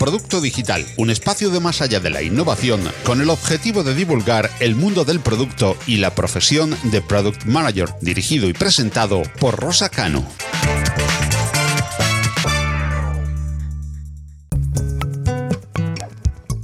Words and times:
Producto 0.00 0.40
Digital, 0.40 0.86
un 0.96 1.10
espacio 1.10 1.50
de 1.50 1.60
más 1.60 1.82
allá 1.82 2.00
de 2.00 2.08
la 2.08 2.22
innovación 2.22 2.80
con 3.04 3.20
el 3.20 3.28
objetivo 3.28 3.82
de 3.84 3.94
divulgar 3.94 4.50
el 4.58 4.74
mundo 4.74 5.04
del 5.04 5.20
producto 5.20 5.76
y 5.86 5.98
la 5.98 6.14
profesión 6.14 6.74
de 6.84 7.02
Product 7.02 7.44
Manager, 7.44 7.90
dirigido 8.00 8.48
y 8.48 8.54
presentado 8.54 9.22
por 9.38 9.60
Rosa 9.60 9.90
Cano. 9.90 10.26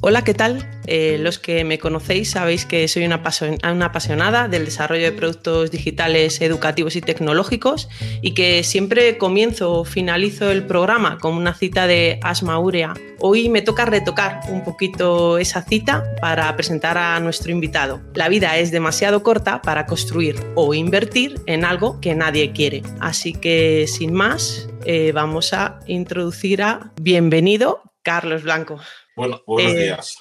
Hola, 0.09 0.23
¿qué 0.23 0.34
tal? 0.34 0.64
Eh, 0.86 1.18
los 1.18 1.41
que 1.41 1.64
me 1.64 1.80
conocéis 1.80 2.30
sabéis 2.30 2.64
que 2.64 2.86
soy 2.86 3.05
una, 3.05 3.16
apasionada 3.16 4.46
del 4.46 4.64
desarrollo 4.64 5.02
de 5.02 5.11
productos 5.11 5.73
digitales 5.73 6.41
educativos 6.41 6.95
y 6.95 7.00
tecnológicos 7.00 7.88
y 8.23 8.32
que 8.32 8.62
siempre 8.62 9.19
comienzo 9.19 9.73
o 9.73 9.84
finalizo 9.84 10.52
el 10.52 10.64
programa 10.64 11.19
con 11.19 11.34
una 11.34 11.55
cita 11.55 11.88
de 11.88 12.20
Asma 12.23 12.56
Urea. 12.61 12.95
Hoy 13.19 13.48
me 13.48 13.62
toca 13.62 13.84
retocar 13.84 14.42
un 14.48 14.62
poquito 14.62 15.38
esa 15.38 15.62
cita 15.62 16.05
para 16.20 16.55
presentar 16.55 16.97
a 16.98 17.19
nuestro 17.19 17.50
invitado. 17.50 18.00
La 18.14 18.28
vida 18.28 18.56
es 18.59 18.70
demasiado 18.70 19.25
corta 19.25 19.61
para 19.61 19.86
construir 19.86 20.36
o 20.55 20.73
invertir 20.73 21.41
en 21.47 21.64
algo 21.64 22.00
que 22.00 22.14
nadie 22.14 22.52
quiere. 22.52 22.84
Así 23.00 23.33
que 23.33 23.86
sin 23.88 24.12
más, 24.12 24.69
eh, 24.84 25.11
vamos 25.12 25.52
a 25.52 25.80
introducir 25.88 26.62
a 26.62 26.92
bienvenido 27.02 27.83
Carlos 28.05 28.45
Blanco. 28.45 28.78
Bueno, 29.16 29.43
buenos 29.47 29.73
eh, 29.73 29.83
días. 29.83 30.19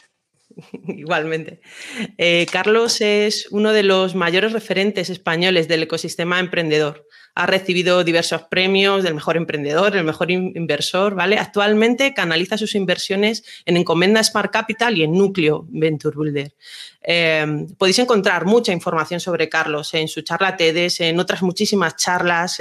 Igualmente. 0.88 1.60
Eh, 2.18 2.46
Carlos 2.50 3.02
es 3.02 3.48
uno 3.52 3.74
de 3.74 3.84
los 3.84 4.16
mayores 4.16 4.54
referentes 4.54 5.10
españoles 5.10 5.68
del 5.68 5.84
ecosistema 5.84 6.40
emprendedor. 6.40 7.06
Ha 7.38 7.46
recibido 7.46 8.06
diversos 8.06 8.44
premios 8.44 9.04
del 9.04 9.14
mejor 9.14 9.36
emprendedor, 9.36 9.98
el 9.98 10.06
mejor 10.06 10.32
inversor, 10.32 11.16
¿vale? 11.16 11.38
Actualmente 11.38 12.14
canaliza 12.14 12.58
sus 12.58 12.76
inversiones 12.76 13.44
en 13.66 13.76
Encomenda 13.76 14.24
Smart 14.24 14.54
Capital 14.54 14.98
y 14.98 15.04
en 15.04 15.12
Núcleo 15.12 15.66
Venture 15.68 16.16
Builder. 16.16 16.54
Eh, 17.02 17.68
podéis 17.78 18.00
encontrar 18.00 18.46
mucha 18.46 18.72
información 18.72 19.20
sobre 19.20 19.50
Carlos 19.50 19.94
en 19.94 20.08
su 20.08 20.22
charla 20.22 20.56
TEDx, 20.56 21.02
en 21.02 21.20
otras 21.20 21.42
muchísimas 21.42 21.98
charlas, 21.98 22.60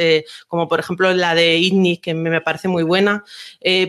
como 0.49 0.67
por 0.67 0.81
ejemplo 0.81 1.15
la 1.15 1.37
de 1.37 1.57
ITNIC, 1.59 2.03
que 2.03 2.15
me 2.15 2.41
parece 2.41 2.67
muy 2.67 2.83
buena. 2.83 3.23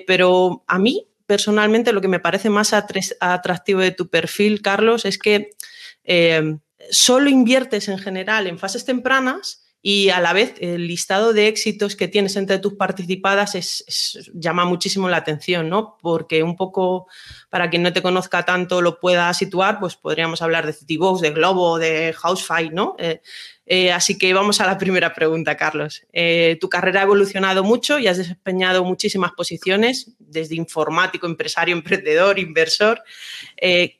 pero 0.05 0.63
a 0.67 0.77
mí 0.77 1.07
personalmente 1.25 1.93
lo 1.93 2.01
que 2.01 2.07
me 2.07 2.19
parece 2.19 2.49
más 2.49 2.73
atractivo 2.73 3.79
de 3.79 3.91
tu 3.91 4.09
perfil, 4.09 4.61
Carlos, 4.61 5.05
es 5.05 5.17
que 5.17 5.51
eh, 6.03 6.57
solo 6.91 7.29
inviertes 7.29 7.87
en 7.87 7.97
general 7.97 8.47
en 8.47 8.59
fases 8.59 8.85
tempranas 8.85 9.65
y 9.87 10.09
a 10.09 10.19
la 10.19 10.33
vez 10.33 10.55
el 10.61 10.87
listado 10.87 11.31
de 11.31 11.47
éxitos 11.47 11.95
que 11.95 12.07
tienes 12.07 12.35
entre 12.37 12.57
tus 12.57 12.73
participadas 12.73 13.83
llama 14.33 14.65
muchísimo 14.65 15.09
la 15.09 15.17
atención, 15.17 15.69
¿no? 15.69 15.97
Porque 16.01 16.41
un 16.41 16.55
poco, 16.55 17.05
para 17.55 17.69
quien 17.69 17.83
no 17.83 17.93
te 17.93 18.01
conozca 18.01 18.43
tanto, 18.43 18.81
lo 18.81 18.99
pueda 18.99 19.33
situar, 19.33 19.79
pues 19.79 19.95
podríamos 19.95 20.41
hablar 20.41 20.65
de 20.65 20.73
Citibox, 20.73 21.21
de 21.21 21.31
Globo, 21.31 21.79
de 21.79 22.11
Housefly, 22.11 22.71
¿no? 22.71 22.97
Eh, 22.99 23.21
eh, 23.67 23.91
así 23.91 24.17
que 24.17 24.31
vamos 24.33 24.59
a 24.61 24.67
la 24.67 24.77
primera 24.77 25.13
pregunta, 25.13 25.55
Carlos. 25.57 26.03
Eh, 26.13 26.57
tu 26.61 26.69
carrera 26.69 26.99
ha 26.99 27.03
evolucionado 27.03 27.63
mucho 27.63 27.97
y 27.97 28.07
has 28.07 28.17
desempeñado 28.17 28.83
muchísimas 28.83 29.31
posiciones, 29.31 30.11
desde 30.19 30.55
informático, 30.55 31.25
empresario, 31.25 31.73
emprendedor, 31.77 32.39
inversor. 32.39 33.01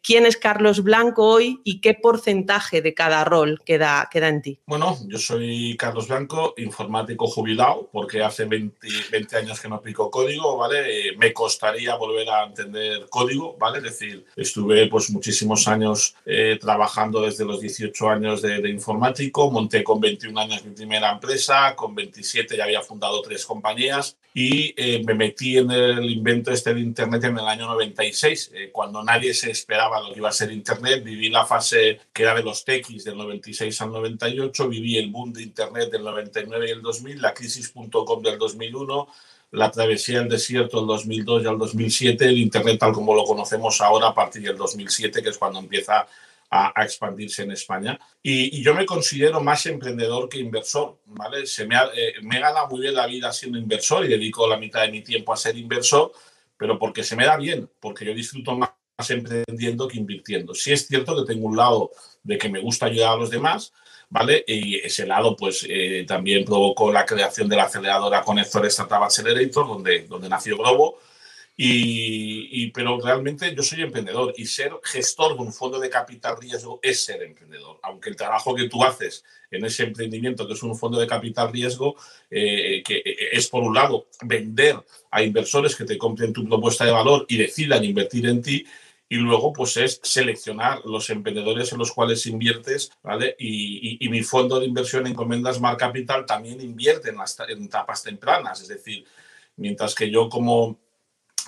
¿Quién 0.03 0.25
es 0.25 0.35
Carlos 0.35 0.83
Blanco 0.83 1.25
hoy 1.25 1.61
y 1.63 1.79
qué 1.79 1.93
porcentaje 1.93 2.81
de 2.81 2.93
cada 2.93 3.23
rol 3.23 3.61
queda, 3.65 4.09
queda 4.11 4.27
en 4.27 4.41
ti? 4.41 4.59
Bueno, 4.67 4.97
yo 5.07 5.17
soy 5.17 5.77
Carlos 5.77 6.09
Blanco, 6.09 6.53
informático 6.57 7.25
jubilado, 7.25 7.89
porque 7.91 8.21
hace 8.21 8.45
20, 8.45 8.87
20 9.11 9.37
años 9.37 9.59
que 9.61 9.69
no 9.69 9.75
aplico 9.75 10.11
código, 10.11 10.57
¿vale? 10.57 11.15
me 11.17 11.33
costaría 11.33 11.95
volver 11.95 12.29
a 12.29 12.43
entender 12.43 13.07
código, 13.09 13.44
¿vale? 13.53 13.77
Es 13.77 13.83
decir, 13.83 14.25
estuve 14.35 14.87
pues 14.87 15.09
muchísimos 15.09 15.67
años 15.67 16.15
trabajando 16.59 17.21
desde 17.21 17.45
los 17.45 17.61
18 17.61 18.09
años 18.09 18.41
de, 18.41 18.61
de 18.61 18.69
informático, 18.69 19.51
monté 19.51 19.83
con 19.83 19.99
21 19.99 20.39
años 20.39 20.65
mi 20.65 20.73
primera 20.73 21.11
empresa, 21.11 21.75
con 21.75 21.93
27 21.93 22.57
ya 22.57 22.63
había 22.63 22.81
fundado 22.81 23.21
tres 23.21 23.45
compañías 23.45 24.17
y 24.37 24.73
eh, 24.75 25.01
me 25.05 25.13
metí 25.13 25.57
en 25.57 25.71
el 25.71 26.09
invento 26.09 26.51
este 26.51 26.73
de 26.73 26.81
Internet 26.81 27.23
en 27.23 27.37
el 27.37 27.47
año 27.47 27.67
96, 27.67 28.51
eh, 28.53 28.69
cuando 28.69 29.01
nadie 29.01 29.33
se 29.33 29.49
esperaba 29.49 30.01
lo 30.01 30.11
que 30.11 30.19
iba 30.19 30.27
a 30.27 30.33
ser 30.33 30.51
Internet. 30.51 31.05
Viví 31.05 31.29
la 31.29 31.45
fase 31.45 32.01
que 32.11 32.23
era 32.23 32.35
de 32.35 32.43
los 32.43 32.65
techis 32.65 33.05
del 33.05 33.17
96 33.17 33.79
al 33.81 33.93
98, 33.93 34.67
viví 34.67 34.97
el 34.97 35.09
boom 35.09 35.31
de 35.31 35.43
Internet 35.43 35.89
del 35.89 36.03
99 36.03 36.67
y 36.67 36.71
el 36.71 36.81
2000, 36.81 37.21
la 37.21 37.33
crisis.com 37.33 38.21
del 38.21 38.37
2001 38.37 39.07
la 39.55 39.71
travesía 39.71 40.19
del 40.19 40.29
desierto 40.29 40.77
del 40.77 40.87
2002 40.87 41.43
y 41.43 41.47
al 41.47 41.57
2007, 41.57 42.25
el 42.25 42.37
Internet 42.37 42.79
tal 42.79 42.93
como 42.93 43.15
lo 43.15 43.23
conocemos 43.23 43.81
ahora 43.81 44.09
a 44.09 44.13
partir 44.13 44.43
del 44.43 44.57
2007, 44.57 45.23
que 45.23 45.29
es 45.29 45.37
cuando 45.37 45.59
empieza 45.59 46.07
a, 46.49 46.83
expandirse 46.83 47.43
en 47.43 47.51
España. 47.51 47.99
Y, 48.21 48.61
yo 48.61 48.73
me 48.73 48.85
considero 48.85 49.41
más 49.41 49.65
emprendedor 49.65 50.29
que 50.29 50.39
inversor, 50.39 50.99
¿vale? 51.05 51.45
Se 51.45 51.65
me, 51.65 51.75
ha, 51.75 51.89
eh, 51.95 52.13
muy 52.69 52.81
bien 52.81 52.93
la 52.93 53.07
vida 53.07 53.31
siendo 53.31 53.57
inversor 53.57 54.05
y 54.05 54.09
dedico 54.09 54.47
la 54.47 54.57
mitad 54.57 54.81
de 54.81 54.91
mi 54.91 55.01
tiempo 55.01 55.33
a 55.33 55.37
ser 55.37 55.57
inversor, 55.57 56.11
pero 56.57 56.77
porque 56.77 57.03
se 57.03 57.15
me 57.15 57.25
da 57.25 57.37
bien, 57.37 57.69
porque 57.79 58.05
yo 58.05 58.13
disfruto 58.13 58.55
más, 58.55 58.71
emprendiendo 59.09 59.87
que 59.87 59.97
invirtiendo. 59.97 60.53
Sí 60.53 60.71
es 60.71 60.87
cierto 60.87 61.15
que 61.17 61.33
tengo 61.33 61.47
un 61.47 61.57
lado 61.57 61.91
de 62.23 62.37
que 62.37 62.47
me 62.47 62.61
gusta 62.61 62.85
ayudar 62.85 63.13
a 63.13 63.17
los 63.17 63.29
demás, 63.29 63.73
¿vale? 64.09 64.43
Y 64.47 64.75
ese 64.75 65.05
lado, 65.05 65.35
pues, 65.35 65.65
eh, 65.69 66.05
también 66.07 66.45
provocó 66.45 66.91
la 66.91 67.05
creación 67.05 67.49
de 67.49 67.55
la 67.55 67.63
aceleradora 67.63 68.23
Conector 68.23 68.65
Startup 68.65 69.03
Accelerator, 69.03 69.67
donde, 69.67 70.01
donde 70.07 70.29
nació 70.29 70.57
Globo, 70.57 70.99
y, 71.57 72.69
pero 72.71 72.99
realmente 72.99 73.55
yo 73.55 73.63
soy 73.63 73.81
emprendedor 73.81 74.33
y 74.35 74.45
ser 74.45 74.73
gestor 74.83 75.37
de 75.37 75.41
un 75.41 75.53
fondo 75.53 75.79
de 75.79 75.89
capital 75.89 76.35
riesgo 76.37 76.81
es 76.83 76.99
ser 77.05 77.23
emprendedor. 77.23 77.79
Aunque 77.81 78.09
el 78.09 78.17
trabajo 78.17 78.53
que 78.53 78.67
tú 78.67 78.83
haces 78.83 79.23
en 79.51 79.63
ese 79.63 79.83
emprendimiento, 79.83 80.45
que 80.45 80.53
es 80.53 80.63
un 80.63 80.77
fondo 80.77 80.99
de 80.99 81.07
capital 81.07 81.53
riesgo, 81.53 81.95
eh, 82.29 82.83
que 82.83 83.01
es 83.31 83.47
por 83.47 83.63
un 83.63 83.73
lado 83.73 84.07
vender 84.23 84.75
a 85.11 85.23
inversores 85.23 85.75
que 85.77 85.85
te 85.85 85.97
compren 85.97 86.33
tu 86.33 86.45
propuesta 86.45 86.83
de 86.83 86.91
valor 86.91 87.25
y 87.29 87.37
decidan 87.37 87.85
invertir 87.85 88.25
en 88.27 88.41
ti, 88.41 88.65
y 89.15 89.19
luego 89.19 89.53
pues 89.53 89.77
es 89.77 90.01
seleccionar 90.03 90.81
los 90.83 91.09
emprendedores 91.09 91.71
en 91.71 91.79
los 91.79 91.93
cuales 91.93 92.25
inviertes, 92.25 92.91
¿vale? 93.01 93.35
Y, 93.39 94.07
mi 94.09 94.21
fondo 94.23 94.59
de 94.59 94.65
inversión 94.65 95.07
en 95.07 95.13
Comendas 95.13 95.61
Mar 95.61 95.77
Capital 95.77 96.25
también 96.25 96.59
invierte 96.59 97.09
en, 97.09 97.17
las, 97.17 97.37
en 97.47 97.63
etapas 97.63 98.03
tempranas, 98.03 98.61
es 98.61 98.67
decir, 98.67 99.05
mientras 99.55 99.95
que 99.95 100.11
yo 100.11 100.29
como 100.29 100.77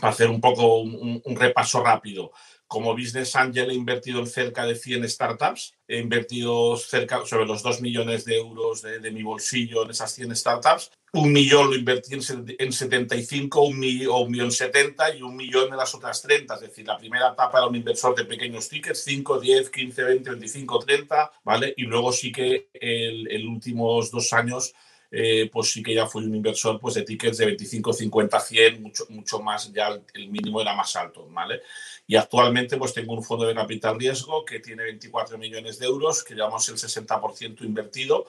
hacer 0.02 0.30
un 0.30 0.40
poco 0.40 0.80
un, 0.80 1.22
repaso 1.36 1.84
rápido. 1.84 2.32
Como 2.68 2.94
Business 2.94 3.36
Angel 3.36 3.72
he 3.72 3.74
invertido 3.74 4.20
en 4.20 4.28
cerca 4.28 4.66
de 4.66 4.76
100 4.76 5.10
startups, 5.10 5.74
he 5.88 6.00
invertido 6.00 6.76
cerca 6.76 7.26
sobre 7.26 7.46
los 7.46 7.64
2 7.64 7.82
millones 7.82 8.26
de 8.26 8.36
euros 8.36 8.82
de, 8.82 9.12
mi 9.12 9.24
bolsillo 9.24 9.86
en 9.86 9.92
esas 9.92 10.14
100 10.14 10.36
startups. 10.36 10.92
Un 11.14 11.32
millón 11.32 11.70
lo 11.70 11.76
invertí 11.76 12.14
en, 12.14 12.74
75, 12.74 13.62
un 13.62 13.80
millón, 13.80 14.24
un 14.24 14.32
millón 14.32 14.52
70 14.52 15.16
y 15.16 15.22
un 15.22 15.38
millón 15.38 15.70
en 15.70 15.78
las 15.78 15.96
otras 15.96 16.22
30. 16.22 16.56
Es 16.56 16.62
decir, 16.62 16.86
la 16.86 16.98
primera 16.98 17.30
etapa 17.30 17.60
era 17.60 17.68
un 17.68 17.76
inversor 17.76 18.14
de 18.16 18.26
pequeños 18.26 18.68
tickets, 18.68 19.04
5, 19.06 19.40
10, 19.40 19.70
15, 19.70 20.04
20, 20.04 20.30
25, 20.32 20.80
30, 20.80 21.32
¿vale? 21.46 21.74
Y 21.78 21.84
luego 21.84 22.12
sí 22.12 22.34
que 22.34 22.70
el, 22.74 23.32
el 23.32 23.48
últimos 23.48 24.12
dos 24.12 24.34
años 24.34 24.74
eh, 25.12 25.50
pues 25.52 25.72
sí 25.72 25.82
que 25.82 25.94
ya 25.94 26.06
fui 26.06 26.26
un 26.26 26.36
inversor 26.36 26.80
pues, 26.80 26.96
de 26.96 27.04
tickets 27.04 27.38
de 27.38 27.46
25, 27.46 27.94
50, 27.94 28.40
100, 28.40 28.82
mucho, 28.82 29.06
mucho 29.10 29.40
más, 29.40 29.72
ya 29.72 29.90
el 30.14 30.30
mínimo 30.30 30.62
era 30.62 30.76
más 30.76 30.96
alto, 30.96 31.28
¿vale? 31.30 31.62
Y 32.06 32.16
actualmente 32.16 32.78
pues 32.78 32.94
tengo 32.94 33.14
un 33.14 33.24
fondo 33.24 33.46
de 33.46 33.56
capital 33.56 34.00
riesgo 34.00 34.44
que 34.46 34.60
tiene 34.60 34.84
24 34.84 35.38
millones 35.38 35.80
de 35.80 35.86
euros, 35.86 36.24
que 36.24 36.36
llevamos 36.36 36.68
el 36.70 36.76
60% 36.76 37.62
invertido 37.62 38.26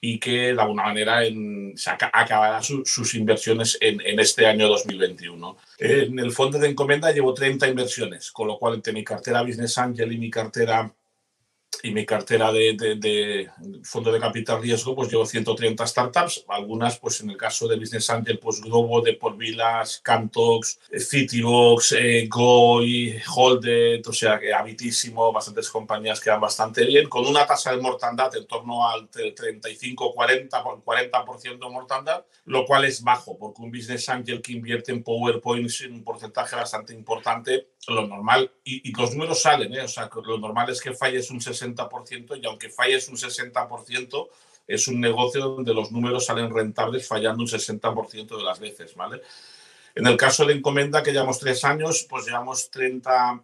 y 0.00 0.18
que 0.18 0.54
de 0.54 0.60
alguna 0.60 0.84
manera 0.84 1.24
en, 1.24 1.74
acabará 2.12 2.62
sus 2.62 3.14
inversiones 3.14 3.76
en, 3.80 4.00
en, 4.00 4.18
este 4.18 4.46
año 4.46 4.66
2021. 4.68 5.56
En 5.78 6.18
el 6.18 6.32
fondo 6.32 6.58
de 6.58 6.68
encomenda 6.68 7.12
llevo 7.12 7.34
30 7.34 7.68
inversiones, 7.68 8.32
con 8.32 8.48
lo 8.48 8.58
cual 8.58 8.74
entre 8.74 8.94
mi 8.94 9.04
cartera 9.04 9.42
Business 9.42 9.76
Angel 9.76 10.10
y 10.10 10.18
mi 10.18 10.30
cartera 10.30 10.90
y 11.82 11.92
mi 11.92 12.04
cartera 12.04 12.52
de, 12.52 12.74
de, 12.74 13.50
fondo 13.84 14.12
de 14.12 14.20
capital 14.20 14.60
riesgo, 14.60 14.94
pues 14.94 15.10
llevo 15.10 15.24
130 15.24 15.86
startups, 15.86 16.44
algunas, 16.48 16.98
pues 16.98 17.20
en 17.20 17.30
el 17.30 17.36
caso 17.36 17.66
de 17.68 17.78
Business 17.78 18.10
Angel, 18.10 18.38
pues 18.38 18.60
Globo, 18.60 19.00
Deport 19.00 19.36
Villas, 19.38 20.00
Cantox, 20.02 20.78
Citybox, 20.98 21.92
eh, 21.92 22.26
Goy, 22.28 23.20
Holded, 23.34 24.06
o 24.06 24.12
sea, 24.12 24.38
que 24.38 24.52
habitísimo, 24.52 25.32
bastantes 25.32 25.70
compañías 25.70 26.20
que 26.20 26.30
van 26.30 26.40
bastante 26.40 26.84
bien, 26.84 27.08
con 27.08 27.26
una 27.26 27.46
tasa 27.46 27.74
de 27.74 27.80
mortandad 27.80 28.34
en 28.36 28.46
torno 28.46 28.88
al 28.88 29.10
35-40%, 29.10 30.82
40% 30.84 31.58
de 31.58 31.70
mortandad, 31.70 32.24
lo 32.44 32.66
cual 32.66 32.84
es 32.84 33.02
bajo, 33.02 33.38
porque 33.38 33.62
un 33.62 33.70
Business 33.70 34.08
Angel 34.08 34.42
que 34.42 34.52
invierte 34.52 34.92
en 34.92 35.02
PowerPoint 35.02 35.70
en 35.80 35.92
un 35.94 36.04
porcentaje 36.04 36.56
bastante 36.56 36.92
importante, 36.92 37.68
lo 37.88 38.06
normal, 38.06 38.52
y, 38.64 38.92
los 38.92 39.12
números 39.12 39.40
salen, 39.40 39.72
¿eh? 39.74 39.82
o 39.82 39.88
sea, 39.88 40.10
lo 40.26 40.38
normal 40.38 40.68
es 40.68 40.80
que 40.80 40.92
falles 40.92 41.30
un 41.30 41.40
60% 41.40 41.59
y 41.62 42.46
aunque 42.46 42.70
falles 42.70 43.08
un 43.08 43.16
60%, 43.16 44.28
es 44.66 44.88
un 44.88 45.00
negocio 45.00 45.40
donde 45.40 45.74
los 45.74 45.90
números 45.90 46.26
salen 46.26 46.54
rentables 46.54 47.06
fallando 47.06 47.42
un 47.42 47.48
60% 47.48 48.36
de 48.36 48.42
las 48.42 48.60
veces, 48.60 48.94
¿vale? 48.94 49.22
En 49.94 50.06
el 50.06 50.16
caso 50.16 50.44
de 50.44 50.54
Encomenda, 50.54 51.02
que 51.02 51.12
llevamos 51.12 51.40
tres 51.40 51.64
años, 51.64 52.06
pues 52.08 52.26
llevamos 52.26 52.70
30, 52.70 53.42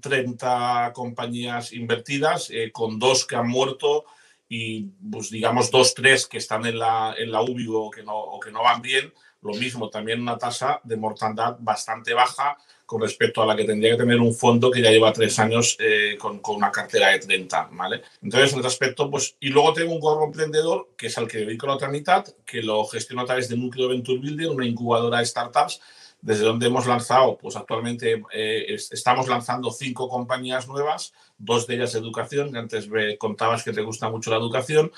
30 0.00 0.92
compañías 0.94 1.72
invertidas, 1.72 2.50
eh, 2.50 2.70
con 2.70 2.98
dos 2.98 3.24
que 3.26 3.36
han 3.36 3.48
muerto 3.48 4.04
y, 4.48 4.82
pues, 5.10 5.30
digamos, 5.30 5.70
dos, 5.70 5.94
tres 5.94 6.26
que 6.26 6.38
están 6.38 6.66
en 6.66 6.78
la, 6.78 7.14
en 7.16 7.32
la 7.32 7.40
UBI 7.40 7.66
o 7.70 7.90
que, 7.90 8.02
no, 8.02 8.16
o 8.16 8.38
que 8.38 8.52
no 8.52 8.62
van 8.62 8.82
bien. 8.82 9.12
Lo 9.40 9.54
mismo, 9.54 9.88
también 9.88 10.20
una 10.20 10.36
tasa 10.36 10.80
de 10.84 10.96
mortandad 10.96 11.56
bastante 11.60 12.12
baja 12.12 12.58
con 12.86 13.00
respecto 13.00 13.42
a 13.42 13.46
la 13.46 13.56
que 13.56 13.64
tendría 13.64 13.92
que 13.92 14.02
tener 14.02 14.20
un 14.20 14.34
fondo 14.34 14.70
que 14.70 14.82
ya 14.82 14.90
lleva 14.90 15.12
tres 15.12 15.38
años 15.38 15.76
eh, 15.80 16.16
con, 16.18 16.40
con, 16.40 16.56
una 16.56 16.70
cartera 16.70 17.10
de 17.10 17.20
30, 17.20 17.70
¿vale? 17.72 18.02
Entonces, 18.22 18.52
en 18.52 18.58
ese 18.58 18.68
aspecto, 18.68 19.10
pues, 19.10 19.36
y 19.40 19.48
luego 19.48 19.72
tengo 19.72 19.92
un 19.92 20.00
gorro 20.00 20.26
emprendedor, 20.26 20.90
que 20.96 21.06
es 21.06 21.18
al 21.18 21.28
que 21.28 21.38
dedico 21.38 21.66
la 21.66 21.74
otra 21.74 21.88
mitad, 21.88 22.24
que 22.44 22.62
lo 22.62 22.84
gestiono 22.86 23.22
a 23.22 23.26
través 23.26 23.48
de 23.48 23.56
Núcleo 23.56 23.88
Venture 23.88 24.18
Builder, 24.18 24.48
una 24.48 24.66
incubadora 24.66 25.18
de 25.18 25.26
startups, 25.26 25.80
desde 26.24 26.44
donde 26.44 26.68
hemos 26.68 26.86
lanzado, 26.86 27.36
pues 27.36 27.54
actualmente 27.54 28.22
eh, 28.32 28.76
estamos 28.90 29.28
lanzando 29.28 29.70
cinco 29.70 30.08
compañías 30.08 30.66
nuevas, 30.66 31.12
dos 31.36 31.66
de 31.66 31.74
ellas 31.74 31.92
de 31.92 31.98
educación, 31.98 32.50
que 32.50 32.58
antes 32.58 32.88
me 32.88 33.18
contabas 33.18 33.62
que 33.62 33.74
te 33.74 33.82
gusta 33.82 34.08
mucho 34.08 34.30
la 34.30 34.38
educación, 34.38 34.90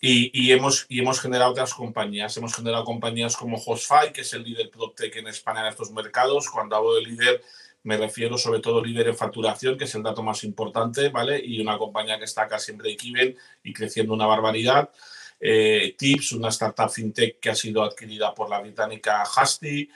y, 0.00 0.28
y, 0.34 0.50
hemos, 0.50 0.84
y 0.88 0.98
hemos 0.98 1.20
generado 1.20 1.52
otras 1.52 1.72
compañías. 1.72 2.36
Hemos 2.36 2.52
generado 2.52 2.84
compañías 2.84 3.36
como 3.36 3.58
Hostfy, 3.64 4.12
que 4.12 4.22
es 4.22 4.32
el 4.32 4.42
líder 4.42 4.68
PropTech 4.70 5.14
en 5.16 5.28
España 5.28 5.60
en 5.60 5.68
estos 5.68 5.92
mercados. 5.92 6.50
Cuando 6.50 6.74
hablo 6.74 6.96
de 6.96 7.02
líder, 7.02 7.42
me 7.84 7.96
refiero 7.96 8.36
sobre 8.36 8.58
todo 8.58 8.84
líder 8.84 9.06
en 9.06 9.16
facturación, 9.16 9.78
que 9.78 9.84
es 9.84 9.94
el 9.94 10.02
dato 10.02 10.22
más 10.24 10.42
importante, 10.42 11.10
¿vale? 11.10 11.40
Y 11.42 11.60
una 11.60 11.78
compañía 11.78 12.18
que 12.18 12.24
está 12.24 12.48
casi 12.48 12.72
en 12.72 12.78
break-even 12.78 13.36
y 13.62 13.72
creciendo 13.72 14.12
una 14.12 14.26
barbaridad. 14.26 14.90
Eh, 15.38 15.94
Tips, 15.96 16.32
una 16.32 16.48
startup 16.48 16.90
fintech 16.90 17.38
que 17.38 17.50
ha 17.50 17.54
sido 17.54 17.84
adquirida 17.84 18.34
por 18.34 18.50
la 18.50 18.60
británica 18.60 19.22
Hasty 19.22 19.88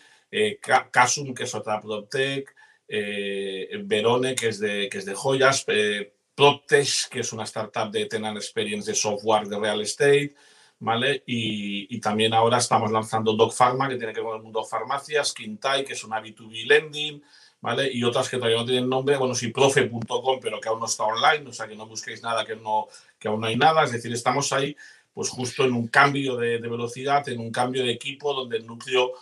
Casum, 0.90 1.34
que 1.34 1.44
es 1.44 1.54
otra 1.54 1.80
PropTech, 1.80 2.54
eh, 2.88 3.82
Verone, 3.84 4.34
que 4.34 4.48
es 4.48 4.58
de, 4.58 4.88
que 4.88 4.98
es 4.98 5.04
de 5.04 5.14
joyas, 5.14 5.64
eh, 5.68 6.12
que 7.10 7.20
es 7.20 7.32
una 7.32 7.44
startup 7.44 7.90
de 7.90 8.06
Tenant 8.06 8.36
Experience 8.36 8.90
de 8.90 8.96
software 8.96 9.46
de 9.46 9.58
real 9.58 9.80
estate, 9.82 10.34
¿vale? 10.78 11.22
Y, 11.26 12.00
también 12.00 12.32
ahora 12.32 12.58
estamos 12.58 12.90
lanzando 12.90 13.34
Dog 13.34 13.52
Pharma, 13.52 13.88
que 13.88 13.96
tiene 13.96 14.12
que 14.12 14.20
ver 14.20 14.28
con 14.28 14.36
el 14.36 14.42
mundo 14.42 14.60
de 14.60 14.66
farmacias, 14.66 15.34
Quintai, 15.34 15.84
que 15.84 15.92
es 15.92 16.02
una 16.02 16.22
B2B 16.22 16.66
lending, 16.66 17.22
¿vale? 17.60 17.90
Y 17.92 18.02
otras 18.04 18.28
que 18.30 18.38
todavía 18.38 18.58
no 18.58 18.64
tienen 18.64 18.88
nombre, 18.88 19.18
bueno, 19.18 19.34
sí, 19.34 19.48
profe.com, 19.48 20.40
pero 20.40 20.60
que 20.60 20.68
aún 20.70 20.80
no 20.80 20.86
está 20.86 21.04
online, 21.04 21.46
o 21.46 21.52
sea, 21.52 21.68
que 21.68 21.76
no 21.76 21.86
busquéis 21.86 22.22
nada 22.22 22.46
que, 22.46 22.56
no, 22.56 22.88
que 23.18 23.28
aún 23.28 23.42
no 23.42 23.46
hay 23.46 23.56
nada, 23.56 23.84
es 23.84 23.92
decir, 23.92 24.12
estamos 24.12 24.52
ahí 24.52 24.74
pues 25.12 25.28
justo 25.28 25.64
en 25.64 25.74
un 25.74 25.88
cambio 25.88 26.36
de, 26.36 26.58
de 26.58 26.68
velocidad, 26.68 27.28
en 27.28 27.40
un 27.40 27.50
cambio 27.50 27.82
de 27.82 27.90
equipo 27.90 28.32
donde 28.32 28.56
el 28.56 28.66
núcleo 28.66 29.12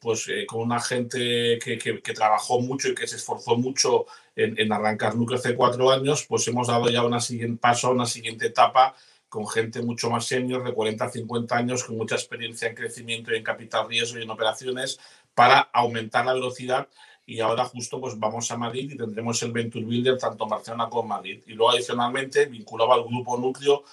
pues 0.00 0.28
eh, 0.28 0.44
con 0.46 0.60
una 0.60 0.80
gente 0.80 1.58
que, 1.62 1.78
que, 1.78 2.12
trabajó 2.12 2.60
mucho 2.60 2.88
y 2.88 2.94
que 2.94 3.06
se 3.06 3.16
esforzó 3.16 3.56
mucho 3.56 4.06
en, 4.34 4.58
en, 4.58 4.72
arrancar 4.72 5.14
núcleo 5.14 5.38
hace 5.38 5.54
cuatro 5.54 5.90
años, 5.90 6.26
pues 6.28 6.46
hemos 6.48 6.66
dado 6.66 6.88
ya 6.90 7.04
una 7.04 7.20
siguiente 7.20 7.60
paso 7.60 7.92
una 7.92 8.06
siguiente 8.06 8.46
etapa 8.46 8.96
con 9.28 9.48
gente 9.48 9.80
mucho 9.80 10.10
más 10.10 10.26
senior, 10.26 10.62
de 10.62 10.74
40 10.74 11.04
a 11.06 11.10
50 11.10 11.56
años, 11.56 11.84
con 11.84 11.96
mucha 11.96 12.16
experiencia 12.16 12.68
en 12.68 12.74
crecimiento 12.74 13.32
y 13.32 13.36
en 13.36 13.42
capital 13.42 13.88
riesgo 13.88 14.18
y 14.18 14.24
en 14.24 14.30
operaciones, 14.30 15.00
para 15.34 15.60
aumentar 15.72 16.26
la 16.26 16.34
velocidad 16.34 16.88
y 17.24 17.40
ahora 17.40 17.64
justo 17.64 18.00
pues 18.00 18.18
vamos 18.18 18.50
a 18.50 18.56
Madrid 18.56 18.90
y 18.92 18.96
tendremos 18.96 19.42
el 19.42 19.52
Venture 19.52 19.84
Builder 19.84 20.18
tanto 20.18 20.46
Barcelona 20.46 20.88
como 20.88 21.08
Madrid. 21.08 21.42
Y 21.46 21.52
luego 21.52 21.70
adicionalmente, 21.70 22.46
vinculado 22.46 22.92
al 22.92 23.04
grupo 23.04 23.38
Núcleo, 23.38 23.84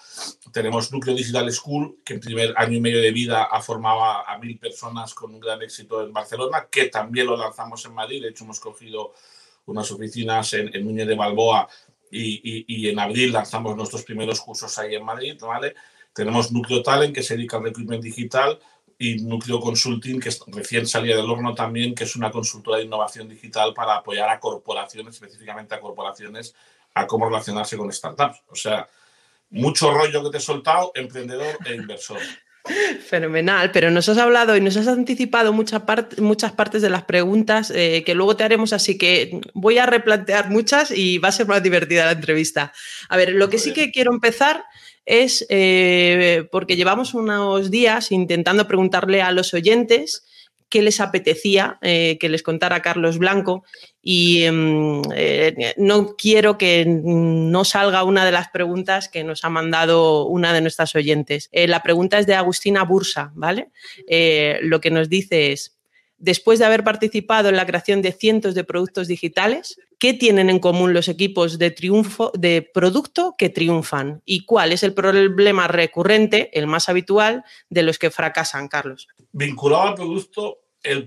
tenemos 0.51 0.91
Núcleo 0.91 1.15
Digital 1.15 1.51
School, 1.51 1.99
que 2.03 2.15
en 2.15 2.19
primer 2.19 2.53
año 2.57 2.77
y 2.77 2.81
medio 2.81 3.01
de 3.01 3.11
vida 3.11 3.43
ha 3.43 3.61
formado 3.61 4.01
a 4.03 4.37
mil 4.39 4.57
personas 4.57 5.13
con 5.13 5.33
un 5.33 5.39
gran 5.39 5.61
éxito 5.61 6.03
en 6.03 6.11
Barcelona, 6.11 6.67
que 6.71 6.85
también 6.85 7.27
lo 7.27 7.37
lanzamos 7.37 7.85
en 7.85 7.93
Madrid. 7.93 8.21
De 8.21 8.29
hecho, 8.29 8.45
hemos 8.45 8.59
cogido 8.59 9.13
unas 9.65 9.91
oficinas 9.91 10.53
en, 10.53 10.75
en 10.75 10.83
Núñez 10.83 11.07
de 11.07 11.15
Balboa 11.15 11.67
y, 12.11 12.41
y, 12.43 12.65
y, 12.67 12.89
en 12.89 12.99
abril 12.99 13.31
lanzamos 13.31 13.75
nuestros 13.75 14.03
primeros 14.03 14.41
cursos 14.41 14.77
ahí 14.79 14.95
en 14.95 15.05
Madrid, 15.05 15.37
¿vale? 15.39 15.75
Tenemos 16.13 16.51
Núcleo 16.51 16.81
Talent, 16.81 17.13
que 17.13 17.21
se 17.21 17.35
dedica 17.35 17.57
al 17.57 17.63
recruitment 17.63 18.03
digital, 18.03 18.59
y 19.01 19.15
Núcleo 19.15 19.61
Consulting, 19.61 20.19
que 20.19 20.29
recién 20.47 20.85
salía 20.85 21.15
del 21.15 21.29
horno 21.29 21.55
también, 21.55 21.95
que 21.95 22.03
es 22.03 22.17
una 22.17 22.29
consultora 22.29 22.77
de 22.77 22.83
innovación 22.83 23.29
digital 23.29 23.73
para 23.73 23.95
apoyar 23.95 24.29
a 24.29 24.41
corporaciones, 24.41 25.15
específicamente 25.15 25.73
a 25.73 25.79
corporaciones, 25.79 26.53
a 26.93 27.07
cómo 27.07 27.25
relacionarse 27.25 27.77
con 27.77 27.91
startups. 27.93 28.43
O 28.49 28.55
sea, 28.55 28.89
mucho 29.51 29.93
rollo 29.93 30.21
que 30.25 30.31
te 30.31 30.37
he 30.37 30.41
soltado, 30.41 30.91
emprendedor 30.95 31.57
e 31.65 31.75
inversor. 31.75 32.19
Fenomenal, 33.07 33.71
pero 33.71 33.89
nos 33.89 34.09
has 34.09 34.17
hablado 34.17 34.57
y 34.57 34.61
nos 34.61 34.75
has 34.75 34.89
anticipado 34.89 35.53
mucha 35.53 35.85
part 35.85 36.19
muchas 36.19 36.51
partes 36.51 36.81
de 36.81 36.89
las 36.89 37.03
preguntas 37.03 37.71
eh, 37.73 38.03
que 38.05 38.13
luego 38.13 38.35
te 38.35 38.43
haremos, 38.43 38.73
así 38.73 38.97
que 38.97 39.39
voy 39.53 39.77
a 39.77 39.85
replantear 39.85 40.49
muchas 40.49 40.91
y 40.91 41.19
va 41.19 41.29
a 41.29 41.31
ser 41.31 41.47
más 41.47 41.63
divertida 41.63 42.05
la 42.05 42.11
entrevista. 42.11 42.73
A 43.07 43.15
ver, 43.15 43.31
lo 43.31 43.49
que 43.49 43.59
sí 43.59 43.71
que 43.73 43.91
quiero 43.91 44.13
empezar 44.13 44.65
es 45.09 45.43
eh, 45.49 46.47
porque 46.51 46.75
llevamos 46.75 47.15
unos 47.15 47.71
días 47.71 48.11
intentando 48.11 48.67
preguntarle 48.67 49.23
a 49.23 49.31
los 49.31 49.55
oyentes 49.55 50.23
qué 50.69 50.83
les 50.83 51.01
apetecía 51.01 51.79
eh, 51.81 52.19
que 52.19 52.29
les 52.29 52.43
contara 52.43 52.83
Carlos 52.83 53.17
Blanco 53.17 53.63
y 54.03 54.43
eh, 54.45 55.73
no 55.77 56.15
quiero 56.15 56.59
que 56.59 56.85
no 56.85 57.65
salga 57.65 58.03
una 58.03 58.23
de 58.23 58.31
las 58.31 58.49
preguntas 58.49 59.09
que 59.09 59.23
nos 59.23 59.43
ha 59.43 59.49
mandado 59.49 60.27
una 60.27 60.53
de 60.53 60.61
nuestras 60.61 60.93
oyentes. 60.93 61.49
La 61.51 61.81
pregunta 61.81 62.19
es 62.19 62.27
de 62.27 62.35
Agustina 62.35 62.83
Bursa, 62.83 63.31
¿vale? 63.33 63.71
Lo 64.61 64.79
que 64.79 64.91
nos 64.91 65.09
dice 65.09 65.51
es, 65.51 65.75
después 66.19 66.59
de 66.59 66.65
haber 66.65 66.83
participado 66.83 67.49
en 67.49 67.55
la 67.55 67.65
creación 67.65 68.03
de 68.03 68.11
cientos 68.11 68.53
de 68.53 68.63
productos 68.63 69.07
digitales, 69.07 69.79
¿qué 69.99 70.13
tienen 70.13 70.49
en 70.49 70.59
común 70.59 70.93
los 70.93 71.07
equipos 71.07 71.59
de 71.59 71.71
triunfo 71.71 72.31
de 72.33 72.61
producto 72.61 73.35
que 73.37 73.49
triunfan? 73.49 74.21
¿Y 74.25 74.45
cuál 74.45 74.71
es 74.71 74.81
el 74.83 74.93
problema 74.93 75.67
recurrente, 75.67 76.57
el 76.57 76.65
más 76.65 76.89
habitual, 76.89 77.43
de 77.69 77.83
los 77.83 77.99
que 77.99 78.09
fracasan, 78.09 78.69
Carlos? 78.69 79.07
Vinculado 79.33 79.89
al 79.89 79.95
producto, 79.95 80.61
el, 80.81 81.05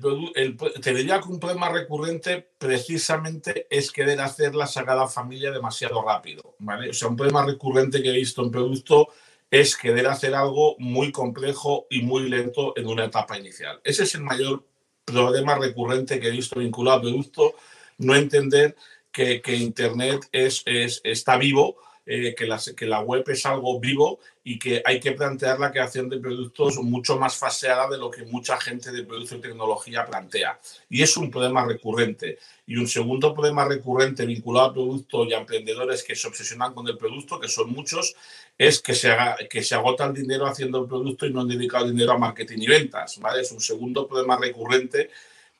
te 0.81 0.95
diría 0.95 1.21
que 1.21 1.29
un 1.29 1.41
problema 1.41 1.71
recurrente 1.71 2.47
precisamente 2.59 3.67
es 3.71 3.91
querer 3.91 4.21
hacer 4.21 4.55
la 4.55 4.67
Sagrada 4.67 5.09
Familia 5.09 5.51
demasiado 5.51 6.03
rápido. 6.03 6.55
¿vale? 6.59 6.91
O 6.91 6.93
sea, 6.93 7.09
un 7.09 7.17
problema 7.17 7.47
recurrente 7.47 8.03
que 8.03 8.11
he 8.11 8.17
visto 8.17 8.43
en 8.43 8.51
producto 8.51 9.09
es 9.51 9.77
querer 9.77 10.07
hacer 10.07 10.35
algo 10.35 10.77
muy 10.79 11.13
complejo 11.13 11.87
y 11.91 12.03
muy 12.03 12.29
lento 12.29 12.75
en 12.77 12.87
una 12.87 13.07
etapa 13.07 13.39
inicial. 13.39 13.81
Ese 13.85 14.05
es 14.05 14.15
el 14.15 14.23
mayor 14.23 14.65
problema 15.05 15.59
recurrente 15.59 16.21
que 16.21 16.29
he 16.29 16.31
visto 16.31 16.61
vinculado 16.61 16.97
al 16.97 17.03
producto, 17.03 17.55
no 17.99 18.15
entender 18.15 18.77
que, 19.13 19.43
Internet 19.47 20.29
es, 20.33 20.63
es, 20.65 21.01
está 21.05 21.37
vivo, 21.37 21.77
eh, 22.05 22.35
que, 22.35 22.87
la 22.87 23.01
web 23.01 23.23
es 23.29 23.47
algo 23.47 23.79
vivo 23.79 24.19
y 24.43 24.59
que 24.59 24.83
hay 24.85 24.99
que 24.99 25.13
plantear 25.13 25.61
la 25.61 25.71
creación 25.71 26.09
de 26.09 26.19
productos 26.19 26.77
mucho 26.79 27.17
más 27.17 27.37
faseada 27.37 27.89
de 27.89 27.97
lo 27.97 28.11
que 28.11 28.25
mucha 28.25 28.61
gente 28.61 28.91
de 28.91 29.05
producto 29.05 29.37
y 29.37 29.41
tecnología 29.41 30.05
plantea. 30.05 30.59
Y 30.91 31.03
es 31.03 31.17
un 31.17 31.31
problema 31.31 31.65
recurrente. 31.65 32.39
Y 32.67 32.77
un 32.77 32.89
segundo 32.89 33.33
problema 33.33 33.67
recurrente 33.67 34.27
vinculado 34.27 34.67
al 34.67 34.73
producto 34.73 35.25
y 35.25 35.33
a 35.33 35.39
emprendedores 35.39 36.03
que 36.03 36.17
se 36.17 36.27
obsesionan 36.27 36.75
con 36.75 36.89
el 36.89 36.99
producto, 36.99 37.39
que 37.39 37.49
son 37.49 37.71
muchos, 37.71 38.17
es 38.59 38.81
que 38.81 38.95
se, 38.95 39.15
que 39.49 39.63
se 39.63 39.77
agota 39.77 40.07
el 40.07 40.15
dinero 40.15 40.47
haciendo 40.47 40.81
el 40.81 40.89
producto 40.89 41.25
y 41.25 41.33
no 41.33 41.43
han 41.43 41.49
dedicado 41.49 41.87
dinero 41.87 42.13
a 42.13 42.19
marketing 42.19 42.59
y 42.63 42.67
ventas. 42.67 43.21
Es 43.41 43.53
un 43.53 43.61
segundo 43.61 44.09
problema 44.09 44.37
recurrente 44.39 45.11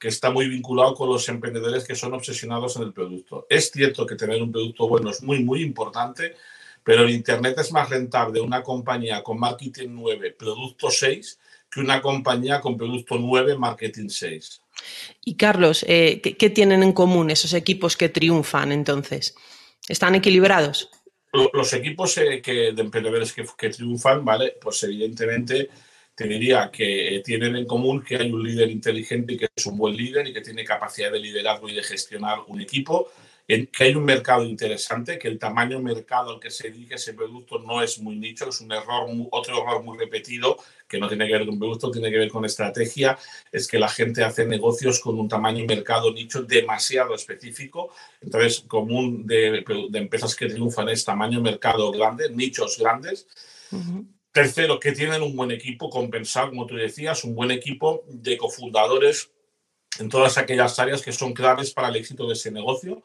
que 0.03 0.09
está 0.09 0.33
muy 0.33 0.49
vinculado 0.49 0.97
con 0.97 1.09
los 1.09 1.29
emprendedores 1.29 1.85
que 1.85 1.95
son 1.95 2.13
obsesionados 2.13 2.75
en 2.75 2.83
el 2.83 2.93
producto. 2.93 3.47
Es 3.49 3.71
cierto 3.71 4.05
que 4.05 4.17
tener 4.17 4.43
un 4.43 4.51
producto 4.51 4.89
bueno 4.89 5.11
es 5.11 5.23
muy, 5.23 5.45
muy 5.45 5.63
importante, 5.63 6.35
pero 6.83 7.05
el 7.05 7.11
Internet 7.11 7.57
es 7.61 7.71
más 7.71 7.89
rentable 7.89 8.41
una 8.41 8.65
compañía 8.65 9.23
con 9.23 9.39
marketing 9.39 9.91
9, 9.93 10.35
producto 10.37 10.91
6, 10.91 11.39
que 11.71 11.79
una 11.79 12.03
compañía 12.03 12.61
con 12.61 12.77
producto 12.77 13.17
9, 13.17 13.57
marketing 13.57 14.09
6. 14.09 14.63
Y 15.25 15.37
Carlos, 15.37 15.85
eh, 15.87 16.21
¿qué, 16.21 16.37
¿qué, 16.37 16.51
tienen 16.51 16.83
en 16.83 16.93
común 16.93 17.31
esos 17.31 17.55
equipos 17.55 17.97
que 17.97 18.09
triunfan 18.09 18.73
entonces? 18.73 19.37
¿Están 19.87 20.17
equilibrados? 20.17 20.91
Los 21.53 21.73
equipos 21.75 22.19
eh, 22.19 22.43
que, 22.43 22.73
de 22.73 22.83
emprendedores 22.83 23.33
que, 23.33 23.47
que 23.57 23.71
triunfan, 23.71 24.25
¿vale? 24.25 24.57
Pues 24.61 24.83
evidentemente 24.83 25.71
te 26.15 26.27
diría 26.27 26.71
que 26.71 27.17
eh, 27.17 27.21
tienen 27.21 27.57
en 27.57 27.67
común 27.67 28.03
que 28.03 28.17
hay 28.17 28.31
un 28.31 28.43
líder 28.43 28.71
inteligente 28.71 29.33
y 29.33 29.39
que 29.39 29.49
es 29.55 29.67
un 29.67 29.79
buen 29.79 29.97
líder 29.97 30.27
y 30.27 30.33
que 30.33 30.43
tiene 30.43 30.65
capacidad 30.65 31.11
de 31.11 31.19
liderazgo 31.19 31.69
y 31.69 31.75
de 31.75 31.83
gestionar 31.83 32.41
un 32.49 32.61
equipo, 32.61 33.11
en 33.49 33.67
que 33.67 33.85
hay 33.85 33.95
un 33.95 34.05
mercado 34.05 34.45
interesante, 34.45 35.19
que 35.19 35.29
el 35.29 35.39
tamaño 35.39 35.81
mercado 35.81 36.31
al 36.31 36.41
que 36.41 36.51
se 36.51 36.71
dirige 36.71 36.95
ese 36.95 37.15
producto 37.15 37.59
no 37.59 37.83
es 37.83 37.99
muy 37.99 38.17
nicho, 38.17 38.49
es 38.49 38.61
un 38.61 38.73
error, 38.73 39.09
otro 39.31 39.63
error 39.63 39.83
muy 39.83 39.99
repetido, 39.99 40.57
que 40.89 40.99
no 40.99 41.09
tiene 41.09 41.27
que 41.27 41.33
ver 41.33 41.47
con 41.47 41.59
producto, 41.59 41.91
tiene 41.91 42.11
que 42.11 42.19
ver 42.19 42.31
con 42.31 42.45
estrategia, 42.45 43.19
es 43.51 43.67
que 43.67 43.79
la 43.79 43.89
gente 43.89 44.23
hace 44.23 44.47
negocios 44.47 45.01
con 45.01 45.19
un 45.19 45.29
tamaño 45.29 45.65
mercado 45.67 46.13
nicho 46.13 46.43
demasiado 46.43 47.15
específico, 47.15 47.93
entonces 48.21 48.61
común 48.69 49.27
de, 49.27 49.65
empresas 49.95 50.37
que 50.37 50.49
triunfan 50.49 50.89
es 50.89 51.05
tamaño 51.05 51.41
mercado 51.41 51.91
grande, 51.91 52.31
nichos 52.31 52.79
grandes. 52.79 53.27
Tercero, 54.33 54.81
que 54.81 54.93
tienen 54.93 55.23
un 55.23 55.37
buen 55.37 55.51
equipo 55.51 55.91
compensado, 55.91 56.49
como 56.49 56.67
tú 56.67 56.75
decías, 56.75 57.23
un 57.23 57.35
buen 57.35 57.51
equipo 57.51 58.03
de 58.09 58.39
cofundadores 58.39 59.31
en 59.99 60.09
todas 60.09 60.39
aquellas 60.39 60.79
áreas 60.79 61.03
que 61.03 61.13
son 61.13 61.35
claves 61.35 61.73
para 61.73 61.89
el 61.89 61.97
éxito 61.97 62.27
de 62.27 62.33
ese 62.33 62.51
negocio. 62.51 63.03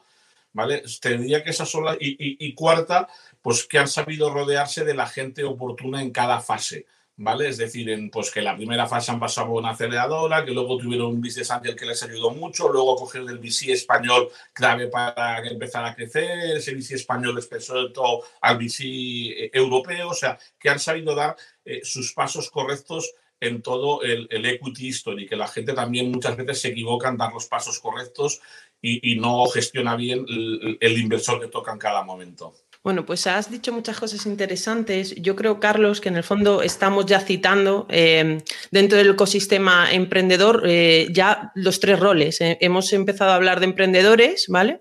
¿Vale? 0.54 0.84
Te 1.02 1.18
que 1.44 1.50
esa 1.50 1.66
son 1.66 1.86
y, 2.00 2.56
cuarta, 2.56 3.08
pues 3.44 3.68
que 3.68 3.78
han 3.78 3.88
sabido 3.88 4.34
rodearse 4.34 4.86
de 4.86 4.96
la 4.96 5.06
gente 5.06 5.44
oportuna 5.44 6.02
en 6.02 6.12
cada 6.12 6.40
fase. 6.40 6.88
¿Vale? 7.18 7.50
Es 7.50 7.58
decir, 7.58 7.90
en, 7.90 8.10
pues 8.10 8.32
que 8.32 8.42
la 8.42 8.56
primera 8.56 8.88
fase 8.88 9.12
han 9.12 9.20
pasado 9.20 9.52
una 9.52 9.72
aceleradora, 9.72 10.46
que 10.46 10.52
luego 10.52 10.78
tuvieron 10.78 11.08
un 11.08 11.22
business 11.22 11.50
angel 11.52 11.76
que 11.76 11.86
les 11.86 12.02
ayudó 12.04 12.32
mucho, 12.32 12.70
luego 12.70 12.96
coger 12.96 13.24
el 13.24 13.40
VC 13.40 13.72
español 13.72 14.30
clave 14.54 14.88
para 14.88 15.46
empezar 15.48 15.84
a 15.84 15.96
crecer, 15.96 16.58
ese 16.58 16.76
VC 16.76 16.96
español 16.96 17.36
les 17.36 17.50
todo 17.94 18.24
al 18.42 18.58
VC 18.58 18.84
eh, 18.84 19.52
europeo, 19.54 20.10
o 20.10 20.14
sea, 20.14 20.38
que 20.60 20.70
han 20.70 20.80
sabido 20.80 21.16
dar 21.16 21.36
eh, 21.66 21.82
sus 21.84 22.14
pasos 22.14 22.52
correctos 22.52 23.12
en 23.40 23.62
todo 23.62 24.02
el, 24.02 24.28
equity 24.32 24.88
history, 24.88 25.28
que 25.28 25.36
la 25.36 25.48
gente 25.48 25.74
también 25.74 26.12
muchas 26.12 26.38
veces 26.38 26.62
se 26.62 26.70
equivoca 26.70 27.10
en 27.10 27.18
dar 27.18 27.34
los 27.34 27.48
pasos 27.48 27.80
correctos 27.80 28.42
y, 28.82 29.16
no 29.16 29.46
gestiona 29.48 29.96
bien 29.96 30.26
el 30.28 30.98
inversor 30.98 31.40
que 31.40 31.48
toca 31.48 31.72
en 31.72 31.80
cada 31.80 32.04
momento. 32.04 32.56
Bueno, 32.88 33.06
pues 33.06 33.28
has 33.28 33.52
dicho 33.52 33.74
muchas 33.74 34.00
cosas 34.00 34.26
interesantes. 34.26 35.14
Yo 35.16 35.36
creo, 35.36 35.60
Carlos, 35.60 36.00
que 36.00 36.08
en 36.08 36.16
el 36.16 36.24
fondo 36.24 36.62
estamos 36.62 37.06
ya 37.06 37.20
citando 37.20 37.86
eh, 37.90 38.42
dentro 38.72 38.98
del 38.98 39.10
ecosistema 39.10 39.92
emprendedor 39.92 40.64
eh, 40.66 41.10
ya 41.12 41.52
los 41.54 41.82
tres 41.82 42.00
roles. 42.00 42.40
Eh, 42.40 42.58
hemos 42.62 42.94
empezado 42.94 43.32
a 43.32 43.36
hablar 43.36 43.60
de 43.60 43.66
emprendedores, 43.66 44.46
¿vale? 44.48 44.80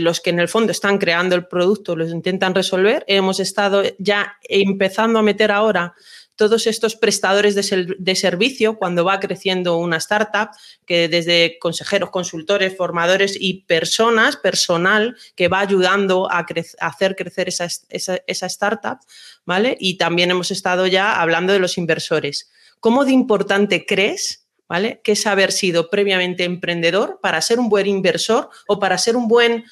los 0.00 0.22
que 0.22 0.30
en 0.30 0.40
el 0.40 0.48
fondo 0.48 0.72
están 0.72 0.96
creando 0.96 1.36
el 1.36 1.46
producto, 1.46 1.94
los 1.94 2.10
intentan 2.10 2.54
resolver. 2.54 3.04
Hemos 3.06 3.38
estado 3.38 3.82
ya 3.98 4.38
empezando 4.48 5.18
a 5.18 5.22
meter 5.22 5.52
ahora 5.52 5.94
todos 6.36 6.66
estos 6.66 6.94
prestadores 6.96 7.54
de, 7.54 8.14
servicio 8.14 8.76
cuando 8.76 9.04
va 9.04 9.18
creciendo 9.18 9.78
una 9.78 9.96
startup, 9.96 10.50
que 10.86 11.08
desde 11.08 11.58
consejeros, 11.58 12.10
consultores, 12.10 12.76
formadores 12.76 13.36
y 13.40 13.62
personas, 13.62 14.36
personal, 14.36 15.16
que 15.34 15.48
va 15.48 15.60
ayudando 15.60 16.30
a, 16.30 16.46
hacer 16.80 17.16
crecer 17.16 17.48
esa, 17.48 17.66
esa, 17.88 18.46
startup, 18.46 18.98
¿vale? 19.44 19.76
Y 19.80 19.96
también 19.96 20.30
hemos 20.30 20.50
estado 20.50 20.86
ya 20.86 21.20
hablando 21.20 21.52
de 21.52 21.58
los 21.58 21.78
inversores. 21.78 22.50
¿Cómo 22.80 23.04
de 23.04 23.12
importante 23.12 23.86
crees 23.86 24.46
¿vale? 24.68 25.00
que 25.02 25.12
es 25.12 25.26
haber 25.26 25.52
sido 25.52 25.90
previamente 25.90 26.44
emprendedor 26.44 27.18
para 27.22 27.40
ser 27.40 27.58
un 27.58 27.68
buen 27.68 27.86
inversor 27.86 28.50
o 28.66 28.78
para 28.78 28.98
ser 28.98 29.16
un 29.16 29.28
buen 29.28 29.64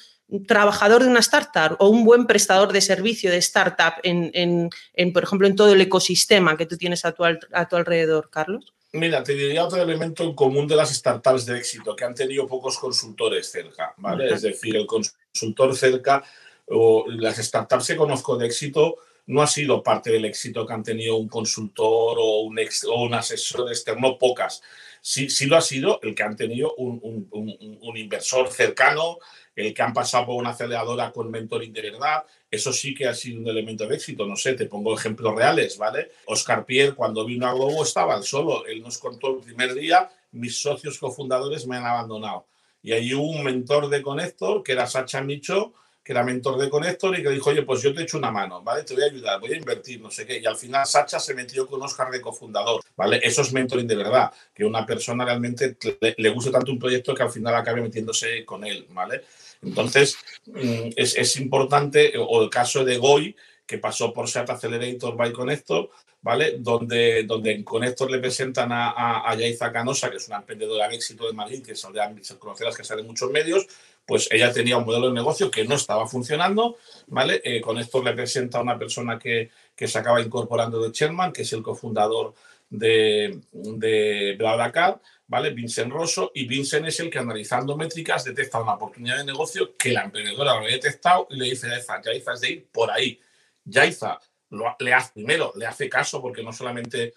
trabajador 0.47 1.03
de 1.03 1.09
una 1.09 1.19
startup 1.19 1.75
o 1.79 1.89
un 1.89 2.03
buen 2.03 2.25
prestador 2.25 2.73
de 2.73 2.81
servicio 2.81 3.31
de 3.31 3.37
startup 3.37 3.93
en, 4.03 4.69
por 5.13 5.23
ejemplo, 5.23 5.47
en 5.47 5.55
todo 5.55 5.73
el 5.73 5.81
ecosistema 5.81 6.57
que 6.57 6.65
tú 6.65 6.77
tienes 6.77 7.05
a 7.05 7.11
tu, 7.11 7.23
a 7.23 7.67
tu 7.67 7.75
alrededor, 7.75 8.29
Carlos? 8.29 8.73
Mira, 8.95 9.23
te 9.23 9.33
diría 9.33 9.65
otro 9.65 9.81
elemento 9.81 10.23
en 10.23 10.33
común 10.33 10.67
de 10.67 10.75
las 10.77 10.93
startups 10.93 11.45
de 11.45 11.57
éxito, 11.57 11.95
que 11.95 12.05
han 12.05 12.15
tenido 12.15 12.47
pocos 12.47 12.77
consultores 12.77 13.51
cerca, 13.51 13.93
¿vale? 13.97 14.33
Es 14.33 14.41
decir, 14.41 14.75
el 14.77 14.85
consultor 14.85 15.75
cerca 15.75 16.23
o 16.67 17.05
las 17.09 17.37
startups 17.37 17.87
que 17.87 17.95
conozco 17.97 18.37
de 18.37 18.47
éxito 18.47 18.95
no 19.27 19.41
ha 19.41 19.47
sido 19.47 19.83
parte 19.83 20.11
del 20.11 20.25
éxito 20.25 20.65
que 20.65 20.73
han 20.73 20.83
tenido 20.83 21.17
un 21.17 21.27
consultor 21.27 22.17
o 22.19 22.41
un, 22.41 22.57
o 22.57 23.03
un 23.03 23.13
asesor 23.13 23.69
externo, 23.69 24.17
pocas. 24.17 24.61
Sí, 25.01 25.29
sí 25.29 25.45
lo 25.45 25.57
ha 25.57 25.61
sido 25.61 25.99
el 26.01 26.15
que 26.15 26.23
han 26.23 26.35
tenido 26.35 26.73
un, 26.75 26.99
un, 27.31 27.77
un 27.81 27.97
inversor 27.97 28.49
cercano, 28.49 29.17
el 29.55 29.73
que 29.73 29.81
han 29.81 29.93
pasado 29.93 30.25
por 30.25 30.35
una 30.35 30.49
aceleradora 30.49 31.11
con 31.11 31.31
mentoring 31.31 31.71
de 31.71 31.91
verdad, 31.91 32.23
eso 32.51 32.73
sí 32.73 32.93
que 32.93 33.07
ha 33.07 33.13
sido 33.13 33.41
un 33.41 33.47
elemento 33.47 33.87
de 33.87 33.95
éxito. 33.95 34.25
No 34.25 34.35
sé, 34.35 34.53
te 34.53 34.65
pongo 34.65 34.93
ejemplos 34.93 35.35
reales, 35.35 35.77
¿vale? 35.77 36.11
Oscar 36.25 36.65
Pierre, 36.65 36.93
cuando 36.93 37.25
vino 37.25 37.47
a 37.47 37.53
Globo, 37.53 37.83
estaba 37.83 38.21
solo. 38.21 38.65
Él 38.65 38.81
nos 38.81 38.97
contó 38.97 39.35
el 39.35 39.43
primer 39.43 39.73
día, 39.73 40.09
mis 40.31 40.59
socios 40.59 40.97
cofundadores 40.97 41.65
me 41.67 41.77
han 41.77 41.85
abandonado. 41.85 42.47
Y 42.81 42.91
ahí 42.91 43.13
hubo 43.13 43.29
un 43.29 43.43
mentor 43.43 43.89
de 43.89 44.01
Connector, 44.01 44.61
que 44.61 44.73
era 44.73 44.85
Sacha 44.85 45.21
Micho, 45.21 45.73
que 46.05 46.11
era 46.11 46.23
mentor 46.23 46.59
de 46.59 46.69
Connector 46.69 47.17
y 47.17 47.23
que 47.23 47.31
dijo, 47.31 47.49
oye, 47.49 47.63
pues 47.63 47.81
yo 47.81 47.91
te 47.91 48.03
echo 48.03 48.19
una 48.19 48.29
mano, 48.29 48.61
¿vale? 48.61 48.83
Te 48.83 48.93
voy 48.93 49.01
a 49.01 49.07
ayudar, 49.07 49.39
voy 49.39 49.53
a 49.53 49.57
invertir, 49.57 49.99
no 49.99 50.11
sé 50.11 50.23
qué. 50.27 50.37
Y 50.37 50.45
al 50.45 50.55
final 50.55 50.85
Sacha 50.85 51.19
se 51.19 51.33
metió 51.33 51.65
con 51.65 51.81
Oscar 51.81 52.11
de 52.11 52.21
cofundador, 52.21 52.83
¿vale? 52.95 53.19
Eso 53.23 53.41
es 53.41 53.51
mentoring 53.51 53.87
de 53.87 53.95
verdad, 53.95 54.31
que 54.53 54.63
una 54.63 54.85
persona 54.85 55.25
realmente 55.25 55.75
le, 55.99 56.13
le 56.15 56.29
guste 56.29 56.51
tanto 56.51 56.71
un 56.71 56.77
proyecto 56.77 57.15
que 57.15 57.23
al 57.23 57.31
final 57.31 57.55
acabe 57.55 57.81
metiéndose 57.81 58.45
con 58.45 58.63
él, 58.63 58.85
¿vale? 58.91 59.23
Entonces, 59.63 60.15
mm, 60.45 60.89
es, 60.95 61.37
importante, 61.37 62.13
o 62.19 62.43
el 62.43 62.51
caso 62.51 62.85
de 62.85 62.97
Goy, 62.97 63.35
que 63.65 63.79
pasó 63.79 64.13
por 64.13 64.29
SEAT 64.29 64.51
Accelerator 64.51 65.17
by 65.17 65.33
Connector, 65.33 65.89
¿vale? 66.21 66.57
Donde, 66.59 67.23
donde 67.23 67.51
en 67.51 67.63
Connector 67.63 68.11
le 68.11 68.19
presentan 68.19 68.71
a, 68.71 69.23
a, 69.27 69.71
Canosa, 69.73 70.11
que 70.11 70.17
es 70.17 70.27
una 70.27 70.37
emprendedora 70.37 70.87
de 70.87 70.95
éxito 70.95 71.25
de 71.25 71.33
Madrid, 71.33 71.63
que 71.63 71.75
son 71.75 71.93
de 71.93 72.01
conoceras 72.37 72.77
que 72.77 72.83
salen 72.83 73.05
en 73.05 73.07
muchos 73.07 73.31
medios, 73.31 73.65
pues 74.05 74.27
ella 74.31 74.53
tenía 74.53 74.77
un 74.77 74.85
modelo 74.85 75.07
de 75.07 75.13
negocio 75.13 75.49
que 75.49 75.65
no 75.65 75.75
estaba 75.75 76.07
funcionando, 76.07 76.77
¿vale? 77.07 77.41
Eh, 77.43 77.59
Connector 77.61 78.03
le 78.03 78.13
presenta 78.13 78.59
a 78.59 78.61
una 78.61 78.77
persona 78.77 79.17
que, 79.17 79.49
que 79.75 79.87
se 79.87 79.97
acaba 79.97 80.21
incorporando 80.21 80.79
de 80.79 80.91
Sherman, 80.91 81.33
que 81.33 81.41
es 81.41 81.53
el 81.53 81.63
cofundador 81.63 82.33
de, 82.69 83.41
de 83.51 84.35
BlaBlaCar, 84.37 85.01
¿vale? 85.27 85.51
Vincent 85.51 85.91
Rosso, 85.91 86.31
y 86.35 86.45
Vincent 86.47 86.87
es 86.87 86.99
el 86.99 87.09
que 87.09 87.19
analizando 87.19 87.75
métricas 87.75 88.23
detecta 88.23 88.61
una 88.61 88.73
oportunidad 88.73 89.17
de 89.17 89.25
negocio 89.25 89.75
que 89.75 89.91
la 89.91 90.03
emprendedora 90.03 90.53
lo 90.53 90.59
había 90.59 90.75
detectado 90.75 91.27
y 91.31 91.37
le 91.37 91.45
dice 91.45 91.67
a 91.67 91.71
Yaiza, 91.71 92.01
Yaiza 92.01 92.33
es 92.33 92.41
de 92.41 92.51
ir 92.51 92.67
por 92.71 92.91
ahí. 92.91 93.19
Yaiza 93.63 94.19
lo, 94.51 94.75
le 94.79 94.93
hace, 94.93 95.13
primero, 95.13 95.51
le 95.55 95.65
hace 95.65 95.89
caso 95.89 96.21
porque 96.21 96.43
no 96.43 96.53
solamente 96.53 97.13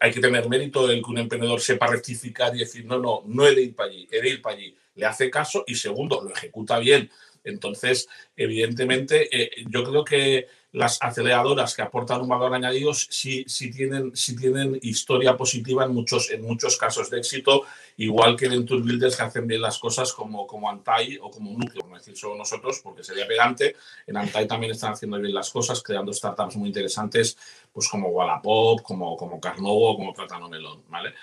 hay 0.00 0.12
que 0.12 0.20
tener 0.20 0.48
mérito 0.48 0.90
en 0.90 1.02
que 1.02 1.10
un 1.10 1.18
emprendedor 1.18 1.60
sepa 1.60 1.86
rectificar 1.86 2.54
y 2.54 2.60
decir, 2.60 2.84
no, 2.86 2.98
no, 2.98 3.22
no 3.26 3.46
he 3.46 3.54
de 3.54 3.62
ir 3.62 3.74
para 3.74 3.90
allí, 3.90 4.08
he 4.10 4.20
de 4.20 4.28
ir 4.30 4.42
para 4.42 4.56
allí. 4.56 4.74
Le 4.94 5.06
hace 5.06 5.30
caso 5.30 5.64
y 5.66 5.74
segundo, 5.74 6.22
lo 6.22 6.30
ejecuta 6.30 6.78
bien. 6.78 7.10
Entonces, 7.42 8.08
evidentemente, 8.36 9.28
eh, 9.30 9.50
yo 9.68 9.84
creo 9.84 10.04
que 10.04 10.46
las 10.74 10.98
aceleradoras 11.00 11.72
que 11.72 11.82
aportan 11.82 12.20
un 12.20 12.28
valor 12.28 12.52
añadido 12.52 12.92
sí, 12.94 13.44
tienen, 13.70 14.12
tienen 14.12 14.76
historia 14.82 15.36
positiva 15.36 15.84
en 15.84 15.94
muchos, 15.94 16.30
en 16.30 16.42
muchos 16.42 16.76
casos 16.76 17.08
de 17.10 17.18
éxito, 17.18 17.62
igual 17.96 18.36
que 18.36 18.48
Venture 18.48 18.82
Builders 18.82 19.16
que 19.16 19.22
hacen 19.22 19.46
bien 19.46 19.62
las 19.62 19.78
cosas 19.78 20.12
como, 20.12 20.48
como 20.48 20.68
Antai 20.68 21.16
o 21.22 21.30
como 21.30 21.52
Núcleo, 21.52 21.82
como 21.82 21.96
decir 21.96 22.16
solo 22.16 22.34
nosotros, 22.34 22.80
porque 22.82 23.04
sería 23.04 23.24
pegante. 23.24 23.76
En 24.04 24.16
Antai 24.16 24.48
también 24.48 24.72
están 24.72 24.94
haciendo 24.94 25.20
bien 25.20 25.32
las 25.32 25.48
cosas, 25.50 25.80
creando 25.80 26.12
startups 26.12 26.56
muy 26.56 26.66
interesantes, 26.66 27.38
pues 27.72 27.88
como 27.88 28.08
Wallapop, 28.08 28.82
como, 28.82 29.16
como 29.16 29.40
Carnovo, 29.40 29.94
como 29.94 30.12
Platano 30.12 30.48
Melón, 30.48 30.82
¿vale? 30.88 31.14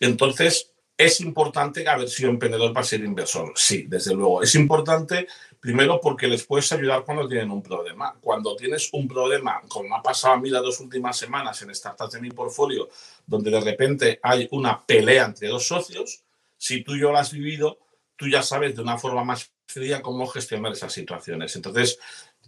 Entonces, 0.00 0.71
¿Es 1.02 1.20
importante 1.20 1.88
haber 1.88 2.08
sido 2.08 2.30
emprendedor 2.30 2.72
para 2.72 2.86
ser 2.86 3.00
inversor? 3.00 3.52
Sí, 3.56 3.86
desde 3.88 4.14
luego. 4.14 4.40
Es 4.40 4.54
importante 4.54 5.26
primero 5.58 6.00
porque 6.00 6.28
les 6.28 6.44
puedes 6.44 6.70
ayudar 6.72 7.04
cuando 7.04 7.28
tienen 7.28 7.50
un 7.50 7.60
problema. 7.60 8.14
Cuando 8.20 8.54
tienes 8.54 8.88
un 8.92 9.08
problema, 9.08 9.60
como 9.66 9.96
ha 9.96 10.02
pasado 10.02 10.34
a 10.34 10.40
mí 10.40 10.48
las 10.48 10.62
dos 10.62 10.78
últimas 10.78 11.16
semanas 11.16 11.60
en 11.62 11.74
startups 11.74 12.12
de 12.12 12.20
mi 12.20 12.30
portfolio, 12.30 12.88
donde 13.26 13.50
de 13.50 13.60
repente 13.60 14.20
hay 14.22 14.46
una 14.52 14.80
pelea 14.80 15.24
entre 15.24 15.48
dos 15.48 15.66
socios, 15.66 16.22
si 16.56 16.84
tú 16.84 16.94
y 16.94 17.00
yo 17.00 17.10
lo 17.10 17.18
has 17.18 17.32
vivido, 17.32 17.78
tú 18.14 18.28
ya 18.28 18.42
sabes 18.42 18.76
de 18.76 18.82
una 18.82 18.96
forma 18.96 19.24
más 19.24 19.50
fría 19.66 20.02
cómo 20.02 20.28
gestionar 20.28 20.70
esas 20.70 20.92
situaciones. 20.92 21.56
Entonces, 21.56 21.98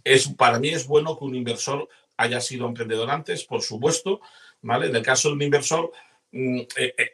es, 0.01 0.29
para 0.29 0.59
mí 0.59 0.69
es 0.69 0.87
bueno 0.87 1.19
que 1.19 1.25
un 1.25 1.35
inversor 1.35 1.89
haya 2.15 2.39
sido 2.39 2.67
emprendedor 2.67 3.09
antes, 3.09 3.43
por 3.43 3.61
supuesto, 3.61 4.21
¿vale? 4.61 4.87
En 4.87 4.95
el 4.95 5.03
caso 5.03 5.27
de 5.27 5.35
un 5.35 5.41
inversor, 5.41 5.91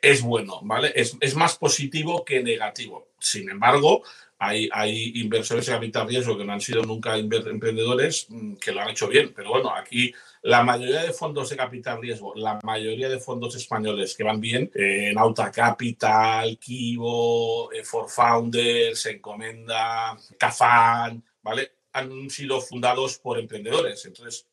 es 0.01 0.21
bueno, 0.21 0.59
¿vale? 0.63 0.91
Es, 0.95 1.15
es, 1.19 1.35
más 1.35 1.57
positivo 1.57 2.25
que 2.25 2.41
negativo. 2.41 3.09
Sin 3.19 3.49
embargo, 3.49 4.03
hay, 4.39 4.67
hay 4.71 5.11
inversores 5.15 5.67
de 5.67 5.73
capital 5.73 6.07
riesgo 6.07 6.35
que 6.35 6.43
no 6.43 6.53
han 6.53 6.61
sido 6.61 6.81
nunca 6.81 7.15
emprendedores 7.15 8.25
mm, 8.29 8.55
que 8.55 8.71
lo 8.71 8.81
han 8.81 8.89
hecho 8.89 9.07
bien. 9.07 9.33
Pero 9.35 9.51
bueno, 9.51 9.71
aquí 9.75 10.11
la 10.41 10.63
mayoría 10.63 11.03
de 11.03 11.13
fondos 11.13 11.51
de 11.51 11.57
capital 11.57 12.01
riesgo, 12.01 12.33
la 12.35 12.59
mayoría 12.63 13.07
de 13.07 13.19
fondos 13.19 13.55
españoles 13.55 14.15
que 14.15 14.23
van 14.23 14.41
bien, 14.41 14.71
eh, 14.73 15.09
en 15.11 15.19
Auta 15.19 15.51
Capital, 15.51 16.57
Kivo, 16.57 17.69
For 17.83 18.09
Founders, 18.09 19.05
Encomenda, 19.05 20.17
Cafán, 20.39 21.23
¿vale? 21.43 21.73
Han 21.93 22.27
sido 22.31 22.59
fundados 22.61 23.19
por 23.19 23.37
emprendedores. 23.37 24.03
Entonces, 24.05 24.47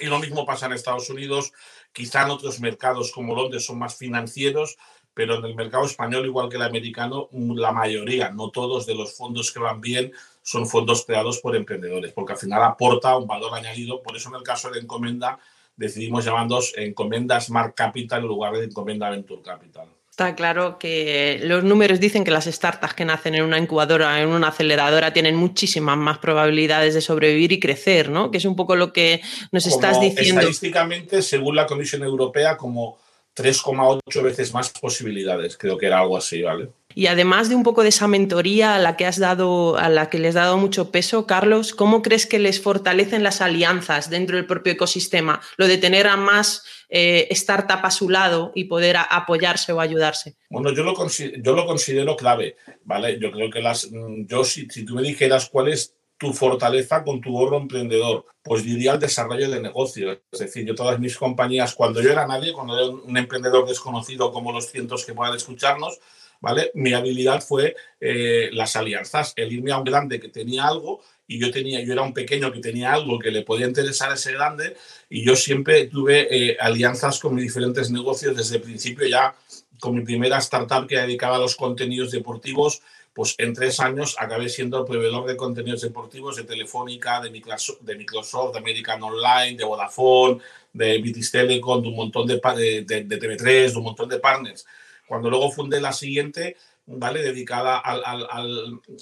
y 0.00 0.06
lo 0.06 0.18
mismo 0.18 0.44
pasa 0.44 0.66
en 0.66 0.72
Estados 0.72 1.08
Unidos, 1.10 1.52
quizá 1.92 2.22
en 2.22 2.30
otros 2.30 2.60
mercados 2.60 3.12
como 3.12 3.34
Londres 3.34 3.64
son 3.66 3.78
más 3.78 3.96
financieros, 3.96 4.76
pero 5.14 5.36
en 5.36 5.44
el 5.44 5.54
mercado 5.54 5.84
español, 5.84 6.24
igual 6.26 6.48
que 6.48 6.56
el 6.56 6.62
americano, 6.62 7.28
la 7.32 7.72
mayoría, 7.72 8.30
no 8.30 8.50
todos 8.50 8.86
de 8.86 8.94
los 8.94 9.16
fondos 9.16 9.52
que 9.52 9.58
van 9.58 9.80
bien, 9.80 10.12
son 10.42 10.66
fondos 10.66 11.04
creados 11.04 11.38
por 11.40 11.56
emprendedores, 11.56 12.12
porque 12.12 12.32
al 12.32 12.38
final 12.38 12.62
aporta 12.62 13.16
un 13.16 13.26
valor 13.26 13.54
añadido. 13.54 14.02
Por 14.02 14.16
eso 14.16 14.28
en 14.28 14.36
el 14.36 14.42
caso 14.42 14.70
de 14.70 14.80
Encomenda 14.80 15.38
decidimos 15.76 16.24
llamarlos 16.24 16.72
Encomenda 16.76 17.40
Smart 17.40 17.74
Capital 17.74 18.22
en 18.22 18.28
lugar 18.28 18.54
de 18.54 18.64
Encomenda 18.64 19.10
Venture 19.10 19.42
Capital. 19.42 19.88
Está 20.20 20.34
claro 20.34 20.78
que 20.78 21.40
los 21.44 21.64
números 21.64 21.98
dicen 21.98 22.24
que 22.24 22.30
las 22.30 22.44
startups 22.44 22.92
que 22.92 23.06
nacen 23.06 23.34
en 23.36 23.42
una 23.42 23.56
incubadora, 23.56 24.20
en 24.20 24.28
una 24.28 24.48
aceleradora, 24.48 25.14
tienen 25.14 25.34
muchísimas 25.34 25.96
más 25.96 26.18
probabilidades 26.18 26.92
de 26.92 27.00
sobrevivir 27.00 27.52
y 27.52 27.58
crecer, 27.58 28.10
¿no? 28.10 28.30
Que 28.30 28.36
es 28.36 28.44
un 28.44 28.54
poco 28.54 28.76
lo 28.76 28.92
que 28.92 29.22
nos 29.50 29.64
estás 29.64 29.98
diciendo. 29.98 30.42
Estadísticamente, 30.42 31.22
según 31.22 31.56
la 31.56 31.64
Comisión 31.64 32.02
Europea, 32.02 32.58
como 32.58 32.98
3,8 33.34 34.22
veces 34.22 34.52
más 34.52 34.68
posibilidades, 34.68 35.56
creo 35.56 35.78
que 35.78 35.86
era 35.86 36.00
algo 36.00 36.18
así, 36.18 36.42
¿vale? 36.42 36.68
Y 36.94 37.06
además 37.06 37.48
de 37.48 37.54
un 37.54 37.62
poco 37.62 37.82
de 37.82 37.90
esa 37.90 38.08
mentoría 38.08 38.74
a 38.74 38.78
la 38.78 38.96
que 38.96 39.06
has 39.06 39.18
dado, 39.18 39.76
a 39.76 39.88
la 39.88 40.10
que 40.10 40.18
les 40.18 40.36
has 40.36 40.44
dado 40.44 40.58
mucho 40.58 40.90
peso, 40.90 41.26
Carlos, 41.26 41.74
¿cómo 41.74 42.02
crees 42.02 42.26
que 42.26 42.38
les 42.38 42.60
fortalecen 42.60 43.22
las 43.22 43.40
alianzas 43.40 44.10
dentro 44.10 44.36
del 44.36 44.46
propio 44.46 44.72
ecosistema? 44.72 45.40
Lo 45.56 45.66
de 45.66 45.78
tener 45.78 46.06
a 46.06 46.16
más 46.16 46.64
eh, 46.88 47.28
startup 47.30 47.80
a 47.82 47.90
su 47.90 48.08
lado 48.08 48.52
y 48.54 48.64
poder 48.64 48.96
apoyarse 48.96 49.72
o 49.72 49.80
ayudarse. 49.80 50.36
Bueno, 50.50 50.72
yo 50.72 50.82
lo, 50.82 50.94
yo 51.42 51.52
lo 51.54 51.66
considero 51.66 52.16
clave, 52.16 52.56
¿vale? 52.84 53.18
Yo 53.20 53.30
creo 53.30 53.50
que 53.50 53.60
las, 53.60 53.90
mm, 53.90 54.26
yo 54.26 54.44
si, 54.44 54.66
si 54.68 54.84
tú 54.84 54.94
me 54.94 55.02
dijeras 55.02 55.48
cuál 55.48 55.68
es 55.68 55.94
tu 56.20 56.34
fortaleza 56.34 57.02
con 57.02 57.22
tu 57.22 57.32
gorro 57.32 57.56
emprendedor? 57.56 58.26
Pues 58.42 58.62
diría 58.62 58.92
el 58.92 59.00
desarrollo 59.00 59.48
de 59.48 59.58
negocio. 59.58 60.20
Es 60.30 60.38
decir, 60.38 60.66
yo 60.66 60.74
todas 60.74 61.00
mis 61.00 61.16
compañías, 61.16 61.74
cuando 61.74 62.02
yo 62.02 62.12
era 62.12 62.26
nadie, 62.26 62.52
cuando 62.52 62.78
era 62.78 62.88
un 62.88 63.16
emprendedor 63.16 63.66
desconocido 63.66 64.30
como 64.30 64.52
los 64.52 64.70
cientos 64.70 65.06
que 65.06 65.14
puedan 65.14 65.34
escucharnos, 65.34 65.98
¿vale? 66.40 66.70
Mi 66.74 66.92
habilidad 66.92 67.42
fue 67.42 67.76
eh, 68.00 68.50
las 68.52 68.76
alianzas, 68.76 69.32
el 69.36 69.52
irme 69.52 69.72
a 69.72 69.78
un 69.78 69.84
grande 69.84 70.18
que 70.18 70.28
tenía 70.28 70.66
algo 70.66 71.00
y 71.26 71.38
yo 71.38 71.50
tenía, 71.50 71.80
yo 71.82 71.92
era 71.92 72.02
un 72.02 72.12
pequeño 72.14 72.50
que 72.52 72.60
tenía 72.60 72.92
algo 72.92 73.18
que 73.18 73.30
le 73.30 73.42
podía 73.42 73.66
interesar 73.66 74.10
a 74.10 74.14
ese 74.14 74.32
grande 74.32 74.76
y 75.08 75.24
yo 75.24 75.36
siempre 75.36 75.86
tuve 75.86 76.28
eh, 76.30 76.56
alianzas 76.58 77.20
con 77.20 77.34
mis 77.34 77.44
diferentes 77.44 77.90
negocios 77.90 78.36
desde 78.36 78.56
el 78.56 78.62
principio 78.62 79.06
ya 79.06 79.34
con 79.78 79.94
mi 79.94 80.02
primera 80.02 80.38
startup 80.38 80.86
que 80.86 80.98
dedicaba 80.98 81.36
a 81.36 81.40
los 81.40 81.56
contenidos 81.56 82.10
deportivos 82.10 82.82
pues 83.12 83.34
en 83.38 83.54
tres 83.54 83.80
años 83.80 84.16
acabé 84.18 84.48
siendo 84.48 84.78
el 84.78 84.84
proveedor 84.86 85.26
de 85.26 85.36
contenidos 85.36 85.82
deportivos 85.82 86.36
de 86.36 86.44
Telefónica, 86.44 87.20
de 87.20 87.30
Microsoft, 87.30 87.82
de, 87.82 88.58
American 88.58 89.02
Online, 89.02 89.56
de 89.56 89.64
Vodafone, 89.64 90.40
de 90.72 90.98
British 90.98 91.30
Telecom, 91.30 91.82
de 91.82 91.88
un 91.88 91.96
montón 91.96 92.26
de, 92.26 92.40
de, 92.86 93.04
de, 93.04 93.20
TV3, 93.20 93.72
de 93.72 93.76
un 93.76 93.84
montón 93.84 94.08
de 94.08 94.20
partners. 94.20 94.64
Cuando 95.10 95.28
luego 95.28 95.50
fundé 95.50 95.80
la 95.80 95.92
siguiente, 95.92 96.56
¿vale? 96.86 97.20
Dedicada 97.20 97.80
al, 97.80 98.00
al, 98.04 98.28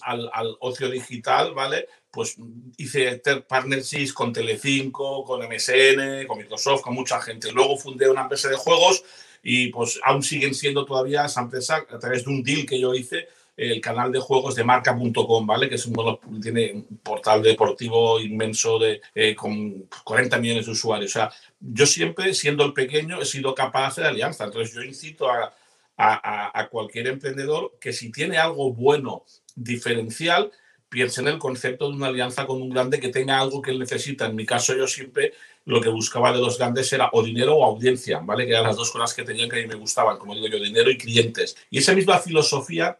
al, 0.00 0.30
al, 0.32 0.56
ocio 0.60 0.88
digital, 0.88 1.52
¿vale? 1.52 1.86
Pues 2.10 2.36
hice 2.78 3.20
partnerships 3.46 4.14
con 4.14 4.32
Telecinco, 4.32 5.22
con 5.22 5.46
MSN, 5.46 6.26
con 6.26 6.38
Microsoft, 6.38 6.80
con 6.80 6.94
mucha 6.94 7.20
gente. 7.20 7.52
Luego 7.52 7.76
fundé 7.76 8.08
una 8.08 8.22
empresa 8.22 8.48
de 8.48 8.56
juegos 8.56 9.04
y 9.42 9.68
pues 9.68 10.00
aún 10.02 10.22
siguen 10.22 10.54
siendo 10.54 10.86
todavía 10.86 11.26
esa 11.26 11.42
empresa 11.42 11.84
a 11.90 11.98
través 11.98 12.24
de 12.24 12.30
un 12.30 12.42
deal 12.42 12.64
que 12.64 12.80
yo 12.80 12.94
hice 12.94 13.28
el 13.54 13.78
canal 13.82 14.10
de 14.10 14.18
juegos 14.18 14.54
de 14.54 14.64
marca.com, 14.64 15.46
¿vale? 15.46 15.68
Que 15.68 15.74
es 15.74 15.84
un, 15.84 16.40
tiene 16.40 16.72
un 16.72 17.00
portal 17.02 17.42
deportivo 17.42 18.18
inmenso 18.18 18.78
de, 18.78 19.02
eh, 19.14 19.34
con 19.34 19.86
40 20.04 20.38
millones 20.38 20.64
de 20.64 20.72
usuarios. 20.72 21.10
O 21.10 21.12
sea, 21.12 21.30
yo 21.60 21.84
siempre, 21.84 22.32
siendo 22.32 22.64
el 22.64 22.72
pequeño, 22.72 23.20
he 23.20 23.26
sido 23.26 23.54
capaz 23.54 23.96
de 23.96 24.06
alianza. 24.06 24.44
Entonces, 24.44 24.74
yo 24.74 24.80
incito 24.82 25.30
a, 25.30 25.52
a, 25.98 26.68
cualquier 26.70 27.08
emprendedor 27.08 27.76
que 27.80 27.92
si 27.92 28.12
tiene 28.12 28.38
algo 28.38 28.72
bueno, 28.72 29.24
diferencial, 29.56 30.52
piense 30.88 31.20
en 31.20 31.28
el 31.28 31.38
concepto 31.38 31.88
de 31.88 31.96
una 31.96 32.06
alianza 32.06 32.46
con 32.46 32.62
un 32.62 32.70
grande 32.70 33.00
que 33.00 33.08
tenga 33.08 33.38
algo 33.40 33.60
que 33.60 33.72
él 33.72 33.78
necesita. 33.78 34.26
En 34.26 34.36
mi 34.36 34.46
caso, 34.46 34.74
yo 34.76 34.86
siempre 34.86 35.34
lo 35.64 35.80
que 35.80 35.88
buscaba 35.88 36.32
de 36.32 36.38
los 36.38 36.56
grandes 36.56 36.92
era 36.92 37.10
o 37.12 37.22
dinero 37.22 37.56
o 37.56 37.64
audiencia, 37.64 38.20
¿vale? 38.20 38.46
Que 38.46 38.52
eran 38.52 38.64
las 38.64 38.76
dos 38.76 38.90
cosas 38.90 39.12
que 39.12 39.24
tenían 39.24 39.50
que 39.50 39.58
a 39.58 39.62
mí 39.62 39.66
me 39.66 39.74
gustaban, 39.74 40.18
como 40.18 40.34
digo 40.34 40.46
yo, 40.46 40.58
dinero 40.58 40.90
y 40.90 40.96
clientes. 40.96 41.56
Y 41.68 41.78
esa 41.78 41.94
misma 41.94 42.18
filosofía 42.18 42.98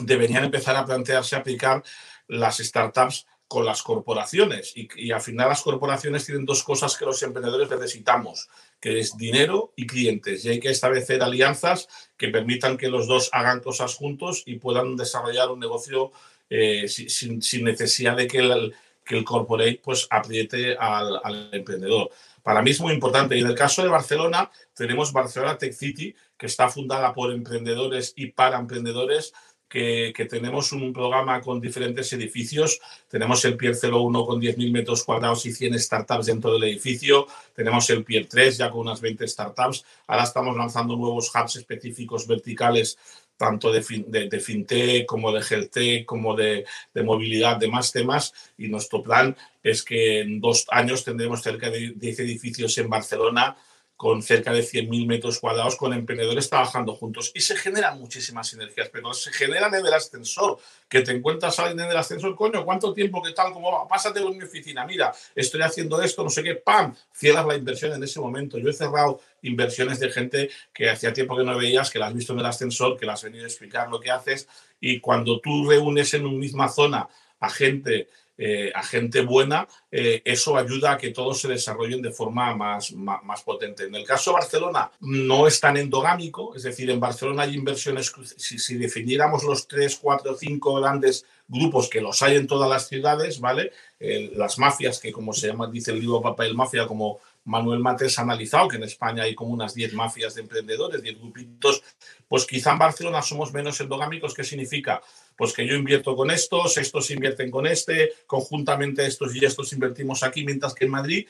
deberían 0.00 0.44
empezar 0.44 0.76
a 0.76 0.84
plantearse 0.84 1.34
aplicar 1.34 1.82
las 2.28 2.58
startups 2.58 3.26
con 3.48 3.64
las 3.64 3.82
corporaciones. 3.82 4.74
Y, 4.76 5.10
al 5.10 5.22
final 5.22 5.48
las 5.48 5.62
corporaciones 5.62 6.26
tienen 6.26 6.44
dos 6.44 6.62
cosas 6.62 6.96
que 6.96 7.06
los 7.06 7.22
emprendedores 7.22 7.70
necesitamos, 7.70 8.48
que 8.80 9.00
es 9.00 9.16
dinero 9.16 9.72
y 9.76 9.86
clientes. 9.86 10.44
Y 10.44 10.50
hay 10.50 10.60
que 10.60 10.70
establecer 10.70 11.22
alianzas 11.22 11.88
que 12.16 12.28
permitan 12.28 12.76
que 12.76 12.88
los 12.88 13.06
dos 13.06 13.30
hagan 13.32 13.60
cosas 13.60 13.94
juntos 13.94 14.42
y 14.46 14.56
puedan 14.56 14.96
desarrollar 14.96 15.50
un 15.50 15.60
negocio 15.60 16.12
eh, 16.50 16.88
sin, 16.88 17.40
necesidad 17.64 18.16
de 18.16 18.26
que 18.26 18.38
el, 18.38 18.74
que 19.04 19.18
el 19.18 19.24
corporate 19.24 19.80
pues, 19.82 20.06
apriete 20.10 20.76
al, 20.78 21.20
al, 21.22 21.50
emprendedor. 21.52 22.10
Para 22.42 22.62
mí 22.62 22.70
es 22.70 22.80
muy 22.80 22.94
importante. 22.94 23.36
Y 23.36 23.40
en 23.40 23.48
el 23.48 23.54
caso 23.54 23.82
de 23.82 23.88
Barcelona, 23.88 24.50
tenemos 24.74 25.12
Barcelona 25.12 25.58
Tech 25.58 25.72
City, 25.72 26.14
que 26.38 26.46
está 26.46 26.68
fundada 26.68 27.12
por 27.12 27.32
emprendedores 27.32 28.14
y 28.16 28.28
para 28.28 28.58
emprendedores 28.58 29.34
que, 29.68 30.26
tenemos 30.28 30.72
un 30.72 30.92
programa 30.92 31.40
con 31.40 31.60
diferentes 31.60 32.12
edificios. 32.12 32.80
Tenemos 33.08 33.44
el 33.44 33.56
Pier 33.56 33.74
01 33.74 34.26
con 34.26 34.40
10.000 34.40 34.72
metros 34.72 35.04
cuadrados 35.04 35.44
y 35.46 35.52
100 35.52 35.78
startups 35.78 36.26
dentro 36.26 36.52
del 36.52 36.64
edificio. 36.64 37.26
Tenemos 37.54 37.88
el 37.90 38.04
Pier 38.04 38.26
3 38.26 38.58
ya 38.58 38.70
con 38.70 38.80
unas 38.80 39.00
20 39.00 39.28
startups. 39.28 39.84
Ahora 40.06 40.24
estamos 40.24 40.56
lanzando 40.56 40.96
nuevos 40.96 41.30
hubs 41.34 41.56
específicos 41.56 42.26
verticales 42.26 42.98
tanto 43.36 43.70
de, 43.70 43.80
de, 44.28 44.40
fintech 44.40 45.06
como 45.06 45.30
de 45.30 45.44
health 45.48 46.04
como 46.04 46.34
de, 46.34 46.66
de, 46.92 47.02
movilidad, 47.04 47.56
de 47.56 47.68
más 47.68 47.92
temas. 47.92 48.34
Y 48.56 48.68
nuestro 48.68 49.02
plan 49.02 49.36
es 49.62 49.84
que 49.84 50.20
en 50.20 50.40
dos 50.40 50.66
años 50.70 51.04
tendremos 51.04 51.42
cerca 51.42 51.70
de 51.70 51.92
10 51.94 52.20
edificios 52.20 52.76
en 52.78 52.90
Barcelona 52.90 53.56
con 53.98 54.22
cerca 54.22 54.52
de 54.52 54.60
100.000 54.60 55.08
metros 55.08 55.40
cuadrados, 55.40 55.74
con 55.74 55.92
emprendedores 55.92 56.48
trabajando 56.48 56.94
juntos. 56.94 57.32
Y 57.34 57.40
se 57.40 57.56
generan 57.56 57.98
muchísimas 57.98 58.46
sinergias, 58.46 58.88
pero 58.90 59.12
se 59.12 59.32
generan 59.32 59.74
en 59.74 59.84
el 59.84 59.92
ascensor, 59.92 60.60
que 60.88 61.00
te 61.00 61.10
encuentras 61.10 61.58
alguien 61.58 61.80
en 61.80 61.90
el 61.90 61.96
ascensor, 61.96 62.36
coño, 62.36 62.64
¿cuánto 62.64 62.94
tiempo, 62.94 63.20
qué 63.20 63.32
tal, 63.32 63.52
cómo 63.52 63.72
va? 63.72 63.88
Pásate 63.88 64.20
por 64.20 64.32
mi 64.32 64.44
oficina, 64.44 64.86
mira, 64.86 65.12
estoy 65.34 65.62
haciendo 65.62 66.00
esto, 66.00 66.22
no 66.22 66.30
sé 66.30 66.44
qué, 66.44 66.54
¡pam! 66.54 66.94
Cierras 67.12 67.44
la 67.44 67.56
inversión 67.56 67.92
en 67.92 68.04
ese 68.04 68.20
momento. 68.20 68.56
Yo 68.56 68.70
he 68.70 68.72
cerrado 68.72 69.20
inversiones 69.42 69.98
de 69.98 70.12
gente 70.12 70.50
que 70.72 70.88
hacía 70.88 71.12
tiempo 71.12 71.36
que 71.36 71.42
no 71.42 71.58
veías, 71.58 71.90
que 71.90 71.98
las 71.98 72.10
has 72.10 72.14
visto 72.14 72.34
en 72.34 72.38
el 72.38 72.46
ascensor, 72.46 72.96
que 72.96 73.04
las 73.04 73.18
has 73.18 73.24
venido 73.24 73.42
a 73.46 73.48
explicar 73.48 73.88
lo 73.90 73.98
que 73.98 74.12
haces, 74.12 74.46
y 74.78 75.00
cuando 75.00 75.40
tú 75.40 75.68
reúnes 75.68 76.14
en 76.14 76.24
una 76.24 76.38
misma 76.38 76.68
zona 76.68 77.08
a 77.40 77.50
gente 77.50 78.08
eh, 78.40 78.70
a 78.72 78.84
gente 78.84 79.22
buena, 79.22 79.66
eh, 79.90 80.22
eso 80.24 80.56
ayuda 80.56 80.92
a 80.92 80.96
que 80.96 81.10
todos 81.10 81.40
se 81.40 81.48
desarrollen 81.48 82.00
de 82.00 82.12
forma 82.12 82.54
más, 82.54 82.92
más, 82.92 83.42
potente. 83.42 83.84
En 83.84 83.94
el 83.96 84.04
caso 84.04 84.30
de 84.30 84.36
Barcelona 84.36 84.92
no 85.00 85.48
es 85.48 85.58
tan 85.58 85.76
endogámico, 85.76 86.54
es 86.54 86.62
decir, 86.62 86.88
en 86.88 87.00
Barcelona 87.00 87.42
hay 87.42 87.56
inversiones, 87.56 88.12
si, 88.36 88.60
si 88.60 88.76
definiéramos 88.76 89.42
los 89.42 89.66
tres, 89.66 89.96
cuatro, 89.96 90.36
cinco 90.36 90.74
grandes 90.74 91.26
grupos 91.48 91.88
que 91.88 92.00
los 92.00 92.22
hay 92.22 92.36
en 92.36 92.46
todas 92.46 92.70
las 92.70 92.86
ciudades, 92.86 93.40
¿vale? 93.40 93.72
las 93.98 94.58
mafias, 94.58 95.00
que 95.00 95.10
como 95.10 95.32
se 95.32 95.48
llama, 95.48 95.66
dice 95.66 95.90
el 95.90 95.98
libro 95.98 96.22
Papel 96.22 96.54
Mafia, 96.54 96.86
como 96.86 97.18
Manuel 97.48 97.80
Mates 97.80 98.18
ha 98.18 98.22
analizado, 98.22 98.68
que 98.68 98.76
en 98.76 98.84
España 98.84 99.22
hay 99.24 99.34
como 99.34 99.52
unas 99.52 99.74
10 99.74 99.94
mafias 99.94 100.34
de 100.34 100.42
emprendedores, 100.42 101.02
10 101.02 101.18
grupitos, 101.18 101.82
pues 102.28 102.44
quizá 102.44 102.72
en 102.72 102.78
Barcelona 102.78 103.22
somos 103.22 103.52
menos 103.52 103.80
endogámicos. 103.80 104.34
¿Qué 104.34 104.44
significa? 104.44 105.02
Pues 105.36 105.52
que 105.52 105.66
yo 105.66 105.74
invierto 105.74 106.14
con 106.14 106.30
estos, 106.30 106.76
estos 106.76 107.10
invierten 107.10 107.50
con 107.50 107.66
este, 107.66 108.12
conjuntamente 108.26 109.06
estos 109.06 109.34
y 109.34 109.44
estos 109.44 109.72
invertimos 109.72 110.22
aquí, 110.22 110.44
mientras 110.44 110.74
que 110.74 110.84
en 110.84 110.90
Madrid, 110.90 111.26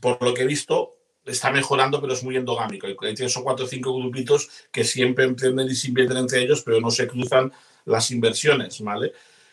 por 0.00 0.22
lo 0.22 0.32
que 0.32 0.42
he 0.42 0.46
visto, 0.46 0.96
está 1.24 1.50
mejorando, 1.50 2.00
pero 2.00 2.12
es 2.12 2.22
muy 2.22 2.36
endogámico. 2.36 2.86
Hay 2.86 3.14
tres 3.14 3.36
o 3.36 3.42
cuatro 3.42 3.64
o 3.64 3.68
cinco 3.68 3.96
grupitos 3.98 4.48
que 4.70 4.84
siempre 4.84 5.24
emprenden 5.24 5.68
y 5.68 5.74
se 5.74 5.88
invierten 5.88 6.18
entre 6.18 6.42
ellos, 6.42 6.62
pero 6.62 6.80
no 6.80 6.90
se 6.90 7.08
cruzan 7.08 7.52
las 7.84 8.10
inversiones, 8.12 8.80
¿vale? 8.80 9.12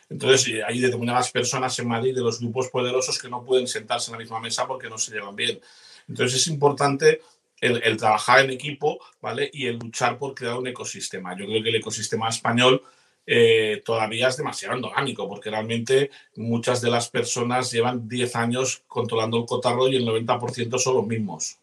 Entonces, 0.09 0.61
hay 0.67 0.79
determinadas 0.79 1.31
personas 1.31 1.77
en 1.79 1.87
Madrid 1.87 2.13
de 2.13 2.21
los 2.21 2.39
grupos 2.39 2.69
poderosos 2.69 3.17
que 3.19 3.29
no 3.29 3.43
pueden 3.43 3.67
sentarse 3.67 4.11
en 4.11 4.13
la 4.13 4.19
misma 4.19 4.39
mesa 4.39 4.67
porque 4.67 4.89
no 4.89 4.99
se 4.99 5.11
llevan 5.11 5.35
bien. 5.35 5.59
Entonces 6.07 6.41
es 6.41 6.47
importante 6.47 7.21
el, 7.63 7.97
trabajar 7.97 8.43
en 8.43 8.51
equipo, 8.51 8.99
¿vale? 9.21 9.49
Y 9.53 9.67
el 9.67 9.77
luchar 9.77 10.17
por 10.17 10.33
crear 10.33 10.55
un 10.57 10.67
ecosistema. 10.67 11.37
Yo 11.37 11.45
creo 11.45 11.63
que 11.63 11.69
el 11.69 11.75
ecosistema 11.75 12.29
español 12.29 12.83
eh, 13.25 13.81
todavía 13.85 14.27
es 14.27 14.37
demasiado 14.37 14.75
endogámico, 14.75 15.27
porque 15.29 15.49
realmente 15.49 16.11
muchas 16.35 16.81
de 16.81 16.89
las 16.89 17.09
personas 17.09 17.71
llevan 17.71 18.07
10 18.07 18.35
años 18.35 18.83
controlando 18.87 19.37
el 19.37 19.45
cotarro 19.45 19.87
y 19.87 19.95
el 19.95 20.05
90% 20.05 20.77
son 20.77 20.95
los 20.95 21.07
mismos. 21.07 21.57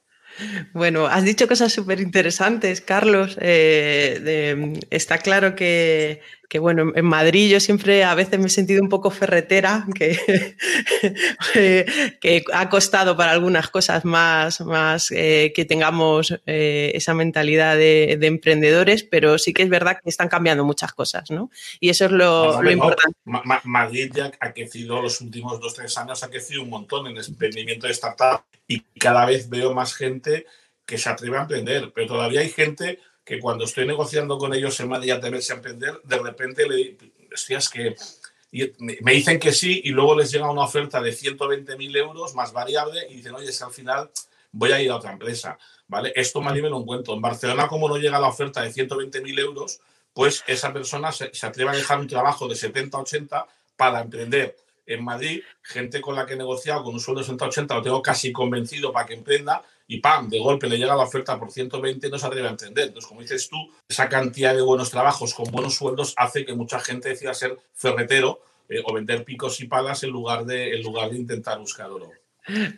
Bueno, 0.73 1.07
has 1.07 1.25
dicho 1.25 1.49
cosas 1.49 1.73
súper 1.73 2.01
interesantes, 2.01 2.81
Carlos. 2.81 3.37
Eh, 3.41 4.73
está 4.91 5.19
claro 5.19 5.55
que, 5.55 6.23
bueno, 6.59 6.93
en 6.95 7.05
Madrid 7.05 7.51
yo 7.51 7.61
siempre 7.61 8.03
a 8.05 8.15
veces 8.15 8.39
me 8.41 8.47
he 8.47 8.51
sentido 8.51 8.83
un 8.83 8.89
poco 8.89 9.11
ferretera, 9.11 9.87
que, 9.95 10.57
que 12.21 12.45
ha 12.53 12.69
costado 12.69 13.17
para 13.17 13.31
algunas 13.31 13.69
cosas 13.69 14.05
más, 14.05 14.61
más 14.61 15.11
eh, 15.13 15.53
que 15.55 15.65
tengamos 15.65 16.35
eh, 16.47 16.91
esa 16.95 17.15
mentalidad 17.15 17.77
de, 17.77 18.19
emprendedores, 18.21 19.03
pero 19.05 19.39
sí 19.39 19.53
que 19.53 19.63
es 19.63 19.69
verdad 19.69 19.99
que 20.03 20.11
están 20.11 20.29
cambiando 20.29 20.65
muchas 20.65 20.93
cosas, 20.93 21.31
¿no? 21.31 21.51
Y 21.79 21.89
eso 21.89 22.07
es 22.07 22.11
lo, 22.13 22.61
importante. 22.71 23.17
Madrid 23.65 24.11
ya 24.15 24.31
ha 24.41 24.53
crecido 24.53 25.01
los 25.01 25.21
últimos 25.21 25.61
dos, 25.61 25.75
tres 25.75 25.97
años, 25.99 26.23
ha 26.23 26.29
crecido 26.29 26.63
un 26.63 26.71
montón 26.71 27.07
en 27.07 27.17
emprendimiento 27.17 27.87
de 27.87 27.93
startup 27.93 28.43
y 28.67 28.81
cada 28.99 29.25
vez 29.25 29.49
veo 29.49 29.73
más 29.73 29.95
gente 29.95 30.47
que 30.85 30.99
se 30.99 31.09
atreve 31.09 31.39
a 31.39 31.43
emprender, 31.43 31.93
pero 31.95 32.09
todavía 32.09 32.41
hay 32.41 32.51
gente 32.51 32.99
que 33.31 33.39
cuando 33.39 33.65
estoy 33.65 33.87
negociando 33.87 34.39
con 34.39 34.53
ellos 34.55 34.81
en 34.81 34.89
Madrid 34.89 35.13
atreverse 35.13 35.53
a 35.53 35.57
emprender, 35.57 36.01
de 36.03 36.19
repente 36.19 36.69
le 36.69 36.97
es 37.49 37.69
que 37.69 37.95
me 38.81 39.13
dicen 39.13 39.39
que 39.39 39.53
sí 39.53 39.83
y 39.85 39.91
luego 39.91 40.19
les 40.19 40.33
llega 40.33 40.51
una 40.51 40.63
oferta 40.63 41.01
de 41.01 41.13
120.000 41.13 41.97
euros 41.97 42.35
más 42.35 42.53
variable 42.53 43.07
y 43.09 43.19
dicen, 43.19 43.37
oye, 43.37 43.51
es 43.51 43.57
que 43.57 43.65
al 43.65 43.71
final 43.71 44.11
voy 44.51 44.73
a 44.73 44.83
ir 44.83 44.91
a 44.91 44.97
otra 44.97 45.13
empresa, 45.13 45.57
¿vale? 45.87 46.13
Esto 46.17 46.41
me 46.41 46.51
me 46.61 46.69
lo 46.69 46.81
encuentro. 46.81 47.15
En 47.15 47.21
Barcelona, 47.21 47.69
como 47.69 47.89
no 47.89 47.99
llega 47.99 48.19
la 48.19 48.27
oferta 48.27 48.63
de 48.63 48.73
120.000 48.73 49.39
euros, 49.39 49.81
pues 50.13 50.43
esa 50.49 50.73
persona 50.73 51.13
se, 51.13 51.33
se, 51.33 51.47
atreve 51.47 51.71
a 51.71 51.75
dejar 51.75 52.01
un 52.01 52.09
trabajo 52.09 52.49
de 52.49 52.57
70, 52.57 52.99
80 52.99 53.47
para 53.77 54.01
emprender. 54.01 54.57
En 54.87 55.05
Madrid, 55.05 55.41
gente 55.63 56.01
con 56.01 56.17
la 56.17 56.27
que 56.27 56.35
he 56.35 56.37
negociado 56.37 56.83
con 56.83 56.95
un 56.95 57.01
sueldo 57.01 57.21
de 57.21 57.27
60, 57.27 57.45
80, 57.45 57.75
lo 57.77 57.83
tengo 57.83 58.03
casi 58.03 58.33
convencido 58.33 58.93
para 58.93 59.07
que 59.07 59.15
emprenda 59.15 59.63
y 59.91 59.99
¡pam! 59.99 60.29
De 60.29 60.39
golpe 60.39 60.69
le 60.69 60.79
llega 60.79 60.95
la 60.95 61.03
oferta 61.03 61.37
por 61.37 61.51
120 61.51 62.07
y 62.07 62.11
no 62.11 62.17
se 62.17 62.25
atreve 62.25 62.47
a 62.47 62.53
entender. 62.53 62.87
Entonces, 62.87 63.09
como 63.09 63.23
dices 63.23 63.49
tú, 63.49 63.57
esa 63.89 64.09
cantidad 64.09 64.55
de 64.55 64.63
buenos 64.63 64.89
trabajos 64.89 65.35
con 65.35 65.51
buenos 65.51 65.75
sueldos 65.75 66.15
hace 66.17 66.45
que 66.45 66.55
mucha 66.55 66.79
gente 66.79 67.09
decida 67.09 67.35
ser 67.35 67.59
ferretero 67.75 68.41
eh, 68.69 68.81
o 68.85 68.95
vender 68.95 69.25
picos 69.25 69.61
y 69.61 69.67
palas 69.67 70.05
en 70.05 70.11
lugar 70.11 70.45
de, 70.45 70.77
en 70.77 70.83
lugar 70.85 71.11
de 71.11 71.17
intentar 71.17 71.59
buscar 71.59 71.91
oro. 71.91 72.09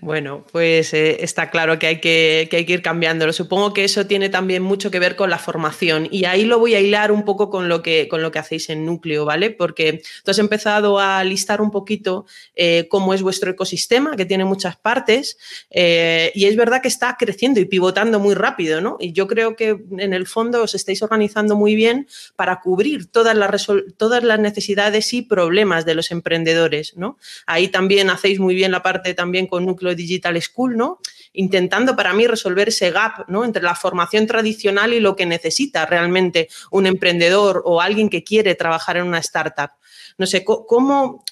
Bueno, 0.01 0.44
pues 0.51 0.92
eh, 0.92 1.22
está 1.22 1.51
claro 1.51 1.79
que 1.79 1.87
hay 1.87 2.01
que, 2.01 2.66
ir 2.68 2.83
cambiándolo. 2.83 3.33
Supongo 3.33 3.72
que 3.72 3.85
eso 3.85 4.07
tiene 4.07 4.29
también 4.29 4.62
mucho 4.62 4.90
que 4.90 4.98
ver 4.98 5.16
con 5.16 5.31
la 5.31 5.38
formación 5.38 6.09
y 6.11 6.25
ahí 6.25 6.44
lo 6.44 6.59
voy 6.59 6.75
a 6.75 6.81
hilar 6.81 7.12
un 7.12 7.25
poco 7.25 7.48
con 7.48 7.68
lo 7.68 7.83
que, 7.83 8.09
con 8.09 8.22
lo 8.22 8.31
que 8.31 8.38
hacéis 8.38 8.70
en 8.70 8.85
núcleo, 8.85 9.25
¿vale? 9.25 9.51
Porque 9.51 10.03
tú 10.25 10.31
has 10.31 10.38
empezado 10.38 10.98
a 10.98 11.22
listar 11.25 11.61
un 11.61 11.70
poquito 11.70 12.27
eh, 12.55 12.88
cómo 12.90 13.14
es 13.14 13.22
vuestro 13.22 13.51
ecosistema, 13.51 14.16
que 14.16 14.27
tiene 14.27 14.44
muchas 14.44 14.77
partes 14.77 15.38
eh, 15.70 16.33
y 16.35 16.46
es 16.46 16.57
verdad 16.57 16.83
que 16.83 16.88
está 16.88 17.16
creciendo 17.18 17.61
y 17.61 17.64
pivotando 17.64 18.18
muy 18.18 18.35
rápido, 18.35 18.81
¿no? 18.81 18.96
Y 19.01 19.12
yo 19.12 19.27
creo 19.27 19.57
que 19.57 19.79
en 19.98 20.12
el 20.12 20.27
fondo 20.27 20.62
os 20.62 20.75
estáis 20.75 21.03
organizando 21.03 21.57
muy 21.57 21.75
bien 21.77 22.09
para 22.37 22.61
cubrir 22.61 23.07
todas 23.07 23.37
las, 23.37 23.68
todas 23.96 24.25
las 24.25 24.40
necesidades 24.40 25.12
y 25.12 25.22
problemas 25.22 25.87
de 25.87 25.94
los 25.94 26.11
emprendedores, 26.11 26.96
¿no? 26.96 27.16
Ahí 27.46 27.68
también 27.68 28.11
hacéis 28.11 28.40
muy 28.40 28.55
bien 28.55 28.72
la 28.72 28.83
parte 28.83 29.14
también 29.14 29.46
con 29.53 29.67
Núcleo 29.67 29.95
Digital 29.95 30.41
School, 30.41 30.79
¿no? 30.79 30.99
Intentando 31.35 31.95
para 31.95 32.15
mí 32.15 32.27
resolver 32.27 32.69
ese 32.69 32.91
gap, 32.91 33.29
¿no? 33.29 33.45
Entre 33.45 33.62
la 33.62 33.75
formación 33.75 34.27
tradicional 34.27 34.95
y 34.95 34.99
lo 34.99 35.15
que 35.15 35.27
necesita 35.27 35.85
realmente 35.85 36.49
un 36.71 36.87
emprendedor 36.87 37.61
o 37.67 37.83
alguien 37.83 38.09
que 38.09 38.25
quiere 38.25 38.55
trabajar 38.55 38.97
en 38.97 39.05
una 39.05 39.19
startup. 39.19 39.73
No 40.17 40.25
sé, 40.25 40.43
¿cómo, 40.43 41.23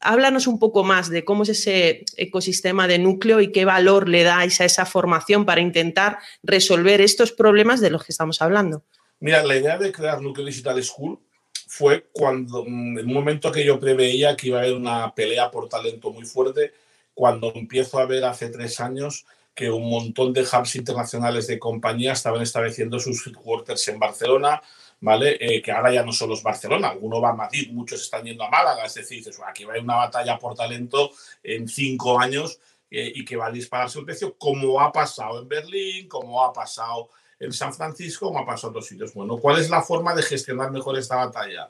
háblanos 0.00 0.46
un 0.46 0.58
poco 0.58 0.82
más 0.82 1.10
de 1.10 1.26
cómo 1.26 1.42
es 1.42 1.50
ese 1.50 2.06
ecosistema 2.16 2.88
de 2.88 2.98
núcleo 2.98 3.42
y 3.42 3.52
qué 3.52 3.66
valor 3.66 4.08
le 4.08 4.22
dais 4.22 4.62
a 4.62 4.64
esa 4.64 4.86
formación 4.86 5.44
para 5.44 5.60
intentar 5.60 6.20
resolver 6.42 7.02
estos 7.02 7.32
problemas 7.32 7.82
de 7.82 7.90
los 7.90 8.02
que 8.02 8.12
estamos 8.12 8.40
hablando. 8.40 8.82
Mira, 9.20 9.44
la 9.44 9.58
idea 9.58 9.76
de 9.76 9.92
crear 9.92 10.22
Núcleo 10.22 10.46
Digital 10.46 10.82
School 10.82 11.18
fue 11.66 12.06
cuando, 12.12 12.64
en 12.66 12.96
un 12.96 13.12
momento 13.12 13.52
que 13.52 13.62
yo 13.62 13.78
preveía 13.78 14.34
que 14.38 14.46
iba 14.46 14.56
a 14.56 14.62
haber 14.62 14.74
una 14.74 15.14
pelea 15.14 15.50
por 15.50 15.68
talento 15.68 16.10
muy 16.10 16.24
fuerte 16.24 16.72
cuando 17.18 17.52
empiezo 17.52 17.98
a 17.98 18.06
ver 18.06 18.24
hace 18.24 18.48
tres 18.48 18.78
años 18.78 19.26
que 19.52 19.72
un 19.72 19.90
montón 19.90 20.32
de 20.32 20.42
hubs 20.42 20.76
internacionales 20.76 21.48
de 21.48 21.58
compañías 21.58 22.18
estaban 22.18 22.40
estableciendo 22.40 23.00
sus 23.00 23.26
headquarters 23.26 23.88
en 23.88 23.98
Barcelona, 23.98 24.62
¿vale? 25.00 25.36
Eh, 25.40 25.60
que 25.60 25.72
ahora 25.72 25.92
ya 25.92 26.04
no 26.04 26.12
solo 26.12 26.34
es 26.34 26.44
Barcelona, 26.44 26.90
alguno 26.90 27.20
va 27.20 27.30
a 27.30 27.32
Madrid, 27.32 27.72
muchos 27.72 28.02
están 28.02 28.22
yendo 28.22 28.44
a 28.44 28.50
Málaga, 28.50 28.84
es 28.84 28.94
decir, 28.94 29.18
dices, 29.18 29.40
aquí 29.44 29.64
va 29.64 29.70
a 29.70 29.72
haber 29.72 29.82
una 29.82 29.96
batalla 29.96 30.38
por 30.38 30.54
talento 30.54 31.10
en 31.42 31.66
cinco 31.66 32.20
años 32.20 32.60
eh, 32.88 33.10
y 33.12 33.24
que 33.24 33.34
va 33.34 33.46
a 33.46 33.50
dispararse 33.50 33.98
el 33.98 34.04
precio, 34.04 34.36
como 34.38 34.80
ha 34.80 34.92
pasado 34.92 35.42
en 35.42 35.48
Berlín, 35.48 36.06
como 36.06 36.44
ha 36.44 36.52
pasado 36.52 37.10
en 37.40 37.52
San 37.52 37.74
Francisco, 37.74 38.26
como 38.26 38.38
ha 38.38 38.46
pasado 38.46 38.68
en 38.68 38.76
otros 38.76 38.86
sitios. 38.86 39.12
Bueno, 39.12 39.38
¿cuál 39.38 39.58
es 39.58 39.68
la 39.68 39.82
forma 39.82 40.14
de 40.14 40.22
gestionar 40.22 40.70
mejor 40.70 40.96
esta 40.96 41.16
batalla? 41.16 41.68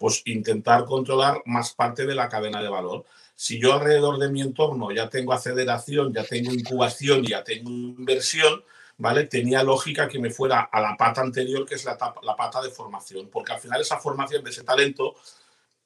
Pues 0.00 0.22
intentar 0.24 0.84
controlar 0.84 1.42
más 1.46 1.74
parte 1.74 2.06
de 2.06 2.16
la 2.16 2.28
cadena 2.28 2.60
de 2.60 2.68
valor 2.68 3.04
si 3.40 3.58
yo 3.58 3.72
alrededor 3.72 4.18
de 4.18 4.28
mi 4.28 4.42
entorno 4.42 4.92
ya 4.92 5.08
tengo 5.08 5.32
aceleración, 5.32 6.12
ya 6.12 6.24
tengo 6.24 6.52
incubación, 6.52 7.24
ya 7.24 7.42
tengo 7.42 7.70
inversión, 7.70 8.62
¿vale? 8.98 9.24
Tenía 9.24 9.62
lógica 9.62 10.08
que 10.08 10.18
me 10.18 10.28
fuera 10.28 10.60
a 10.60 10.78
la 10.78 10.94
pata 10.94 11.22
anterior, 11.22 11.64
que 11.64 11.76
es 11.76 11.86
la, 11.86 11.96
pata 11.96 12.60
de 12.60 12.68
formación, 12.68 13.30
porque 13.32 13.54
al 13.54 13.58
final 13.58 13.80
esa 13.80 13.98
formación 13.98 14.44
de 14.44 14.50
ese 14.50 14.62
talento, 14.62 15.14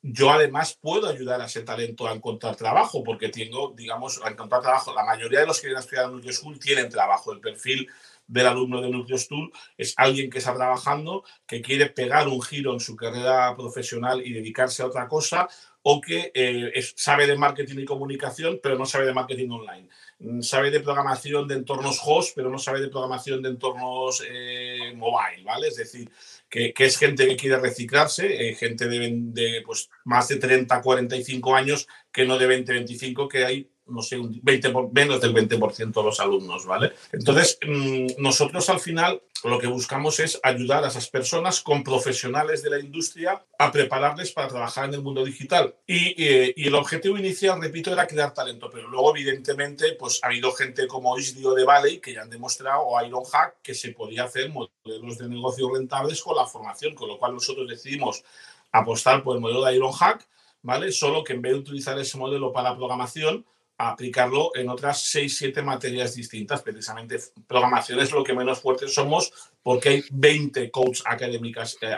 yo 0.03 0.33
además 0.33 0.77
puedo 0.83 1.07
ayudar 1.07 1.41
a 1.41 1.45
ese 1.45 1.63
talento 1.63 2.09
a 2.09 2.13
encontrar 2.13 2.57
trabajo, 2.57 3.05
porque 3.05 3.29
tengo, 3.29 3.73
digamos, 3.77 4.21
a 4.25 4.31
encontrar 4.31 4.61
trabajo. 4.61 4.93
La 4.93 5.05
mayoría 5.05 5.39
de 5.39 5.47
los 5.47 5.61
que 5.61 5.69
vienen 5.69 5.77
a 5.77 5.85
estudiar 5.85 6.11
en 6.11 6.33
School 6.33 6.59
tienen 6.59 6.89
trabajo. 6.89 7.31
El 7.31 7.39
perfil 7.39 7.89
del 8.27 8.47
alumno 8.47 8.81
de 8.81 8.91
Nucleo 8.91 9.19
School 9.19 9.53
es 9.77 9.95
alguien 9.97 10.31
que 10.31 10.39
está 10.39 10.55
trabajando, 10.55 11.25
que 11.47 11.61
quiere 11.61 11.87
pegar 11.91 12.29
un 12.29 12.41
giro 12.43 12.73
en 12.73 12.81
su 12.81 12.97
carrera 12.97 13.55
profesional 13.57 14.27
y 14.27 14.33
dedicarse 14.33 14.83
a 14.83 14.87
otra 14.87 15.09
cosa, 15.09 15.49
o 15.87 16.01
que 16.01 16.33
eh, 16.35 16.83
sabe 16.97 17.27
de 17.27 17.37
marketing 17.37 17.81
y 17.81 17.85
comunicación, 17.85 18.59
pero 18.63 18.79
no 18.79 18.87
sabe 18.87 19.05
de 19.05 19.13
marketing 19.13 19.51
online. 19.51 19.89
Mm, 20.19 20.41
sabe 20.41 20.71
de 20.71 20.81
programación 20.81 21.47
de 21.47 21.57
entornos 21.57 22.01
host, 22.03 22.33
pero 22.35 22.49
no 22.49 22.59
sabe 22.59 22.81
de 22.81 22.89
programación 22.89 23.43
de 23.43 23.51
entornos 23.51 24.23
eh, 24.27 24.95
mobile, 24.97 25.45
¿vale? 25.45 25.69
Es 25.69 25.77
decir, 25.77 26.11
que, 26.49 26.73
es 26.75 26.97
gente 26.97 27.29
que 27.29 27.37
quiere 27.37 27.59
reciclarse, 27.59 28.49
eh, 28.49 28.55
gente 28.55 28.89
de, 28.89 29.11
de, 29.13 29.63
pues, 29.67 29.91
más 30.05 30.29
de 30.29 30.37
30, 30.37 30.81
45 30.81 31.55
años, 31.55 31.87
que 32.11 32.25
no 32.25 32.39
de 32.39 32.47
20, 32.47 32.73
25, 32.73 33.29
que 33.29 33.45
hay 33.45 33.71
no 33.87 34.03
sé, 34.03 34.19
un 34.19 34.41
20 34.43 34.73
menos 34.93 35.21
del 35.21 35.35
20% 35.35 35.93
de 35.93 36.03
los 36.03 36.21
alumnos, 36.21 36.65
¿vale? 36.67 36.93
Entonces, 37.13 37.59
mm, 37.67 38.07
nosotros 38.19 38.69
al 38.71 38.81
final 38.81 39.23
lo 39.45 39.59
que 39.59 39.67
buscamos 39.67 40.21
es 40.21 40.41
ayudar 40.43 40.85
a 40.85 40.89
esas 40.89 41.09
personas 41.09 41.61
con 41.61 41.85
profesionales 41.85 42.63
de 42.63 42.71
la 42.71 42.81
industria 42.81 43.45
a 43.59 43.71
prepararles 43.71 44.33
para 44.33 44.49
trabajar 44.49 44.87
en 44.87 44.95
el 44.95 45.03
mundo 45.03 45.23
digital. 45.23 45.75
Y, 45.87 46.15
eh, 46.17 46.55
y 46.57 46.67
el 46.67 46.75
objetivo 46.75 47.19
inicial, 47.19 47.61
repito, 47.61 47.93
era 47.93 48.07
crear 48.07 48.33
talento, 48.33 48.71
pero 48.73 48.89
luego, 48.89 49.15
evidentemente, 49.15 49.93
pues 49.99 50.21
ha 50.23 50.29
habido 50.29 50.51
gente 50.53 50.87
como 50.87 51.19
Isdio 51.19 51.53
de 51.53 51.65
Valley 51.65 52.01
que 52.01 52.15
ya 52.15 52.23
han 52.23 52.31
demostrado, 52.31 52.83
o 52.83 53.05
Ironhack, 53.05 53.61
que 53.63 53.75
se 53.75 53.91
podía 53.91 54.25
hacer 54.25 54.51
modelos 54.51 55.19
de 55.19 55.29
negocio 55.29 55.73
rentables 55.75 56.23
con 56.23 56.37
la 56.37 56.47
formación, 56.47 56.95
con 56.95 57.09
lo 57.09 57.19
cual 57.19 57.35
nosotros 57.35 57.69
decidimos 57.69 58.25
apostar 58.73 59.23
por 59.23 59.37
el 59.37 59.43
modelo 59.43 59.65
de 59.65 59.77
Ironhack, 59.77 60.27
¿vale? 60.63 60.91
Solo 60.91 61.23
que 61.23 61.35
en 61.35 61.43
vez 61.43 61.53
de 61.53 61.59
utilizar 61.59 61.99
ese 61.99 62.17
modelo 62.17 62.53
para 62.53 62.75
programación, 62.75 63.45
aplicarlo 63.77 64.53
en 64.55 64.69
otras 64.69 65.03
6, 65.03 65.37
7 65.37 65.63
materias 65.63 66.15
distintas. 66.15 66.63
Precisamente 66.63 67.19
programación 67.47 68.01
es 68.01 68.13
lo 68.13 68.23
que 68.23 68.35
menos 68.35 68.61
fuertes 68.61 68.95
somos 68.95 69.33
porque 69.63 69.89
hay 69.89 70.05
20 70.11 70.71
coach 70.71 71.01
académicas, 71.05 71.77
eh, 71.81 71.95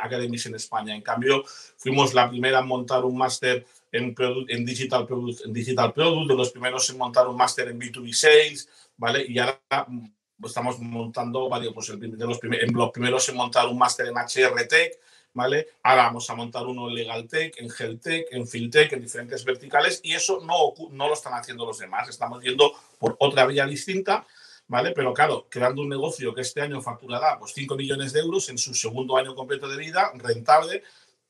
en 0.47 0.55
España. 0.55 0.95
En 0.95 1.03
cambio, 1.03 1.45
fuimos 1.77 2.15
la 2.15 2.29
primera 2.29 2.61
en 2.61 2.67
montar 2.67 3.05
un 3.05 3.19
máster 3.19 3.67
en, 3.93 4.15
en, 4.49 4.65
digital 4.65 5.07
product, 5.07 5.47
en 5.47 5.53
digital 5.53 5.93
product, 5.93 6.29
de 6.29 6.37
los 6.37 6.51
primeros 6.51 6.89
en 6.91 6.99
montar 6.99 7.29
un 7.29 7.37
máster 7.37 7.69
en 7.69 7.79
B2B 7.79 8.13
sales, 8.13 8.69
¿vale? 8.97 9.25
Y 9.29 9.39
ahora 9.39 9.61
mm, 9.87 10.07
estamos 10.45 10.79
montando, 10.79 11.49
varios, 11.49 11.75
pues 11.75 11.89
de 11.89 12.27
los, 12.27 12.39
los 12.73 12.91
primeros 12.91 13.29
en 13.29 13.37
montar 13.37 13.67
un 13.69 13.79
máster 13.79 14.07
en 14.07 14.15
HR 14.17 14.67
Tech, 14.69 14.99
¿vale? 15.37 15.69
Ahora 15.83 16.05
vamos 16.05 16.29
a 16.31 16.35
montar 16.35 16.67
uno 16.67 16.89
en 16.89 16.95
Legal 16.95 17.29
Tech, 17.29 17.55
en 17.59 17.69
Health 17.71 18.03
Tech, 18.03 18.27
en 18.31 18.49
FinTech, 18.49 18.91
en 18.95 19.03
diferentes 19.03 19.45
verticales 19.45 20.01
y 20.03 20.15
eso 20.15 20.41
no, 20.41 20.73
no 20.91 21.09
lo 21.09 21.13
están 21.13 21.35
haciendo 21.35 21.67
los 21.67 21.79
demás. 21.79 22.09
Estamos 22.09 22.43
yendo 22.43 22.73
por 22.99 23.17
otra 23.21 23.45
vía 23.45 23.67
distinta, 23.67 24.27
¿vale? 24.67 24.93
Pero 24.93 25.13
claro, 25.13 25.47
creando 25.51 25.83
un 25.83 25.91
negocio 25.91 26.35
que 26.35 26.41
este 26.41 26.63
año 26.63 26.81
facturará 26.81 27.39
pues, 27.39 27.53
5 27.53 27.77
millones 27.77 28.15
de 28.15 28.21
euros 28.21 28.49
en 28.49 28.57
su 28.57 28.73
segundo 28.73 29.19
año 29.19 29.35
completo 29.35 29.69
de 29.69 29.77
vida, 29.77 30.11
rentable, 30.15 30.83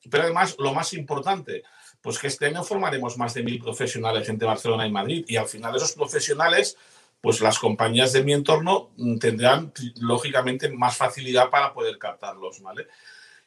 pero 0.09 0.23
además 0.23 0.55
lo 0.61 0.73
más 0.73 0.92
importante, 0.92 1.64
pues 2.01 2.21
que 2.21 2.29
este 2.29 2.47
año 2.47 2.62
formaremos 2.62 3.19
más 3.19 3.35
de 3.35 3.42
mil 3.42 3.59
profesionales 3.59 4.29
entre 4.29 4.47
Barcelona 4.47 4.87
y 4.87 4.92
Madrid 4.92 5.25
y 5.27 5.35
al 5.35 5.49
final 5.49 5.75
esos 5.75 5.95
profesionales 5.95 6.77
pues 7.21 7.40
las 7.40 7.59
compañías 7.59 8.12
de 8.12 8.23
mi 8.23 8.35
entorno 8.35 8.90
tendrán 9.19 9.73
lógicamente 9.97 10.69
más 10.69 10.97
facilidad 10.97 11.51
para 11.51 11.73
poder 11.73 11.99
captarlos, 11.99 12.62
¿vale? 12.62 12.87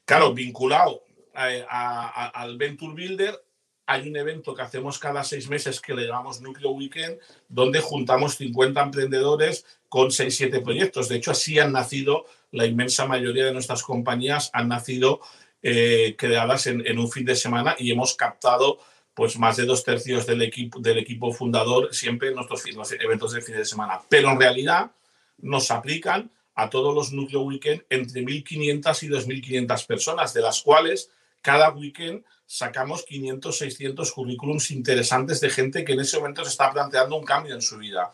Claro, 0.10 0.34
vinculado 0.34 1.04
al 1.36 2.58
Venture 2.58 2.96
Builder, 2.96 3.46
hay 3.86 4.10
un 4.10 4.18
evento 4.18 4.56
que 4.56 4.64
hacemos 4.64 4.98
cada 4.98 5.24
seis 5.24 5.48
meses 5.48 5.80
que 5.80 5.94
le 5.94 6.08
llamamos 6.08 6.42
Núcleo 6.42 6.72
Weekend, 6.72 7.20
donde 7.48 7.80
juntamos 7.80 8.36
50 8.38 8.82
emprendedores 8.82 9.68
con 9.88 10.08
6-7 10.08 10.64
proyectos. 10.64 11.10
De 11.10 11.18
hecho, 11.18 11.30
así 11.30 11.60
han 11.60 11.74
nacido, 11.74 12.26
la 12.50 12.66
inmensa 12.66 13.06
mayoría 13.06 13.46
de 13.46 13.54
nuestras 13.54 13.84
compañías 13.84 14.50
han 14.52 14.70
nacido 14.70 15.20
eh, 15.62 16.16
creadas 16.18 16.66
en, 16.66 16.98
un 16.98 17.12
fin 17.12 17.26
de 17.26 17.36
semana 17.36 17.76
y 17.78 17.92
hemos 17.92 18.16
captado 18.16 18.80
pues 19.14 19.38
más 19.38 19.58
de 19.58 19.66
dos 19.66 19.84
tercios 19.84 20.26
del 20.26 20.42
equipo, 20.42 20.80
del 20.80 20.98
equipo 20.98 21.32
fundador 21.32 21.94
siempre 21.94 22.30
en 22.30 22.36
nuestros 22.36 22.64
eventos 23.00 23.34
de 23.34 23.42
fin 23.44 23.58
de 23.58 23.66
semana. 23.66 24.02
Pero 24.10 24.32
en 24.32 24.40
realidad 24.40 24.90
nos 25.38 25.70
aplican 25.70 26.32
a 26.60 26.70
todos 26.70 26.94
los 26.94 27.14
núcleo 27.14 27.42
weekend 27.42 27.84
entre 27.90 28.22
1.500 28.22 29.04
y 29.04 29.08
2.500 29.08 29.86
personas, 29.86 30.34
de 30.34 30.42
las 30.42 30.62
cuales 30.62 31.10
cada 31.42 31.70
weekend 31.70 32.26
sacamos 32.46 33.06
500, 33.06 33.58
600 33.58 34.12
currículums 34.12 34.70
interesantes 34.72 35.40
de 35.40 35.50
gente 35.50 35.86
que 35.86 35.94
en 35.94 36.02
ese 36.02 36.18
momento 36.18 36.44
se 36.44 36.50
está 36.50 36.70
planteando 36.74 37.16
un 37.16 37.24
cambio 37.24 37.56
en 37.56 37.62
su 37.62 37.78
vida. 37.78 38.12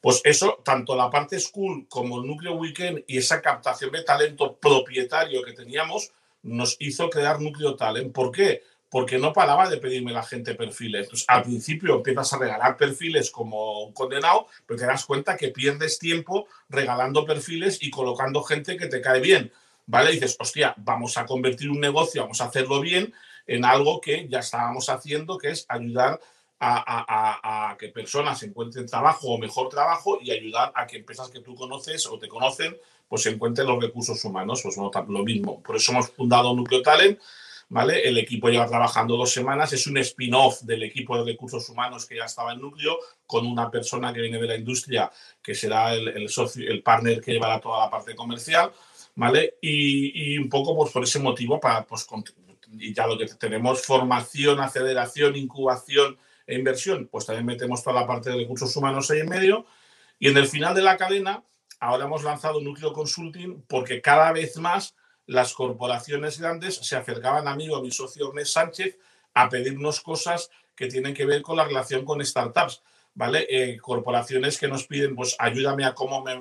Pues 0.00 0.20
eso, 0.22 0.60
tanto 0.64 0.94
la 0.94 1.10
parte 1.10 1.40
school 1.40 1.86
como 1.88 2.20
el 2.20 2.28
núcleo 2.28 2.54
weekend 2.54 3.02
y 3.08 3.18
esa 3.18 3.42
captación 3.42 3.90
de 3.90 4.04
talento 4.04 4.56
propietario 4.56 5.42
que 5.42 5.52
teníamos, 5.52 6.12
nos 6.42 6.76
hizo 6.78 7.10
crear 7.10 7.40
núcleo 7.40 7.74
talent. 7.74 8.12
¿Por 8.12 8.30
qué? 8.30 8.62
Porque 8.90 9.18
no 9.18 9.32
paraba 9.32 9.70
de 9.70 9.76
pedirme 9.76 10.12
la 10.12 10.24
gente 10.24 10.54
perfiles. 10.54 11.04
Entonces, 11.04 11.24
al 11.28 11.44
principio 11.44 11.96
empiezas 11.96 12.32
a 12.32 12.38
regalar 12.38 12.76
perfiles 12.76 13.30
como 13.30 13.84
un 13.84 13.92
condenado, 13.92 14.48
pero 14.66 14.80
te 14.80 14.86
das 14.86 15.06
cuenta 15.06 15.36
que 15.36 15.48
pierdes 15.48 15.98
tiempo 15.98 16.48
regalando 16.68 17.24
perfiles 17.24 17.78
y 17.80 17.90
colocando 17.90 18.42
gente 18.42 18.76
que 18.76 18.86
te 18.86 19.00
cae 19.00 19.20
bien. 19.20 19.52
¿Vale? 19.86 20.12
dices, 20.12 20.36
hostia, 20.38 20.74
vamos 20.76 21.16
a 21.16 21.26
convertir 21.26 21.68
un 21.68 21.80
negocio, 21.80 22.22
vamos 22.22 22.40
a 22.40 22.44
hacerlo 22.44 22.80
bien 22.80 23.12
en 23.46 23.64
algo 23.64 24.00
que 24.00 24.28
ya 24.28 24.38
estábamos 24.38 24.88
haciendo, 24.88 25.36
que 25.36 25.50
es 25.50 25.66
ayudar 25.68 26.20
a, 26.60 27.76
que 27.78 27.88
personas 27.88 28.42
encuentren 28.42 28.86
trabajo 28.86 29.28
o 29.28 29.38
mejor 29.38 29.68
trabajo 29.68 30.18
y 30.20 30.30
ayudar 30.30 30.72
a 30.74 30.86
que 30.86 30.98
empresas 30.98 31.30
que 31.30 31.40
tú 31.40 31.54
conoces 31.54 32.06
o 32.06 32.18
te 32.18 32.28
conocen, 32.28 32.76
pues 33.08 33.26
encuentren 33.26 33.66
los 33.66 33.82
recursos 33.82 34.24
humanos. 34.24 34.60
Pues 34.62 34.76
no, 34.76 34.90
lo 35.08 35.24
mismo. 35.24 35.60
Por 35.60 35.76
eso 35.76 35.92
hemos 35.92 36.10
fundado 36.10 36.54
Núcleo 36.54 36.82
Talent. 36.82 37.18
¿Vale? 37.72 38.06
El 38.06 38.18
equipo 38.18 38.48
lleva 38.48 38.66
trabajando 38.66 39.16
dos 39.16 39.32
semanas, 39.32 39.72
es 39.72 39.86
un 39.86 39.96
spin-off 39.98 40.62
del 40.62 40.82
equipo 40.82 41.16
de 41.16 41.32
recursos 41.32 41.68
humanos 41.68 42.04
que 42.04 42.16
ya 42.16 42.24
estaba 42.24 42.52
en 42.52 42.60
núcleo, 42.60 42.98
con 43.24 43.46
una 43.46 43.70
persona 43.70 44.12
que 44.12 44.20
viene 44.20 44.40
de 44.40 44.48
la 44.48 44.56
industria, 44.56 45.08
que 45.40 45.54
será 45.54 45.94
el, 45.94 46.28
socio, 46.28 46.68
el 46.68 46.82
partner 46.82 47.20
que 47.20 47.32
llevará 47.32 47.60
toda 47.60 47.84
la 47.84 47.90
parte 47.90 48.16
comercial, 48.16 48.72
¿vale? 49.14 49.54
Y, 49.62 50.36
un 50.36 50.48
poco 50.48 50.76
pues, 50.76 50.90
por 50.90 51.04
ese 51.04 51.20
motivo, 51.20 51.60
para, 51.60 51.86
pues, 51.86 52.08
y 52.72 52.92
ya 52.92 53.06
lo 53.06 53.16
que 53.16 53.26
tenemos, 53.26 53.86
formación, 53.86 54.60
aceleración, 54.60 55.36
incubación 55.36 56.18
e 56.46 56.56
inversión, 56.56 57.08
pues 57.10 57.26
también 57.26 57.46
metemos 57.46 57.84
toda 57.84 58.00
la 58.00 58.06
parte 58.06 58.30
de 58.30 58.36
recursos 58.36 58.74
humanos 58.76 59.10
ahí 59.10 59.20
en 59.20 59.28
medio. 59.28 59.66
Y 60.18 60.28
en 60.28 60.36
el 60.36 60.46
final 60.46 60.74
de 60.74 60.82
la 60.82 60.96
cadena, 60.96 61.44
ahora 61.78 62.04
hemos 62.04 62.22
lanzado 62.24 62.60
Núcleo 62.60 62.92
Consulting 62.92 63.62
porque 63.68 64.00
cada 64.00 64.32
vez 64.32 64.56
más 64.58 64.94
las 65.30 65.54
corporaciones 65.54 66.40
grandes 66.40 66.74
se 66.74 66.96
acercaban 66.96 67.46
a 67.46 67.54
mí 67.54 67.68
o 67.68 67.76
a 67.76 67.82
mi 67.82 67.92
socio 67.92 68.28
Ernest 68.28 68.52
Sánchez 68.52 68.98
a 69.32 69.48
pedirnos 69.48 70.00
cosas 70.00 70.50
que 70.74 70.88
tienen 70.88 71.14
que 71.14 71.24
ver 71.24 71.40
con 71.40 71.56
la 71.56 71.64
relación 71.64 72.04
con 72.04 72.24
startups. 72.24 72.82
¿Vale? 73.12 73.46
Eh, 73.48 73.76
corporaciones 73.78 74.56
que 74.56 74.68
nos 74.68 74.86
piden, 74.86 75.16
pues 75.16 75.36
ayúdame 75.38 75.84
a 75.84 75.94
cómo 75.94 76.22
me, 76.22 76.40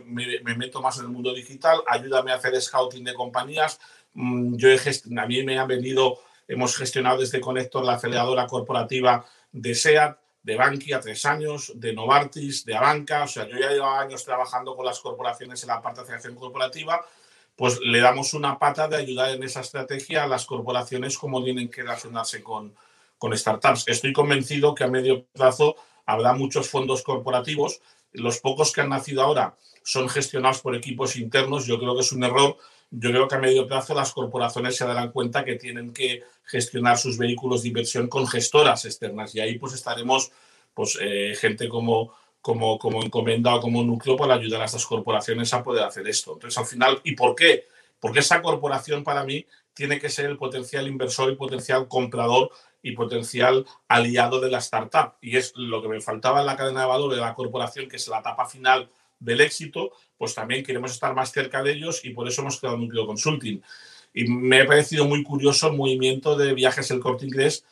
meto 0.55 0.81
más 0.81 0.99
en 0.99 1.05
el 1.05 1.11
mundo 1.11 1.33
digital, 1.33 1.81
ayúdame 1.87 2.31
a 2.31 2.35
hacer 2.35 2.59
scouting 2.61 3.03
de 3.03 3.13
compañías. 3.13 3.79
Mm, 4.13 4.55
yo 4.55 4.69
he 4.69 4.77
a 4.77 5.25
mí 5.25 5.43
me 5.43 5.57
han 5.57 5.67
venido, 5.67 6.19
hemos 6.47 6.75
gestionado 6.75 7.19
desde 7.19 7.41
Connector 7.41 7.83
la 7.83 7.93
aceleradora 7.93 8.45
corporativa 8.45 9.25
de 9.51 9.73
SEAT, 9.73 10.17
de 10.43 10.55
Bankia, 10.55 10.99
tres 10.99 11.25
años, 11.25 11.73
de 11.75 11.93
Novartis, 11.93 12.65
de 12.65 12.75
Abanca. 12.75 13.23
O 13.23 13.27
sea, 13.27 13.47
yo 13.47 13.57
ya 13.57 13.71
llevo 13.71 13.87
años 13.87 14.23
trabajando 14.23 14.75
con 14.75 14.85
las 14.85 14.99
corporaciones 14.99 15.61
en 15.63 15.69
la 15.69 15.81
parte 15.81 15.99
de 15.99 16.03
aceleración 16.03 16.35
corporativa 16.35 17.03
pues 17.59 17.77
le 17.81 17.99
damos 17.99 18.33
una 18.33 18.57
pata 18.57 18.87
de 18.87 18.95
ayudar 18.95 19.31
en 19.31 19.43
esa 19.43 19.59
estrategia 19.59 20.23
a 20.23 20.27
las 20.29 20.45
corporaciones 20.45 21.17
como 21.17 21.43
tienen 21.43 21.67
que 21.67 21.81
relacionarse 21.81 22.41
con, 22.41 22.73
con 23.17 23.37
startups. 23.37 23.83
Estoy 23.85 24.13
convencido 24.13 24.73
que 24.73 24.85
a 24.85 24.87
medio 24.87 25.25
plazo 25.25 25.75
habrá 26.05 26.31
muchos 26.31 26.69
fondos 26.69 27.03
corporativos. 27.03 27.81
Los 28.13 28.39
pocos 28.39 28.71
que 28.71 28.79
han 28.79 28.87
nacido 28.87 29.23
ahora 29.23 29.57
son 29.83 30.07
gestionados 30.07 30.61
por 30.61 30.73
equipos 30.73 31.17
internos. 31.17 31.65
Yo 31.65 31.77
creo 31.77 31.95
que 31.95 32.01
es 32.01 32.13
un 32.13 32.23
error. 32.23 32.55
Yo 32.91 33.09
creo 33.09 33.27
que 33.27 33.35
a 33.35 33.39
medio 33.39 33.67
plazo 33.67 33.93
las 33.93 34.13
corporaciones 34.13 34.77
se 34.77 34.85
darán 34.85 35.11
cuenta 35.11 35.43
que 35.43 35.55
tienen 35.55 35.91
que 35.91 36.23
gestionar 36.45 36.97
sus 36.97 37.17
vehículos 37.17 37.63
de 37.63 37.67
inversión 37.67 38.07
con 38.07 38.25
gestoras 38.25 38.85
externas 38.85 39.35
y 39.35 39.41
ahí 39.41 39.59
pues 39.59 39.73
estaremos 39.73 40.31
pues 40.73 40.97
eh, 41.01 41.35
gente 41.37 41.67
como 41.67 42.13
como, 42.41 42.79
como 42.79 43.03
encomendado, 43.03 43.61
como 43.61 43.83
núcleo 43.83 44.15
para 44.15 44.35
ayudar 44.35 44.61
a 44.61 44.65
estas 44.65 44.85
corporaciones 44.85 45.53
a 45.53 45.63
poder 45.63 45.83
hacer 45.83 46.07
esto. 46.07 46.33
Entonces, 46.33 46.57
al 46.57 46.65
final, 46.65 47.01
¿y 47.03 47.15
por 47.15 47.35
qué? 47.35 47.67
Porque 47.99 48.19
esa 48.19 48.41
corporación 48.41 49.03
para 49.03 49.23
mí 49.23 49.45
tiene 49.73 49.99
que 49.99 50.09
ser 50.09 50.25
el 50.25 50.37
potencial 50.37 50.87
inversor 50.87 51.31
y 51.31 51.35
potencial 51.35 51.87
comprador 51.87 52.51
y 52.81 52.93
potencial 52.93 53.65
aliado 53.87 54.39
de 54.39 54.49
la 54.49 54.59
startup. 54.59 55.13
Y 55.21 55.37
es 55.37 55.53
lo 55.55 55.81
que 55.81 55.89
me 55.89 56.01
faltaba 56.01 56.39
en 56.39 56.45
la 56.45 56.55
cadena 56.55 56.81
de 56.81 56.87
valor 56.87 57.13
de 57.13 57.21
la 57.21 57.33
corporación, 57.33 57.89
que 57.89 57.97
es 57.97 58.07
la 58.07 58.19
etapa 58.19 58.45
final 58.45 58.89
del 59.19 59.41
éxito, 59.41 59.91
pues 60.17 60.33
también 60.33 60.63
queremos 60.63 60.91
estar 60.91 61.13
más 61.13 61.31
cerca 61.31 61.61
de 61.61 61.73
ellos 61.73 62.03
y 62.05 62.11
por 62.11 62.27
eso 62.27 62.41
hemos 62.41 62.59
creado 62.59 62.77
Núcleo 62.77 63.05
Consulting. 63.05 63.61
Y 64.13 64.25
me 64.25 64.61
ha 64.61 64.65
parecido 64.65 65.05
muy 65.05 65.23
curioso 65.23 65.67
el 65.67 65.77
movimiento 65.77 66.37
de 66.37 66.53
Viajes 66.53 66.89
El 66.91 66.99
Corte 66.99 67.25
Inglés 67.25 67.65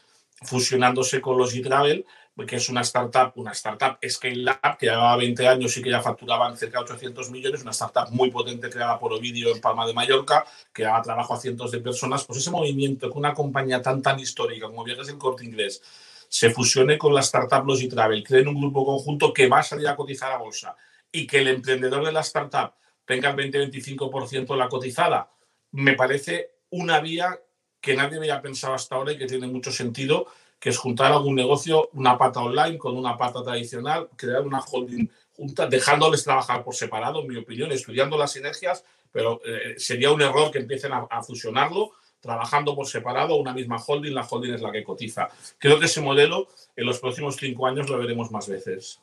fusionándose 0.43 1.19
con 1.19 1.37
los 1.37 1.55
e-travel 1.55 2.05
que 2.45 2.57
es 2.57 2.69
una 2.69 2.81
startup, 2.81 3.31
una 3.35 3.51
startup 3.51 3.97
Scale 4.07 4.51
Up, 4.51 4.77
que 4.77 4.85
llevaba 4.85 5.17
20 5.17 5.47
años 5.47 5.75
y 5.77 5.81
que 5.81 5.89
ya 5.89 6.01
facturaban 6.01 6.55
cerca 6.55 6.79
de 6.79 6.85
800 6.85 7.31
millones, 7.31 7.61
una 7.63 7.71
startup 7.71 8.09
muy 8.11 8.29
potente 8.29 8.69
creada 8.69 8.99
por 8.99 9.13
Ovidio 9.13 9.53
en 9.53 9.59
Palma 9.59 9.87
de 9.87 9.93
Mallorca, 9.93 10.45
que 10.71 10.83
daba 10.83 11.01
trabajo 11.01 11.33
a 11.33 11.39
cientos 11.39 11.71
de 11.71 11.79
personas, 11.79 12.25
pues 12.25 12.39
ese 12.39 12.51
movimiento 12.51 13.11
que 13.11 13.17
una 13.17 13.33
compañía 13.33 13.81
tan 13.81 14.01
tan 14.01 14.19
histórica 14.19 14.67
como 14.67 14.83
Viajes 14.83 15.07
del 15.07 15.17
Corte 15.17 15.45
Inglés 15.45 15.81
se 16.29 16.51
fusione 16.51 16.97
con 16.97 17.13
la 17.13 17.21
startup 17.21 17.65
Logi 17.65 17.87
Travel, 17.87 18.23
creen 18.23 18.49
un 18.49 18.59
grupo 18.59 18.85
conjunto 18.85 19.33
que 19.33 19.47
va 19.47 19.59
a 19.59 19.63
salir 19.63 19.87
a 19.87 19.95
cotizar 19.95 20.31
a 20.31 20.37
bolsa 20.37 20.75
y 21.11 21.25
que 21.25 21.39
el 21.39 21.47
emprendedor 21.47 22.05
de 22.05 22.11
la 22.11 22.19
startup 22.19 22.73
tenga 23.05 23.29
el 23.29 23.35
20-25% 23.35 24.47
de 24.47 24.57
la 24.57 24.67
cotizada, 24.67 25.31
me 25.71 25.93
parece 25.93 26.51
una 26.69 26.99
vía 26.99 27.39
que 27.79 27.95
nadie 27.95 28.17
había 28.17 28.41
pensado 28.41 28.73
hasta 28.73 28.95
ahora 28.95 29.13
y 29.13 29.17
que 29.17 29.27
tiene 29.27 29.47
mucho 29.47 29.71
sentido 29.71 30.27
que 30.59 30.69
es 30.69 30.77
juntar 30.77 31.11
algún 31.11 31.35
negocio, 31.35 31.89
una 31.93 32.17
pata 32.17 32.39
online 32.39 32.77
con 32.77 32.97
una 32.97 33.17
pata 33.17 33.43
tradicional, 33.43 34.09
crear 34.15 34.41
una 34.41 34.59
holding 34.59 35.07
junta, 35.35 35.67
dejándoles 35.67 36.23
trabajar 36.23 36.63
por 36.63 36.75
separado, 36.75 37.21
en 37.21 37.27
mi 37.27 37.37
opinión, 37.37 37.71
estudiando 37.71 38.17
las 38.17 38.31
sinergias, 38.31 38.83
pero 39.11 39.39
eh, 39.45 39.75
sería 39.77 40.11
un 40.11 40.21
error 40.21 40.51
que 40.51 40.59
empiecen 40.59 40.93
a, 40.93 41.07
a, 41.09 41.21
fusionarlo, 41.21 41.91
trabajando 42.19 42.75
por 42.75 42.87
separado, 42.87 43.35
una 43.35 43.53
misma 43.53 43.77
holding, 43.77 44.13
la 44.13 44.27
holding 44.27 44.53
es 44.53 44.61
la 44.61 44.71
que 44.71 44.83
cotiza. 44.83 45.29
Creo 45.59 45.79
que 45.79 45.85
ese 45.85 46.01
modelo 46.01 46.47
en 46.75 46.85
los 46.85 46.99
próximos 46.99 47.35
cinco 47.35 47.67
años 47.67 47.89
lo 47.89 47.99
veremos 47.99 48.31
más 48.31 48.47
veces. 48.47 48.99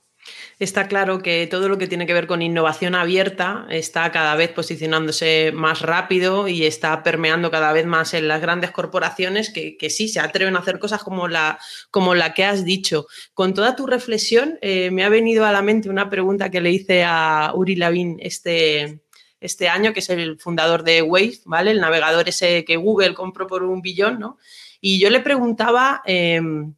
Está 0.58 0.86
claro 0.86 1.20
que 1.20 1.46
todo 1.48 1.68
lo 1.68 1.78
que 1.78 1.88
tiene 1.88 2.06
que 2.06 2.14
ver 2.14 2.26
con 2.26 2.40
innovación 2.40 2.94
abierta 2.94 3.66
está 3.70 4.10
cada 4.12 4.36
vez 4.36 4.50
posicionándose 4.50 5.50
más 5.52 5.82
rápido 5.82 6.46
y 6.46 6.64
está 6.64 7.02
permeando 7.02 7.50
cada 7.50 7.72
vez 7.72 7.86
más 7.86 8.14
en 8.14 8.28
las 8.28 8.40
grandes 8.40 8.70
corporaciones 8.70 9.50
que, 9.50 9.76
sí 9.90 10.08
se 10.08 10.20
atreven 10.20 10.56
a 10.56 10.60
hacer 10.60 10.78
cosas 10.78 11.02
como 11.02 11.28
la, 11.28 11.58
como 11.90 12.14
la 12.14 12.34
que 12.34 12.44
has 12.44 12.64
dicho. 12.64 13.06
Con 13.34 13.52
toda 13.52 13.76
tu 13.76 13.86
reflexión, 13.86 14.58
eh, 14.62 14.90
me 14.90 15.04
ha 15.04 15.08
venido 15.08 15.44
a 15.44 15.52
la 15.52 15.62
mente 15.62 15.90
una 15.90 16.08
pregunta 16.08 16.50
que 16.50 16.60
le 16.60 16.70
hice 16.70 17.04
a 17.04 17.52
Uri 17.54 17.76
Lavin 17.76 18.16
este, 18.20 19.00
este 19.40 19.68
año, 19.68 19.92
que 19.92 20.00
es 20.00 20.10
el 20.10 20.38
fundador 20.38 20.84
de 20.84 21.02
Wave, 21.02 21.40
¿vale? 21.44 21.72
El 21.72 21.80
navegador 21.80 22.28
ese 22.28 22.64
que 22.64 22.76
Google 22.76 23.14
compró 23.14 23.46
por 23.46 23.62
un 23.62 23.82
billón, 23.82 24.18
¿no? 24.18 24.38
Y 24.80 24.98
yo 24.98 25.10
le 25.10 25.20
preguntaba. 25.20 26.02
Em, 26.06 26.74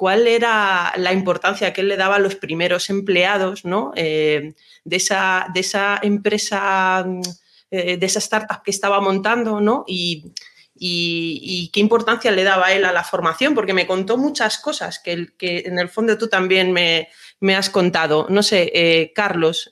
cuál 0.00 0.26
era 0.26 0.94
la 0.96 1.12
importancia 1.12 1.74
que 1.74 1.82
él 1.82 1.88
le 1.88 1.98
daba 1.98 2.16
a 2.16 2.20
los 2.20 2.34
primeros 2.34 2.88
empleados 2.88 3.66
¿no? 3.66 3.92
Eh, 3.96 4.54
de, 4.82 4.96
esa, 4.96 5.48
de, 5.52 5.60
esa, 5.60 6.00
empresa, 6.02 7.04
eh, 7.70 7.98
de 7.98 8.06
esa 8.06 8.18
startup 8.18 8.62
que 8.64 8.70
estaba 8.70 9.02
montando, 9.02 9.60
¿no? 9.60 9.84
Y, 9.86 10.32
qué 11.70 11.80
importancia 11.80 12.30
le 12.30 12.44
daba 12.44 12.72
él 12.72 12.86
a 12.86 12.92
la 12.92 13.04
formación, 13.04 13.54
porque 13.54 13.74
me 13.74 13.86
contó 13.86 14.16
muchas 14.16 14.56
cosas 14.56 15.00
que, 15.00 15.28
en 15.38 15.78
el 15.78 15.90
fondo 15.90 16.16
tú 16.16 16.28
también 16.28 16.72
me, 16.72 17.54
has 17.54 17.68
contado. 17.68 18.26
No 18.30 18.42
sé, 18.42 18.72
eh, 18.72 19.12
Carlos, 19.14 19.70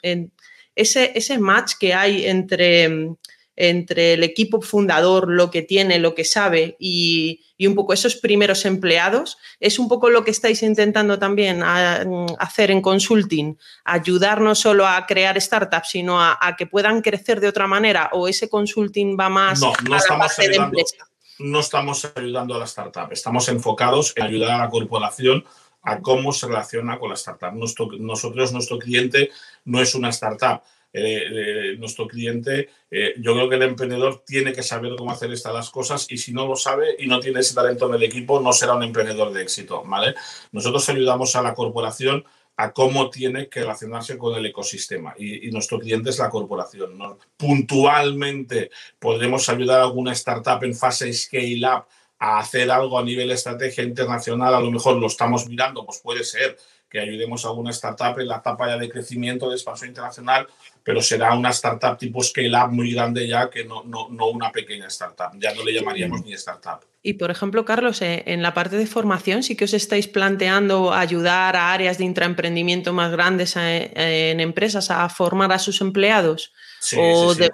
ese, 0.75 1.13
ese 1.15 1.39
match 1.39 1.73
que 1.81 1.95
hay 1.95 2.27
entre 2.27 3.17
entre 3.61 4.13
el 4.13 4.23
equipo 4.23 4.63
fundador, 4.63 5.29
lo 5.29 5.51
que 5.51 5.63
tiene, 5.63 5.99
lo 5.99 6.15
que 6.15 6.25
sabe 6.25 6.77
y, 6.79 7.45
un 7.67 7.75
poco 7.75 7.93
esos 7.93 8.15
primeros 8.15 8.65
empleados, 8.65 9.37
es 9.59 9.81
un 9.81 9.89
poco 9.89 10.11
lo 10.11 10.23
que 10.25 10.31
estáis 10.31 10.63
intentando 10.63 11.19
también 11.19 11.63
hacer 11.65 12.71
en 12.71 12.81
consulting, 12.81 13.59
ayudar 13.85 14.41
no 14.41 14.55
solo 14.55 14.87
a 14.87 15.05
crear 15.07 15.41
startups, 15.41 15.91
sino 15.91 16.23
a, 16.23 16.39
que 16.57 16.67
puedan 16.67 17.03
crecer 17.03 17.41
de 17.41 17.49
otra 17.49 17.67
manera 17.67 18.11
o 18.13 18.29
ese 18.29 18.49
consulting 18.49 19.17
va 19.19 19.29
más 19.29 19.61
no, 19.61 19.73
no 19.89 19.95
a 19.97 19.99
estamos 19.99 20.37
de 20.37 20.55
empresa. 20.55 20.97
No 21.41 21.61
estamos 21.61 22.13
ayudando 22.15 22.55
a 22.55 22.59
la 22.59 22.65
startup, 22.65 23.11
estamos 23.11 23.49
enfocados 23.49 24.13
en 24.15 24.23
ayudar 24.23 24.53
a 24.53 24.59
la 24.59 24.71
corporación 24.71 25.45
a 25.83 25.99
cómo 26.01 26.33
se 26.33 26.47
relaciona 26.47 26.99
con 26.99 27.09
la 27.09 27.15
startup. 27.15 27.53
nosotros, 27.55 28.53
nuestro 28.53 28.79
cliente 28.79 29.31
no 29.65 29.81
es 29.81 29.97
una 29.97 30.11
startup 30.11 30.63
eh, 30.93 31.77
nuestro 31.79 32.07
cliente, 32.07 32.71
eh, 32.91 33.15
yo 33.19 33.35
creo 33.35 33.49
que 33.49 33.57
el 33.57 33.63
emprendedor 33.63 34.23
tiene 34.27 34.53
que 34.53 34.63
saber 34.63 34.97
cómo 34.97 35.11
hacer 35.11 35.33
estas 35.33 35.53
las 35.53 35.71
cosas 35.71 36.07
y 36.09 36.19
si 36.19 36.33
no 36.33 36.47
lo 36.47 36.57
sabe 36.57 36.97
y 36.99 37.07
no 37.07 37.21
tiene 37.21 37.41
ese 37.41 37.55
talento 37.55 37.89
en 37.89 37.95
el 37.95 38.03
equipo, 38.03 38.41
no 38.41 38.53
será 38.53 38.75
un 38.75 38.83
emprendedor 38.83 39.33
de 39.33 39.43
éxito, 39.43 39.83
¿vale? 39.85 40.15
Nosotros 40.53 40.89
ayudamos 40.89 41.37
a 41.37 41.43
la 41.43 41.55
corporación 41.55 42.25
a 42.57 42.73
cómo 42.73 43.09
tiene 43.09 43.49
que 43.49 43.61
relacionarse 43.61 44.19
con 44.19 44.37
el 44.37 44.47
ecosistema 44.47 45.15
y, 45.17 45.49
nuestro 45.51 45.79
cliente 45.79 46.11
es 46.11 46.19
la 46.19 46.29
corporación. 46.29 46.99
Puntualmente 47.37 48.71
podremos 48.99 49.49
ayudar 49.49 49.81
a 49.81 49.85
alguna 49.85 50.13
startup 50.13 50.65
en 50.65 50.75
fase 50.75 51.13
scale-up 51.13 51.85
a 52.19 52.41
hacer 52.41 52.69
algo 52.71 52.99
a 52.99 53.05
nivel 53.05 53.31
estrategia 53.31 53.85
internacional, 53.85 54.55
a 54.55 54.61
lo 54.61 54.73
mejor 54.73 54.97
lo 54.97 55.07
estamos 55.07 55.47
mirando, 55.47 55.87
pues 55.87 56.01
puede 56.01 56.25
ser 56.25 56.59
que 56.89 57.01
ayudemos 57.01 57.45
a 57.45 57.49
alguna 57.49 57.71
startup 57.71 58.19
en 58.19 58.29
la 58.29 58.37
etapa 58.37 58.69
ya 58.69 58.79
de 58.79 58.89
crecimiento, 58.89 59.49
de 59.49 59.57
expansión 59.57 59.91
internacional, 59.91 60.47
pero 60.83 61.03
será 61.03 61.35
una 61.35 61.51
startup 61.51 61.99
tipo 61.99 62.23
scale-up 62.23 62.71
muy 62.71 62.95
grande 62.95 63.29
ya 63.29 63.51
que 63.51 63.65
no, 63.65 63.85
no, 63.85 64.09
no, 64.11 64.29
una 64.29 64.51
pequeña 64.51 64.87
startup. 64.87 65.39
Ya 65.39 65.55
no 65.55 65.63
le 65.65 65.75
llamaríamos 65.75 66.25
ni 66.25 66.33
startup. 66.33 66.81
Y 67.03 67.15
por 67.15 67.31
ejemplo, 67.31 67.65
Carlos, 67.65 68.03
eh, 68.03 68.25
en 68.27 68.43
la 68.43 68.55
parte 68.55 68.77
de 68.77 68.87
formación, 68.87 69.43
¿sí 69.43 69.57
que 69.57 69.67
os 69.67 69.75
estáis 69.75 70.09
planteando 70.09 70.93
ayudar 70.93 71.57
a 71.57 71.73
áreas 71.73 71.99
de 71.99 72.05
intraemprendimiento 72.05 72.93
más 72.93 73.13
grandes 73.13 73.57
eh, 73.57 74.31
en 74.31 74.41
empresas 74.41 74.91
a 74.91 75.09
formar 75.09 75.53
a 75.53 75.59
sus 75.59 75.81
empleados? 75.81 76.53
Sí, 76.81 76.97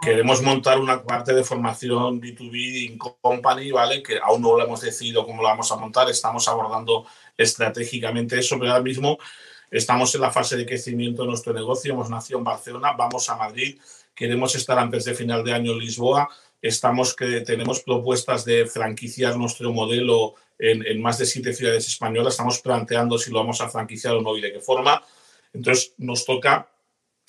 queremos 0.02 0.42
montar 0.42 0.78
una 0.78 1.02
parte 1.02 1.34
de 1.34 1.44
formación 1.44 2.20
B2B 2.20 2.90
in 2.90 2.98
company, 2.98 3.70
¿vale? 3.70 4.02
Que 4.02 4.18
aún 4.22 4.42
no 4.42 4.56
lo 4.56 4.64
hemos 4.64 4.80
decidido 4.80 5.26
cómo 5.26 5.42
lo 5.42 5.48
vamos 5.48 5.70
a 5.72 5.76
montar, 5.76 6.10
estamos 6.10 6.46
abordando 6.46 7.06
estratégicamente 7.36 8.38
eso, 8.38 8.58
pero 8.58 8.72
ahora 8.72 8.82
mismo 8.82 9.18
estamos 9.70 10.14
en 10.14 10.20
la 10.20 10.30
fase 10.30 10.56
de 10.56 10.66
crecimiento 10.66 11.22
de 11.22 11.28
nuestro 11.28 11.52
negocio, 11.52 11.92
hemos 11.92 12.10
nacido 12.10 12.38
en 12.38 12.44
Barcelona, 12.44 12.92
vamos 12.92 13.28
a 13.28 13.36
Madrid, 13.36 13.78
queremos 14.14 14.54
estar 14.54 14.78
antes 14.78 15.04
de 15.04 15.14
final 15.14 15.44
de 15.44 15.52
año 15.52 15.72
en 15.72 15.78
Lisboa, 15.78 16.28
estamos 16.62 17.14
que 17.14 17.40
tenemos 17.40 17.80
propuestas 17.80 18.44
de 18.44 18.66
franquiciar 18.66 19.36
nuestro 19.36 19.72
modelo 19.72 20.34
en, 20.58 20.86
en 20.86 21.02
más 21.02 21.18
de 21.18 21.26
siete 21.26 21.52
ciudades 21.52 21.88
españolas, 21.88 22.34
estamos 22.34 22.60
planteando 22.60 23.18
si 23.18 23.30
lo 23.30 23.38
vamos 23.38 23.60
a 23.60 23.68
franquiciar 23.68 24.14
o 24.14 24.22
no 24.22 24.36
y 24.36 24.40
de 24.40 24.52
qué 24.52 24.60
forma. 24.60 25.02
Entonces 25.52 25.94
nos 25.98 26.24
toca 26.24 26.68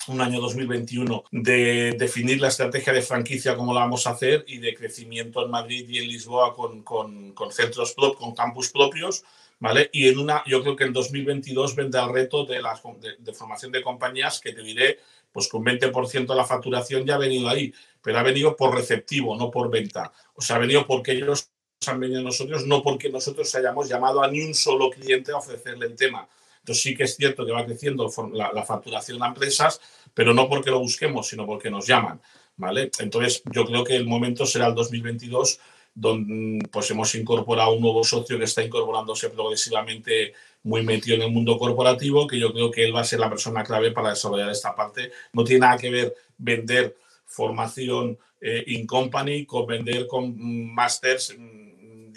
un 0.08 0.20
año 0.20 0.40
2021 0.40 1.24
de 1.32 1.96
definir 1.98 2.40
la 2.40 2.48
estrategia 2.48 2.92
de 2.92 3.02
franquicia, 3.02 3.56
cómo 3.56 3.74
la 3.74 3.80
vamos 3.80 4.06
a 4.06 4.10
hacer, 4.10 4.44
y 4.46 4.58
de 4.58 4.74
crecimiento 4.74 5.44
en 5.44 5.50
Madrid 5.50 5.88
y 5.88 5.98
en 5.98 6.08
Lisboa 6.08 6.54
con, 6.54 6.82
con, 6.82 7.32
con 7.32 7.52
centros, 7.52 7.94
con 7.94 8.34
campus 8.34 8.70
propios, 8.70 9.24
¿vale? 9.58 9.90
Y 9.92 10.08
en 10.08 10.18
una, 10.18 10.42
yo 10.46 10.62
creo 10.62 10.76
que 10.76 10.84
en 10.84 10.92
2022 10.92 11.74
vendrá 11.74 12.04
el 12.04 12.12
reto 12.12 12.44
de, 12.44 12.60
la, 12.60 12.80
de, 13.18 13.32
formación 13.32 13.72
de 13.72 13.82
compañías 13.82 14.40
que 14.40 14.52
te 14.52 14.62
diré, 14.62 14.98
pues 15.32 15.48
con 15.48 15.64
20% 15.64 16.26
de 16.26 16.34
la 16.34 16.44
facturación 16.44 17.04
ya 17.04 17.14
ha 17.16 17.18
venido 17.18 17.48
ahí, 17.48 17.72
pero 18.02 18.18
ha 18.18 18.22
venido 18.22 18.56
por 18.56 18.74
receptivo, 18.74 19.36
no 19.36 19.50
por 19.50 19.70
venta. 19.70 20.12
O 20.34 20.40
sea, 20.40 20.56
ha 20.56 20.58
venido 20.58 20.86
porque 20.86 21.12
ellos 21.12 21.50
han 21.86 22.00
venido 22.00 22.20
a 22.20 22.24
nosotros, 22.24 22.66
no 22.66 22.82
porque 22.82 23.10
nosotros 23.10 23.54
hayamos 23.54 23.88
llamado 23.88 24.22
a 24.22 24.28
ni 24.28 24.40
un 24.40 24.54
solo 24.54 24.90
cliente 24.90 25.32
a 25.32 25.36
ofrecerle 25.36 25.86
el 25.86 25.94
tema. 25.94 26.28
Entonces 26.60 26.82
sí 26.82 26.96
que 26.96 27.04
es 27.04 27.14
cierto 27.14 27.46
que 27.46 27.52
va 27.52 27.64
creciendo 27.64 28.10
la, 28.32 28.64
facturación 28.64 29.22
a 29.22 29.28
empresas, 29.28 29.80
pero 30.12 30.34
no 30.34 30.48
porque 30.48 30.70
lo 30.70 30.80
busquemos, 30.80 31.28
sino 31.28 31.46
porque 31.46 31.70
nos 31.70 31.86
llaman. 31.86 32.20
¿vale? 32.56 32.90
Entonces 32.98 33.42
yo 33.52 33.64
creo 33.66 33.84
que 33.84 33.94
el 33.94 34.06
momento 34.06 34.46
será 34.46 34.66
el 34.66 34.74
2022 34.74 35.60
donde 35.96 36.68
pues 36.70 36.90
hemos 36.90 37.12
incorporado 37.14 37.72
un 37.72 37.80
nuevo 37.80 38.04
socio 38.04 38.38
que 38.38 38.44
está 38.44 38.62
incorporándose 38.62 39.30
progresivamente 39.30 40.34
muy 40.62 40.82
metido 40.82 41.16
en 41.16 41.22
el 41.22 41.32
mundo 41.32 41.58
corporativo, 41.58 42.26
que 42.26 42.38
yo 42.38 42.52
creo 42.52 42.70
que 42.70 42.84
él 42.84 42.94
va 42.94 43.00
a 43.00 43.04
ser 43.04 43.18
la 43.18 43.30
persona 43.30 43.64
clave 43.64 43.92
para 43.92 44.10
desarrollar 44.10 44.50
esta 44.50 44.74
parte. 44.74 45.10
No 45.32 45.42
tiene 45.42 45.60
nada 45.60 45.78
que 45.78 45.90
ver 45.90 46.14
vender 46.36 46.96
formación 47.24 48.18
eh, 48.40 48.62
in 48.66 48.86
company 48.86 49.46
con 49.46 49.66
vender 49.66 50.06
con 50.06 50.36
másters 50.74 51.34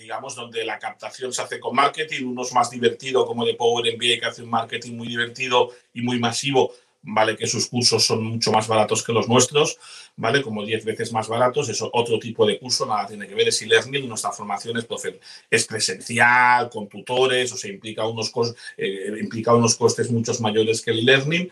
digamos, 0.10 0.34
donde 0.34 0.66
la 0.66 0.80
captación 0.80 1.32
se 1.32 1.44
hace 1.44 1.60
con 1.60 1.76
marketing, 1.76 2.26
unos 2.26 2.52
más 2.52 2.72
divertido 2.72 3.28
como 3.28 3.46
de 3.46 3.54
Power 3.54 3.86
MBA 3.94 4.20
que 4.20 4.26
hace 4.26 4.42
un 4.42 4.50
marketing 4.50 4.94
muy 4.94 5.08
divertido 5.08 5.72
y 5.94 6.02
muy 6.02 6.18
masivo, 6.18 6.74
vale 7.02 7.36
que 7.36 7.48
sus 7.48 7.68
cursos 7.68 8.06
son 8.06 8.24
mucho 8.24 8.52
más 8.52 8.68
baratos 8.68 9.04
que 9.04 9.14
los 9.14 9.28
nuestros, 9.28 9.78
vale 10.16 10.42
como 10.42 10.66
10 10.66 10.84
veces 10.86 11.14
más 11.14 11.28
baratos, 11.28 11.70
es 11.70 11.82
otro 11.82 12.20
tipo 12.20 12.46
de 12.46 12.60
curso, 12.60 12.86
nada 12.86 13.08
tiene 13.08 13.28
que 13.28 13.36
ver, 13.36 13.48
es 13.48 13.62
e-learning, 13.62 14.08
nuestra 14.08 14.32
formación 14.32 14.78
es, 14.78 14.88
es 15.50 15.66
presencial, 15.66 16.70
con 16.70 16.88
tutores, 16.88 17.52
o 17.52 17.58
sea, 17.58 17.72
implica 17.72 18.06
unos, 18.06 18.32
eh, 18.78 19.14
implica 19.20 19.54
unos 19.54 19.76
costes 19.76 20.12
muchos 20.12 20.42
mayores 20.42 20.82
que 20.82 20.92
el 20.92 21.00
e-learning, 21.00 21.50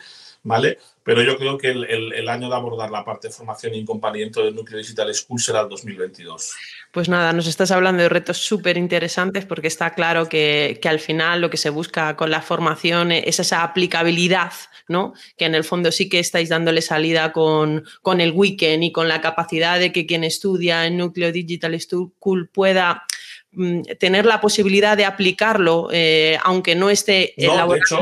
¿vale? 0.47 0.79
Pero 1.03 1.21
yo 1.21 1.37
creo 1.37 1.57
que 1.57 1.69
el, 1.69 2.29
año 2.29 2.49
de 2.49 2.55
abordar 2.55 2.89
la 2.89 3.03
parte 3.03 3.27
de 3.27 3.33
formación 3.33 3.75
y 3.75 3.83
acompañamiento 3.83 4.43
del 4.43 4.55
núcleo 4.55 4.79
digital 4.79 5.13
school 5.13 5.39
será 5.39 5.61
el 5.61 5.69
2022. 5.69 6.53
Pues 6.91 7.09
nada, 7.09 7.33
nos 7.33 7.47
estás 7.47 7.71
hablando 7.71 8.03
de 8.03 8.09
retos 8.09 8.37
súper 8.37 8.77
interesantes 8.77 9.45
porque 9.45 9.67
está 9.67 9.93
claro 9.93 10.27
que, 10.27 10.79
al 10.83 10.99
final 10.99 11.41
lo 11.41 11.49
que 11.49 11.57
se 11.57 11.69
busca 11.69 12.15
con 12.15 12.31
la 12.31 12.41
formación 12.41 13.11
es 13.11 13.39
esa 13.39 13.63
aplicabilidad, 13.63 14.53
¿no? 14.87 15.13
Que 15.37 15.45
en 15.45 15.55
el 15.55 15.63
fondo 15.63 15.91
sí 15.91 16.09
que 16.09 16.19
estáis 16.19 16.49
dándole 16.49 16.81
salida 16.81 17.31
con, 17.31 17.85
con 18.01 18.21
el 18.21 18.31
weekend 18.31 18.83
y 18.83 18.91
con 18.91 19.07
la 19.07 19.21
capacidad 19.21 19.79
de 19.79 19.91
que 19.91 20.05
quien 20.05 20.23
estudia 20.23 20.85
en 20.85 20.97
núcleo 20.97 21.31
digital 21.31 21.79
school 21.79 22.49
pueda 22.49 23.03
tener 23.99 24.25
la 24.25 24.41
posibilidad 24.41 24.95
de 24.95 25.05
aplicarlo, 25.05 25.89
eh, 25.91 26.37
aunque 26.43 26.75
no 26.75 26.89
esté 26.89 27.33
no, 27.37 27.73
De 27.73 27.79
hecho, 27.79 27.99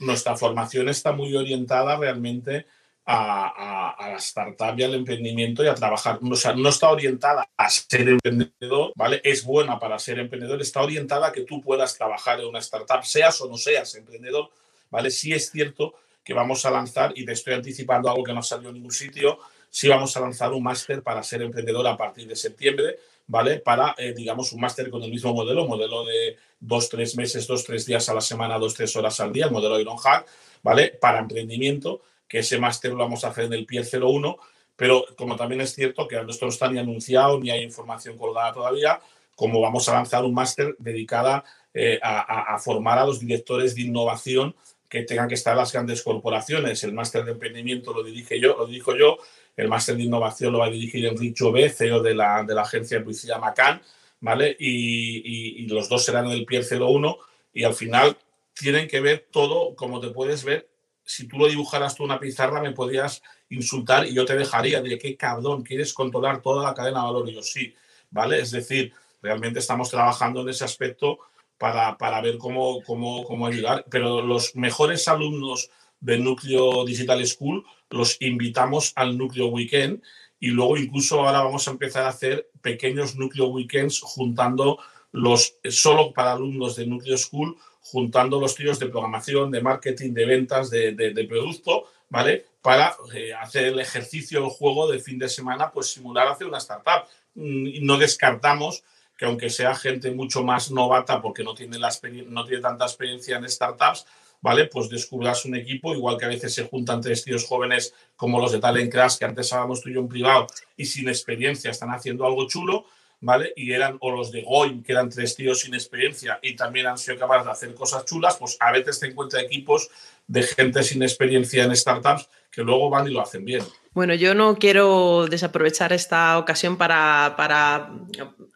nuestra 0.00 0.36
formación 0.36 0.88
está 0.88 1.12
muy 1.12 1.34
orientada 1.34 1.96
realmente 1.96 2.66
a, 3.10 3.94
a, 3.96 4.10
la 4.10 4.16
startup 4.16 4.78
y 4.78 4.82
al 4.82 4.94
emprendimiento 4.94 5.64
y 5.64 5.68
a 5.68 5.74
trabajar. 5.74 6.18
O 6.22 6.36
sea, 6.36 6.52
no 6.52 6.68
está 6.68 6.90
orientada 6.90 7.48
a 7.56 7.70
ser 7.70 8.08
emprendedor, 8.08 8.92
¿vale? 8.96 9.22
Es 9.24 9.44
buena 9.44 9.78
para 9.78 9.98
ser 9.98 10.18
emprendedor, 10.18 10.60
está 10.60 10.82
orientada 10.82 11.28
a 11.28 11.32
que 11.32 11.42
tú 11.42 11.62
puedas 11.62 11.96
trabajar 11.96 12.40
en 12.40 12.46
una 12.46 12.58
startup, 12.58 13.02
seas 13.04 13.40
o 13.40 13.48
no 13.48 13.56
seas 13.56 13.94
emprendedor, 13.94 14.50
¿vale? 14.90 15.10
Sí 15.10 15.32
es 15.32 15.50
cierto 15.50 15.94
que 16.22 16.34
vamos 16.34 16.66
a 16.66 16.70
lanzar, 16.70 17.12
y 17.16 17.24
te 17.24 17.32
estoy 17.32 17.54
anticipando 17.54 18.10
algo 18.10 18.22
que 18.22 18.34
no 18.34 18.42
salió 18.42 18.68
en 18.68 18.74
ningún 18.74 18.92
sitio, 18.92 19.38
sí 19.70 19.88
vamos 19.88 20.14
a 20.14 20.20
lanzar 20.20 20.52
un 20.52 20.62
máster 20.62 21.02
para 21.02 21.22
ser 21.22 21.40
emprendedor 21.40 21.86
a 21.86 21.96
partir 21.96 22.28
de 22.28 22.36
septiembre, 22.36 22.98
¿vale? 23.28 23.60
Para, 23.60 23.94
eh, 23.98 24.12
digamos, 24.16 24.52
un 24.52 24.60
máster 24.60 24.90
con 24.90 25.02
el 25.02 25.10
mismo 25.10 25.32
modelo, 25.32 25.66
modelo 25.66 26.04
de 26.04 26.36
dos, 26.58 26.88
tres 26.88 27.16
meses, 27.16 27.46
dos, 27.46 27.62
tres 27.62 27.86
días 27.86 28.08
a 28.08 28.14
la 28.14 28.20
semana, 28.20 28.58
dos, 28.58 28.74
tres 28.74 28.96
horas 28.96 29.20
al 29.20 29.32
día, 29.32 29.46
el 29.46 29.52
modelo 29.52 29.78
Ironhack, 29.78 30.26
¿vale? 30.62 30.88
Para 31.00 31.20
emprendimiento, 31.20 32.00
que 32.26 32.40
ese 32.40 32.58
máster 32.58 32.90
lo 32.92 32.98
vamos 32.98 33.24
a 33.24 33.28
hacer 33.28 33.44
en 33.44 33.52
el 33.52 33.66
PIE 33.66 33.82
01, 33.84 34.36
pero 34.74 35.04
como 35.16 35.36
también 35.36 35.60
es 35.60 35.74
cierto 35.74 36.08
que 36.08 36.16
esto 36.16 36.46
no 36.46 36.50
está 36.50 36.70
ni 36.70 36.78
anunciado, 36.78 37.38
ni 37.38 37.50
hay 37.50 37.62
información 37.62 38.16
colgada 38.16 38.52
todavía, 38.52 39.00
como 39.36 39.60
vamos 39.60 39.88
a 39.88 39.92
lanzar 39.92 40.24
un 40.24 40.34
máster 40.34 40.74
dedicada 40.78 41.44
eh, 41.74 42.00
a, 42.02 42.54
a, 42.54 42.58
formar 42.58 42.98
a 42.98 43.04
los 43.04 43.20
directores 43.20 43.74
de 43.74 43.82
innovación 43.82 44.56
que 44.88 45.02
tengan 45.02 45.28
que 45.28 45.34
estar 45.34 45.56
las 45.56 45.72
grandes 45.72 46.02
corporaciones. 46.02 46.82
El 46.82 46.92
máster 46.92 47.24
de 47.24 47.32
emprendimiento 47.32 47.92
lo 47.92 48.02
dirige 48.02 48.40
yo, 48.40 48.56
lo 48.56 48.66
dirijo 48.66 48.96
yo, 48.96 49.18
el 49.58 49.68
máster 49.68 49.96
de 49.96 50.04
innovación 50.04 50.52
lo 50.52 50.60
va 50.60 50.66
a 50.66 50.70
dirigir 50.70 51.04
Enrique 51.04 51.50
B, 51.50 51.68
CEO 51.68 52.00
de 52.00 52.14
la, 52.14 52.44
de 52.44 52.54
la 52.54 52.62
agencia 52.62 52.96
de 52.96 53.02
publicidad 53.02 53.40
Macan, 53.40 53.82
¿vale? 54.20 54.56
Y, 54.58 55.66
los 55.66 55.88
dos 55.88 56.04
serán 56.04 56.26
en 56.26 56.32
el 56.32 56.46
pie 56.46 56.62
01 56.62 57.18
y 57.52 57.64
al 57.64 57.74
final 57.74 58.16
tienen 58.54 58.86
que 58.86 59.00
ver 59.00 59.26
todo, 59.32 59.74
como 59.74 59.98
te 59.98 60.10
puedes 60.10 60.44
ver, 60.44 60.68
si 61.04 61.26
tú 61.26 61.38
lo 61.38 61.48
dibujaras 61.48 61.96
tú 61.96 62.04
una 62.04 62.20
pizarra 62.20 62.62
me 62.62 62.70
podrías 62.70 63.20
insultar 63.48 64.06
y 64.06 64.14
yo 64.14 64.24
te 64.24 64.36
dejaría, 64.36 64.80
de 64.80 64.96
qué 64.96 65.16
cabrón, 65.16 65.64
quieres 65.64 65.92
controlar 65.92 66.40
toda 66.40 66.62
la 66.62 66.74
cadena 66.74 67.00
de 67.00 67.06
valor 67.06 67.28
y 67.28 67.34
yo 67.34 67.42
sí, 67.42 67.74
¿vale? 68.10 68.38
Es 68.38 68.52
decir, 68.52 68.92
realmente 69.20 69.58
estamos 69.58 69.90
trabajando 69.90 70.42
en 70.42 70.50
ese 70.50 70.64
aspecto 70.64 71.18
para, 71.58 71.98
para 71.98 72.20
ver 72.20 72.38
cómo, 72.38 72.80
cómo, 72.84 73.24
cómo 73.24 73.48
ayudar, 73.48 73.84
pero 73.90 74.22
los 74.22 74.54
mejores 74.54 75.08
alumnos 75.08 75.68
del 75.98 76.22
núcleo 76.22 76.84
Digital 76.84 77.26
School 77.26 77.64
los 77.90 78.16
invitamos 78.20 78.92
al 78.96 79.16
núcleo 79.16 79.46
weekend 79.46 80.02
y 80.40 80.48
luego 80.48 80.76
incluso 80.76 81.20
ahora 81.20 81.42
vamos 81.42 81.66
a 81.66 81.72
empezar 81.72 82.04
a 82.04 82.10
hacer 82.10 82.50
pequeños 82.60 83.16
núcleo 83.16 83.48
weekends 83.48 84.00
juntando 84.00 84.78
los 85.12 85.56
solo 85.70 86.12
para 86.12 86.32
alumnos 86.32 86.76
de 86.76 86.86
núcleo 86.86 87.16
school 87.16 87.56
juntando 87.90 88.40
los 88.40 88.54
tíos 88.54 88.78
de 88.78 88.88
programación, 88.88 89.50
de 89.50 89.62
marketing, 89.62 90.12
de 90.12 90.26
ventas, 90.26 90.70
de, 90.70 90.92
de, 90.92 91.24
producto, 91.24 91.84
¿vale? 92.10 92.44
Para 92.60 92.94
eh, 93.14 93.32
hacer 93.32 93.66
el 93.66 93.80
ejercicio, 93.80 94.44
el 94.44 94.50
juego 94.50 94.90
de 94.90 94.98
fin 94.98 95.18
de 95.18 95.28
semana, 95.28 95.70
pues 95.70 95.92
simular 95.92 96.28
hacer 96.28 96.46
una 96.46 96.58
startup. 96.58 97.08
Mm, 97.34 97.86
no 97.86 97.96
descartamos 97.96 98.84
que 99.16 99.24
aunque 99.24 99.50
sea 99.50 99.74
gente 99.74 100.10
mucho 100.10 100.44
más 100.44 100.70
novata 100.70 101.20
porque 101.20 101.42
no 101.42 101.54
tiene, 101.54 101.78
la 101.78 101.90
no 102.26 102.44
tiene 102.44 102.62
tanta 102.62 102.84
experiencia 102.84 103.36
en 103.36 103.48
startups, 103.48 104.06
¿vale? 104.40 104.66
Pues 104.66 104.88
descubras 104.88 105.44
un 105.44 105.56
equipo, 105.56 105.94
igual 105.94 106.16
que 106.16 106.24
a 106.24 106.28
veces 106.28 106.54
se 106.54 106.64
juntan 106.64 107.00
tres 107.00 107.24
tíos 107.24 107.44
jóvenes 107.44 107.94
como 108.16 108.40
los 108.40 108.52
de 108.52 108.60
Talent 108.60 108.92
Crash, 108.92 109.18
que 109.18 109.24
antes 109.24 109.52
hablábamos 109.52 109.80
tú 109.80 109.88
y 109.88 109.94
yo 109.94 110.00
en 110.00 110.08
privado, 110.08 110.46
y 110.76 110.84
sin 110.84 111.08
experiencia 111.08 111.70
están 111.70 111.90
haciendo 111.90 112.26
algo 112.26 112.46
chulo, 112.46 112.86
¿vale? 113.20 113.52
Y 113.56 113.72
eran, 113.72 113.96
o 114.00 114.10
los 114.10 114.30
de 114.30 114.42
Goin, 114.42 114.82
que 114.82 114.92
eran 114.92 115.08
tres 115.08 115.34
tíos 115.34 115.60
sin 115.60 115.74
experiencia 115.74 116.38
y 116.42 116.54
también 116.54 116.86
han 116.86 116.98
sido 116.98 117.18
capaces 117.18 117.46
de 117.46 117.52
hacer 117.52 117.74
cosas 117.74 118.04
chulas, 118.04 118.36
pues 118.36 118.56
a 118.60 118.72
veces 118.72 119.00
te 119.00 119.06
encuentras 119.06 119.42
equipos 119.42 119.90
de 120.26 120.42
gente 120.42 120.82
sin 120.82 121.02
experiencia 121.02 121.64
en 121.64 121.74
startups 121.74 122.28
que 122.50 122.62
luego 122.62 122.90
van 122.90 123.08
y 123.08 123.12
lo 123.12 123.20
hacen 123.20 123.44
bien. 123.44 123.64
Bueno, 123.92 124.14
yo 124.14 124.34
no 124.34 124.56
quiero 124.56 125.26
desaprovechar 125.26 125.92
esta 125.92 126.38
ocasión 126.38 126.76
para, 126.76 127.34
para 127.36 127.90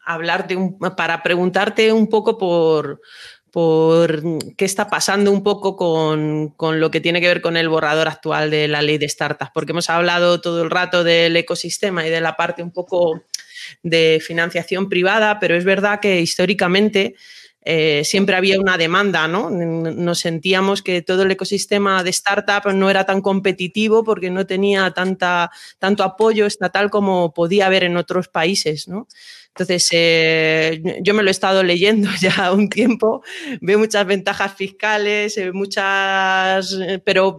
hablarte, 0.05 0.57
para 0.95 1.21
preguntarte 1.21 1.91
un 1.91 2.07
poco 2.07 2.37
por, 2.37 3.01
por 3.53 4.23
qué 4.57 4.65
está 4.65 4.89
pasando 4.89 5.31
un 5.31 5.43
poco 5.43 5.75
con, 5.75 6.79
lo 6.79 6.89
que 6.89 7.01
tiene 7.01 7.21
que 7.21 7.27
ver 7.27 7.39
con 7.39 7.55
el 7.55 7.69
borrador 7.69 8.07
actual 8.07 8.49
de 8.49 8.67
la 8.67 8.81
ley 8.81 8.97
de 8.97 9.07
startups, 9.07 9.51
porque 9.53 9.73
hemos 9.73 9.91
hablado 9.91 10.41
todo 10.41 10.63
el 10.63 10.71
rato 10.71 11.03
del 11.03 11.35
ecosistema 11.35 12.03
y 12.07 12.09
de 12.09 12.19
la 12.19 12.35
parte 12.35 12.63
un 12.63 12.71
poco 12.71 13.21
de 13.83 14.19
financiación 14.25 14.89
privada, 14.89 15.39
pero 15.39 15.55
es 15.55 15.65
verdad 15.65 15.99
que 15.99 16.19
históricamente 16.19 17.13
eh, 17.65 18.03
siempre 18.03 18.35
había 18.35 18.59
una 18.59 18.77
demanda, 18.77 19.27
¿no? 19.27 19.49
Nos 19.49 20.19
sentíamos 20.19 20.81
que 20.81 21.01
todo 21.01 21.23
el 21.23 21.31
ecosistema 21.31 22.03
de 22.03 22.09
startup 22.09 22.71
no 22.73 22.89
era 22.89 23.05
tan 23.05 23.21
competitivo 23.21 24.03
porque 24.03 24.29
no 24.29 24.45
tenía 24.45 24.91
tanta, 24.91 25.49
tanto 25.79 26.03
apoyo 26.03 26.45
estatal 26.45 26.89
como 26.89 27.33
podía 27.33 27.67
haber 27.67 27.85
en 27.85 27.95
otros 27.95 28.27
países, 28.27 28.87
¿no? 28.87 29.07
Entonces, 29.47 29.87
eh, 29.91 30.81
yo 31.01 31.13
me 31.13 31.21
lo 31.21 31.29
he 31.29 31.31
estado 31.31 31.61
leyendo 31.61 32.09
ya 32.19 32.51
un 32.51 32.69
tiempo, 32.69 33.23
veo 33.61 33.79
muchas 33.79 34.05
ventajas 34.05 34.53
fiscales, 34.55 35.37
eh, 35.37 35.51
muchas, 35.51 36.75
pero 37.05 37.37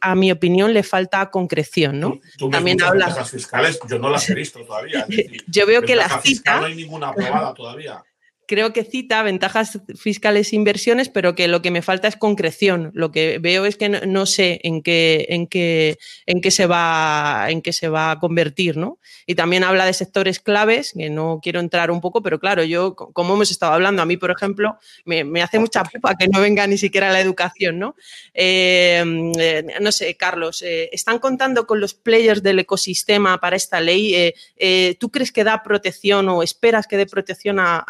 a, 0.00 0.14
mi 0.14 0.32
opinión 0.32 0.72
le 0.72 0.82
falta 0.82 1.30
concreción, 1.30 2.00
¿no? 2.00 2.20
¿Tú, 2.38 2.48
También 2.48 2.82
habla... 2.82 3.06
ventajas 3.06 3.30
fiscales, 3.30 3.78
yo 3.88 3.98
no 3.98 4.08
las 4.08 4.28
he 4.30 4.34
visto 4.34 4.60
todavía. 4.64 5.06
yo 5.46 5.66
veo 5.66 5.82
que 5.82 5.94
las 5.94 6.22
cita... 6.22 6.58
No 6.60 6.66
hay 6.66 6.74
ninguna 6.74 7.08
aprobada 7.08 7.54
todavía 7.54 8.02
creo 8.46 8.72
que 8.72 8.84
cita 8.84 9.22
ventajas 9.22 9.80
fiscales 9.96 10.52
e 10.52 10.56
inversiones, 10.56 11.08
pero 11.08 11.34
que 11.34 11.48
lo 11.48 11.62
que 11.62 11.70
me 11.70 11.82
falta 11.82 12.08
es 12.08 12.16
concreción. 12.16 12.90
Lo 12.94 13.10
que 13.10 13.38
veo 13.38 13.66
es 13.66 13.76
que 13.76 13.88
no, 13.88 14.26
sé 14.26 14.60
en 14.62 14.82
qué, 14.82 15.26
en 15.30 15.46
qué, 15.46 15.98
en 16.26 16.40
qué 16.40 16.50
se 16.50 16.66
va, 16.66 17.46
en 17.48 17.60
qué 17.60 17.72
se 17.72 17.88
va 17.88 18.12
a 18.12 18.18
convertir, 18.20 18.76
¿no? 18.76 18.98
Y 19.26 19.34
también 19.34 19.64
habla 19.64 19.84
de 19.84 19.92
sectores 19.92 20.38
claves, 20.38 20.94
que 20.96 21.10
no 21.10 21.40
quiero 21.42 21.60
entrar 21.60 21.90
un 21.90 22.00
poco, 22.00 22.22
pero 22.22 22.38
claro, 22.38 22.62
yo, 22.62 22.94
como 22.94 23.34
hemos 23.34 23.50
estado 23.50 23.72
hablando, 23.72 24.02
a 24.02 24.06
mí, 24.06 24.16
por 24.16 24.30
ejemplo, 24.30 24.78
me, 25.04 25.42
hace 25.42 25.58
mucha 25.58 25.82
pupa 25.82 26.14
que 26.14 26.28
no 26.28 26.40
venga 26.40 26.66
ni 26.66 26.78
siquiera 26.78 27.12
la 27.12 27.20
educación, 27.20 27.78
¿no? 27.78 27.96
Em, 28.32 29.32
eh, 29.38 29.64
no 29.80 29.90
sé, 29.90 30.16
Carlos, 30.16 30.62
eh, 30.62 30.88
¿están 30.92 31.18
contando 31.18 31.66
con 31.66 31.80
los 31.80 31.94
players 31.94 32.42
del 32.42 32.60
ecosistema 32.60 33.38
para 33.40 33.56
esta 33.56 33.80
ley? 33.80 34.14
Eh, 34.56 34.96
¿Tú 35.00 35.10
crees 35.10 35.32
que 35.32 35.42
da 35.42 35.62
protección 35.62 36.28
o 36.28 36.42
esperas 36.42 36.86
que 36.86 36.96
dé 36.96 37.06
protección 37.06 37.58
a 37.58 37.84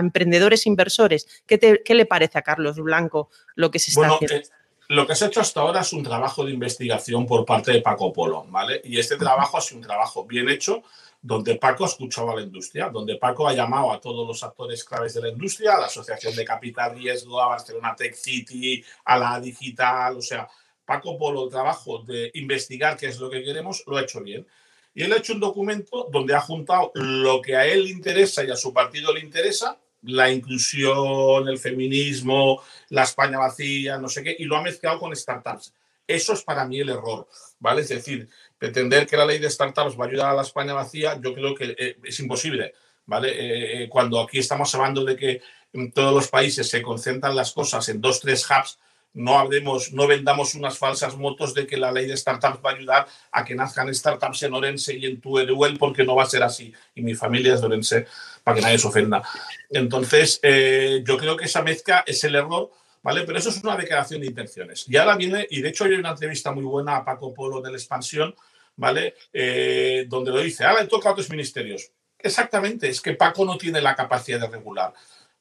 emprendedores 0.00 0.66
inversores. 0.66 1.42
¿Qué, 1.46 1.80
le 1.86 2.06
parece 2.06 2.38
a 2.38 2.42
Carlos 2.42 2.76
Blanco 2.76 3.30
lo 3.54 3.70
que 3.70 3.78
se 3.78 3.90
está 3.90 4.08
haciendo? 4.08 4.36
Eh, 4.36 4.42
lo 4.88 5.06
que 5.06 5.14
se 5.14 5.24
ha 5.24 5.28
hecho 5.28 5.40
hasta 5.40 5.60
ahora 5.60 5.82
es 5.82 5.92
un 5.92 6.02
trabajo 6.02 6.44
de 6.44 6.50
investigación 6.50 7.24
por 7.24 7.44
parte 7.44 7.70
de 7.70 7.80
Paco 7.80 8.12
Polo, 8.12 8.44
¿vale? 8.48 8.80
Y 8.84 8.98
este 8.98 9.16
trabajo 9.16 9.56
ha 9.56 9.60
sido 9.60 9.80
un 9.80 9.86
trabajo 9.86 10.24
bien 10.24 10.48
hecho, 10.48 10.82
donde 11.22 11.54
Paco 11.54 11.84
ha 11.84 11.86
escuchado 11.86 12.32
a 12.32 12.34
la 12.34 12.42
industria, 12.42 12.88
donde 12.88 13.16
Paco 13.16 13.46
ha 13.46 13.52
llamado 13.52 13.92
a 13.92 14.00
todos 14.00 14.26
los 14.26 14.42
actores 14.42 14.82
claves 14.82 15.14
de 15.14 15.22
la 15.22 15.28
industria, 15.28 15.76
a 15.76 15.80
la 15.80 15.86
Asociación 15.86 16.34
de 16.34 16.44
Capital 16.44 16.96
Riesgo, 16.96 17.40
a 17.40 17.46
Barcelona 17.46 17.94
Tech 17.94 18.14
City, 18.14 18.84
a 19.04 19.16
la 19.16 19.38
digital, 19.38 20.16
o 20.16 20.22
sea, 20.22 20.48
Paco 20.84 21.16
Polo, 21.16 21.44
el 21.44 21.50
trabajo 21.50 21.98
de 21.98 22.32
investigar 22.34 22.96
qué 22.96 23.06
es 23.06 23.20
lo 23.20 23.30
que 23.30 23.44
queremos, 23.44 23.84
lo 23.86 23.96
ha 23.96 24.02
hecho 24.02 24.20
bien. 24.22 24.44
Y 24.92 25.04
él 25.04 25.12
ha 25.12 25.18
hecho 25.18 25.34
un 25.34 25.40
documento 25.40 26.08
donde 26.10 26.34
ha 26.34 26.40
juntado 26.40 26.90
lo 26.94 27.40
que 27.40 27.54
a 27.54 27.64
él 27.64 27.84
le 27.84 27.90
interesa 27.90 28.42
y 28.42 28.50
a 28.50 28.56
su 28.56 28.72
partido 28.74 29.14
le 29.14 29.20
interesa 29.20 29.78
la 30.02 30.30
inclusión, 30.30 31.48
el 31.48 31.58
feminismo, 31.58 32.62
la 32.88 33.02
España 33.02 33.38
vacía, 33.38 33.98
no 33.98 34.08
sé 34.08 34.22
qué, 34.22 34.36
y 34.38 34.44
lo 34.44 34.56
ha 34.56 34.62
mezclado 34.62 34.98
con 34.98 35.14
startups. 35.14 35.74
Eso 36.06 36.32
es 36.32 36.42
para 36.42 36.64
mí 36.66 36.80
el 36.80 36.88
error, 36.88 37.28
¿vale? 37.58 37.82
Es 37.82 37.88
decir, 37.88 38.28
pretender 38.58 39.06
que 39.06 39.16
la 39.16 39.26
ley 39.26 39.38
de 39.38 39.50
startups 39.50 39.98
va 39.98 40.04
a 40.04 40.08
ayudar 40.08 40.30
a 40.30 40.34
la 40.34 40.42
España 40.42 40.74
vacía, 40.74 41.20
yo 41.22 41.34
creo 41.34 41.54
que 41.54 41.74
eh, 41.78 41.96
es 42.02 42.18
imposible, 42.20 42.74
¿vale? 43.06 43.28
Eh, 43.30 43.84
eh, 43.84 43.88
cuando 43.88 44.20
aquí 44.20 44.38
estamos 44.38 44.74
hablando 44.74 45.04
de 45.04 45.16
que 45.16 45.40
en 45.72 45.92
todos 45.92 46.12
los 46.12 46.28
países 46.28 46.68
se 46.68 46.82
concentran 46.82 47.36
las 47.36 47.52
cosas 47.52 47.88
en 47.88 48.00
dos, 48.00 48.20
tres 48.20 48.44
hubs, 48.50 48.78
no 49.12 49.38
hablemos, 49.38 49.92
no 49.92 50.06
vendamos 50.06 50.54
unas 50.54 50.78
falsas 50.78 51.16
motos 51.16 51.54
de 51.54 51.66
que 51.66 51.76
la 51.76 51.90
ley 51.90 52.06
de 52.06 52.16
startups 52.16 52.64
va 52.64 52.70
a 52.70 52.74
ayudar 52.74 53.06
a 53.32 53.44
que 53.44 53.54
nazcan 53.54 53.92
startups 53.92 54.44
en 54.44 54.54
Orense 54.54 54.96
y 54.96 55.06
en 55.06 55.20
Tueruel, 55.20 55.78
porque 55.78 56.04
no 56.04 56.14
va 56.14 56.22
a 56.22 56.26
ser 56.26 56.42
así. 56.42 56.72
Y 56.94 57.02
mi 57.02 57.14
familia 57.14 57.54
es 57.54 57.60
de 57.60 57.66
Orense, 57.66 58.06
para 58.44 58.56
que 58.56 58.62
nadie 58.62 58.78
se 58.78 58.86
ofenda. 58.86 59.22
Entonces, 59.68 60.38
eh, 60.42 61.02
yo 61.04 61.16
creo 61.16 61.36
que 61.36 61.46
esa 61.46 61.62
mezcla 61.62 62.04
es 62.06 62.22
el 62.24 62.36
error, 62.36 62.70
¿vale? 63.02 63.22
Pero 63.22 63.38
eso 63.38 63.50
es 63.50 63.62
una 63.62 63.76
declaración 63.76 64.20
de 64.20 64.28
intenciones. 64.28 64.84
Y 64.88 64.96
ahora 64.96 65.16
viene, 65.16 65.46
y 65.50 65.60
de 65.60 65.68
hecho 65.70 65.84
hay 65.84 65.92
una 65.92 66.10
entrevista 66.10 66.52
muy 66.52 66.64
buena 66.64 66.96
a 66.96 67.04
Paco 67.04 67.34
Polo 67.34 67.60
de 67.60 67.70
la 67.70 67.76
Expansión, 67.76 68.34
¿vale? 68.76 69.14
Eh, 69.32 70.06
donde 70.08 70.30
lo 70.30 70.38
dice, 70.38 70.64
ahora 70.64 70.82
le 70.82 70.88
toca 70.88 71.08
a 71.08 71.12
otros 71.12 71.30
ministerios. 71.30 71.90
Exactamente, 72.18 72.88
es 72.88 73.00
que 73.00 73.14
Paco 73.14 73.44
no 73.44 73.56
tiene 73.56 73.80
la 73.80 73.96
capacidad 73.96 74.38
de 74.38 74.46
regular. 74.46 74.92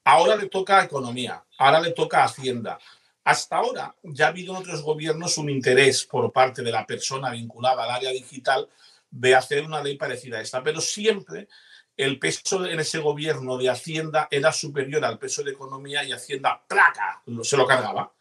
Ahora 0.05 0.35
le 0.35 0.47
toca 0.47 0.79
a 0.79 0.85
Economía, 0.85 1.43
ahora 1.57 1.81
le 1.81 1.91
toca 1.91 2.21
a 2.21 2.25
Hacienda, 2.25 2.79
hasta 3.29 3.57
ahora 3.57 3.95
ya 4.01 4.25
ha 4.25 4.29
habido 4.29 4.53
en 4.53 4.61
otros 4.61 4.81
gobiernos 4.81 5.37
un 5.37 5.51
interés 5.51 6.03
por 6.03 6.31
parte 6.31 6.63
de 6.63 6.71
la 6.71 6.83
persona 6.87 7.29
vinculada 7.29 7.83
al 7.83 7.91
área 7.91 8.09
digital 8.09 8.67
de 9.11 9.35
hacer 9.35 9.63
una 9.63 9.83
ley 9.83 9.97
parecida 9.97 10.39
a 10.39 10.41
esta, 10.41 10.63
pero 10.63 10.81
siempre 10.81 11.47
el 11.95 12.17
peso 12.17 12.65
en 12.65 12.79
ese 12.79 12.97
gobierno 12.97 13.55
de 13.59 13.69
Hacienda 13.69 14.27
era 14.31 14.51
superior 14.51 15.05
al 15.05 15.19
peso 15.19 15.43
de 15.43 15.51
Economía 15.51 16.03
y 16.03 16.11
Hacienda, 16.11 16.59
placa, 16.67 17.21
se 17.43 17.55
lo 17.55 17.67
cargaba. 17.67 18.11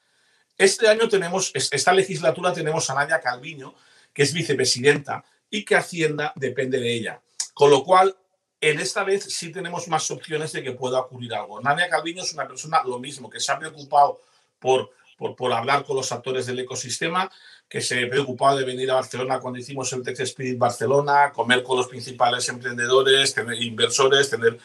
Este 0.58 0.86
año 0.86 1.08
tenemos, 1.08 1.52
esta 1.54 1.94
legislatura 1.94 2.52
tenemos 2.52 2.90
a 2.90 2.94
Nadia 2.94 3.22
Calviño, 3.22 3.74
que 4.12 4.24
es 4.24 4.34
vicepresidenta 4.34 5.24
y 5.48 5.64
que 5.64 5.76
Hacienda 5.76 6.34
depende 6.36 6.80
de 6.80 6.92
ella. 6.92 7.22
Con 7.54 7.70
lo 7.70 7.82
cual, 7.82 8.14
en 8.60 8.78
esta 8.78 9.04
vez 9.04 9.24
sí 9.24 9.52
tenemos 9.52 9.88
más 9.88 10.10
opciones 10.10 10.52
de 10.52 10.62
que 10.62 10.72
pueda 10.72 11.00
ocurrir 11.00 11.32
algo. 11.32 11.62
Nadia 11.62 11.88
Calviño 11.88 12.24
es 12.24 12.34
una 12.34 12.46
persona 12.46 12.82
lo 12.84 12.98
mismo, 12.98 13.30
que 13.30 13.40
se 13.40 13.52
ha 13.52 13.58
preocupado 13.58 14.20
por 14.58 14.97
por, 15.18 15.52
hablar 15.52 15.84
con 15.84 15.96
los 15.96 16.12
actores 16.12 16.46
del 16.46 16.60
ecosistema, 16.60 17.30
que 17.68 17.80
se 17.80 18.06
preocupaba 18.06 18.56
de 18.56 18.64
venir 18.64 18.90
a 18.90 18.94
Barcelona 18.94 19.40
cuando 19.40 19.58
hicimos 19.58 19.92
el 19.92 20.02
Tech 20.02 20.18
Spirit 20.20 20.56
Barcelona, 20.56 21.32
comer 21.32 21.62
con 21.62 21.76
los 21.76 21.88
principales 21.88 22.48
emprendedores, 22.48 23.34
tener 23.34 23.60
inversores, 23.60 24.30
tener... 24.30 24.58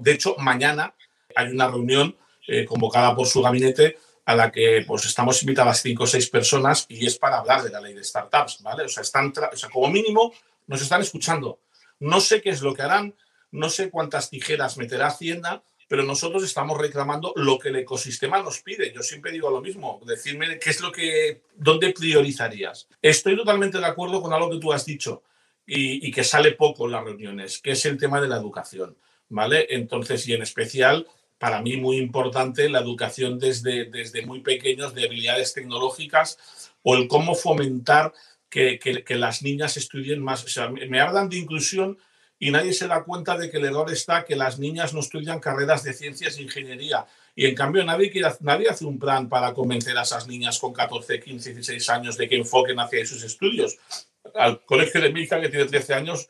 De 0.00 0.12
hecho, 0.12 0.34
mañana 0.38 0.94
hay 1.34 1.48
una 1.48 1.68
reunión 1.68 2.16
eh, 2.46 2.66
convocada 2.66 3.14
por 3.14 3.26
su 3.26 3.40
gabinete 3.40 3.96
a 4.24 4.34
la 4.34 4.52
que 4.52 4.84
pues 4.86 5.04
estamos 5.04 5.42
invitadas 5.42 5.80
cinco 5.80 6.04
o 6.04 6.06
seis 6.06 6.28
personas 6.28 6.86
y 6.88 7.06
es 7.06 7.18
para 7.18 7.38
hablar 7.38 7.62
de 7.62 7.70
la 7.70 7.80
ley 7.80 7.94
de 7.94 8.04
startups, 8.04 8.62
¿vale? 8.62 8.84
O 8.84 8.88
sea, 8.88 9.02
están 9.02 9.32
o 9.52 9.56
sea, 9.56 9.70
como 9.70 9.88
mínimo 9.88 10.32
nos 10.66 10.82
están 10.82 11.00
escuchando. 11.00 11.58
No 11.98 12.20
sé 12.20 12.42
qué 12.42 12.50
es 12.50 12.62
lo 12.62 12.74
que 12.74 12.82
harán, 12.82 13.14
no 13.50 13.70
sé 13.70 13.90
cuántas 13.90 14.30
tijeras 14.30 14.76
meterá 14.76 15.08
Hacienda, 15.08 15.62
pero 15.92 16.04
nosotros 16.04 16.42
estamos 16.42 16.78
reclamando 16.78 17.34
lo 17.36 17.58
que 17.58 17.68
el 17.68 17.76
ecosistema 17.76 18.42
nos 18.42 18.62
pide. 18.62 18.94
Yo 18.94 19.02
siempre 19.02 19.30
digo 19.30 19.50
lo 19.50 19.60
mismo, 19.60 20.00
decirme 20.06 20.58
qué 20.58 20.70
es 20.70 20.80
lo 20.80 20.90
que, 20.90 21.42
dónde 21.54 21.92
priorizarías. 21.92 22.88
Estoy 23.02 23.36
totalmente 23.36 23.76
de 23.76 23.84
acuerdo 23.84 24.22
con 24.22 24.32
algo 24.32 24.48
que 24.48 24.56
tú 24.56 24.72
has 24.72 24.86
dicho 24.86 25.22
y, 25.66 26.10
que 26.10 26.24
sale 26.24 26.52
poco 26.52 26.86
en 26.86 26.92
las 26.92 27.04
reuniones, 27.04 27.58
que 27.58 27.72
es 27.72 27.84
el 27.84 27.98
tema 27.98 28.22
de 28.22 28.28
la 28.28 28.36
educación, 28.36 28.96
¿vale? 29.28 29.66
Entonces, 29.68 30.26
y 30.26 30.32
en 30.32 30.40
especial, 30.40 31.06
para 31.36 31.60
mí 31.60 31.76
muy 31.76 31.98
importante, 31.98 32.70
la 32.70 32.80
educación 32.80 33.38
desde, 33.38 33.84
desde 33.84 34.24
muy 34.24 34.40
pequeños 34.40 34.94
de 34.94 35.04
habilidades 35.04 35.52
tecnológicas 35.52 36.38
o 36.82 36.96
el 36.96 37.06
cómo 37.06 37.34
fomentar 37.34 38.14
que, 38.48 38.78
que, 38.78 39.04
que 39.04 39.16
las 39.16 39.42
niñas 39.42 39.76
estudien 39.76 40.22
más. 40.22 40.42
O 40.42 40.48
sea, 40.48 40.70
me 40.70 41.00
hablan 41.00 41.28
de 41.28 41.36
inclusión 41.36 41.98
y 42.42 42.50
nadie 42.50 42.72
se 42.72 42.88
da 42.88 43.04
cuenta 43.04 43.38
de 43.38 43.48
que 43.48 43.58
el 43.58 43.66
error 43.66 43.88
está 43.92 44.24
que 44.24 44.34
las 44.34 44.58
niñas 44.58 44.92
no 44.92 44.98
estudian 44.98 45.38
carreras 45.38 45.84
de 45.84 45.92
ciencias 45.92 46.36
e 46.36 46.42
ingeniería. 46.42 47.06
Y 47.36 47.46
en 47.46 47.54
cambio 47.54 47.84
nadie, 47.84 48.10
nadie 48.40 48.68
hace 48.68 48.84
un 48.84 48.98
plan 48.98 49.28
para 49.28 49.54
convencer 49.54 49.96
a 49.96 50.02
esas 50.02 50.26
niñas 50.26 50.58
con 50.58 50.72
14, 50.72 51.20
15, 51.20 51.54
16 51.54 51.88
años 51.90 52.16
de 52.16 52.28
que 52.28 52.34
enfoquen 52.34 52.80
hacia 52.80 53.00
esos 53.00 53.22
estudios. 53.22 53.78
Al 54.34 54.64
colegio 54.64 55.00
de 55.00 55.12
mi 55.12 55.24
que 55.24 55.48
tiene 55.50 55.66
13 55.66 55.94
años, 55.94 56.28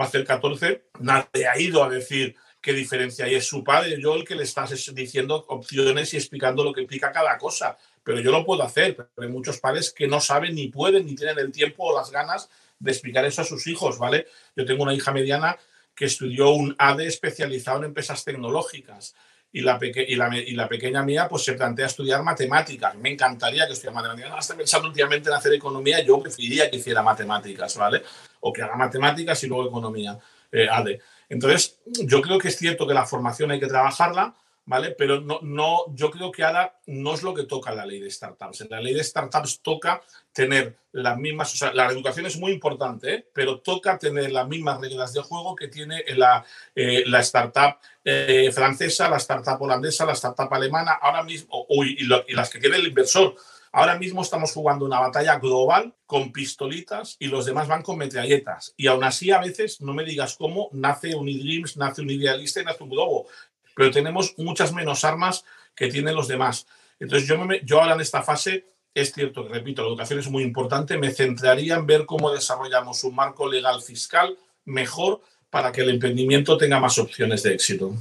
va 0.00 0.06
a 0.06 0.08
hacer 0.08 0.24
14, 0.24 0.86
nadie 1.00 1.46
ha 1.46 1.60
ido 1.60 1.84
a 1.84 1.90
decir 1.90 2.36
qué 2.62 2.72
diferencia 2.72 3.26
hay. 3.26 3.34
Es 3.34 3.46
su 3.46 3.62
padre, 3.62 4.00
yo 4.00 4.14
el 4.14 4.24
que 4.24 4.36
le 4.36 4.44
estás 4.44 4.94
diciendo 4.94 5.44
opciones 5.48 6.14
y 6.14 6.16
explicando 6.16 6.64
lo 6.64 6.72
que 6.72 6.80
implica 6.80 7.12
cada 7.12 7.36
cosa. 7.36 7.76
Pero 8.02 8.20
yo 8.20 8.30
lo 8.30 8.46
puedo 8.46 8.62
hacer, 8.62 8.96
pero 8.96 9.10
hay 9.18 9.28
muchos 9.28 9.58
padres 9.58 9.92
que 9.92 10.08
no 10.08 10.22
saben 10.22 10.54
ni 10.54 10.68
pueden 10.68 11.04
ni 11.04 11.14
tienen 11.14 11.38
el 11.38 11.52
tiempo 11.52 11.84
o 11.84 11.94
las 11.94 12.10
ganas 12.10 12.48
de 12.80 12.90
explicar 12.90 13.24
eso 13.24 13.42
a 13.42 13.44
sus 13.44 13.66
hijos, 13.68 13.98
¿vale? 13.98 14.26
Yo 14.56 14.64
tengo 14.66 14.82
una 14.82 14.94
hija 14.94 15.12
mediana 15.12 15.56
que 15.94 16.06
estudió 16.06 16.50
un 16.50 16.74
AD 16.78 17.00
especializado 17.00 17.78
en 17.78 17.84
empresas 17.84 18.24
tecnológicas 18.24 19.14
y 19.52 19.62
la, 19.62 19.78
pequeña 19.78 21.02
mía 21.02 21.28
pues 21.28 21.44
se 21.44 21.54
plantea 21.54 21.86
estudiar 21.86 22.22
matemáticas. 22.22 22.94
Me 22.96 23.10
encantaría 23.10 23.66
que 23.66 23.72
estudiara 23.72 23.96
matemáticas. 23.96 24.40
Estoy 24.40 24.56
pensando 24.58 24.88
últimamente 24.88 25.28
en 25.28 25.34
hacer 25.34 25.52
economía, 25.54 26.02
yo 26.02 26.20
preferiría 26.20 26.70
que 26.70 26.76
hiciera 26.76 27.02
matemáticas, 27.02 27.76
¿vale? 27.76 28.02
O 28.40 28.52
que 28.52 28.62
haga 28.62 28.76
matemáticas 28.76 29.42
y 29.42 29.48
luego 29.48 29.68
economía, 29.68 30.18
eh, 30.52 30.68
AD. 30.70 31.00
Entonces, 31.28 31.78
yo 31.84 32.22
creo 32.22 32.38
que 32.38 32.48
es 32.48 32.56
cierto 32.56 32.86
que 32.86 32.94
la 32.94 33.06
formación 33.06 33.50
hay 33.50 33.60
que 33.60 33.66
trabajarla, 33.66 34.34
¿vale? 34.64 34.92
Pero 34.92 35.20
no, 35.20 35.40
no, 35.42 35.84
yo 35.94 36.10
creo 36.10 36.30
que 36.30 36.44
ahora 36.44 36.78
no 36.86 37.14
es 37.14 37.22
lo 37.22 37.34
que 37.34 37.44
toca 37.44 37.74
la 37.74 37.86
ley 37.86 38.00
de 38.00 38.10
startups. 38.10 38.62
En 38.62 38.68
la 38.70 38.80
ley 38.80 38.94
de 38.94 39.04
startups 39.04 39.60
toca 39.62 40.00
tener 40.32 40.76
las 40.92 41.18
mismas, 41.18 41.54
o 41.54 41.56
sea, 41.56 41.72
la 41.72 41.86
educación 41.86 42.26
es 42.26 42.36
muy 42.36 42.52
importante, 42.52 43.14
¿eh? 43.14 43.28
pero 43.32 43.60
toca 43.60 43.98
tener 43.98 44.32
las 44.32 44.46
mismas 44.46 44.80
reglas 44.80 45.12
de 45.12 45.22
juego 45.22 45.54
que 45.54 45.68
tiene 45.68 46.04
la, 46.16 46.44
eh, 46.74 47.04
la 47.06 47.20
startup 47.20 47.76
eh, 48.04 48.50
francesa, 48.52 49.08
la 49.08 49.16
startup 49.16 49.60
holandesa, 49.60 50.04
la 50.04 50.12
startup 50.12 50.52
alemana, 50.52 50.92
ahora 51.00 51.22
mismo, 51.22 51.66
y, 51.70 52.04
y 52.04 52.34
las 52.34 52.50
que 52.50 52.58
tiene 52.58 52.76
el 52.76 52.86
inversor. 52.86 53.34
Ahora 53.72 53.96
mismo 53.96 54.22
estamos 54.22 54.52
jugando 54.52 54.84
una 54.84 54.98
batalla 54.98 55.38
global 55.38 55.94
con 56.04 56.32
pistolitas 56.32 57.14
y 57.20 57.28
los 57.28 57.46
demás 57.46 57.68
van 57.68 57.82
con 57.82 57.98
metralletas. 57.98 58.74
Y 58.76 58.88
aún 58.88 59.04
así, 59.04 59.30
a 59.30 59.38
veces, 59.38 59.80
no 59.80 59.94
me 59.94 60.02
digas 60.02 60.34
cómo, 60.36 60.70
nace 60.72 61.14
un 61.14 61.28
eDreams, 61.28 61.76
nace 61.76 62.02
un 62.02 62.10
Idealista 62.10 62.60
y 62.60 62.64
nace 62.64 62.82
un 62.82 62.90
Globo 62.90 63.28
pero 63.74 63.90
tenemos 63.90 64.34
muchas 64.38 64.72
menos 64.72 65.04
armas 65.04 65.44
que 65.74 65.88
tienen 65.88 66.14
los 66.14 66.28
demás. 66.28 66.66
Entonces, 66.98 67.28
yo, 67.28 67.38
me, 67.38 67.60
yo 67.64 67.80
ahora 67.80 67.94
en 67.94 68.00
esta 68.00 68.22
fase, 68.22 68.66
es 68.94 69.12
cierto 69.12 69.46
que, 69.46 69.54
repito, 69.54 69.82
la 69.82 69.88
educación 69.88 70.18
es 70.18 70.28
muy 70.28 70.42
importante, 70.42 70.98
me 70.98 71.10
centraría 71.10 71.76
en 71.76 71.86
ver 71.86 72.06
cómo 72.06 72.30
desarrollamos 72.30 73.04
un 73.04 73.14
marco 73.14 73.48
legal 73.48 73.80
fiscal 73.82 74.36
mejor 74.64 75.20
para 75.48 75.72
que 75.72 75.80
el 75.80 75.90
emprendimiento 75.90 76.56
tenga 76.56 76.78
más 76.78 76.98
opciones 76.98 77.42
de 77.42 77.54
éxito. 77.54 77.94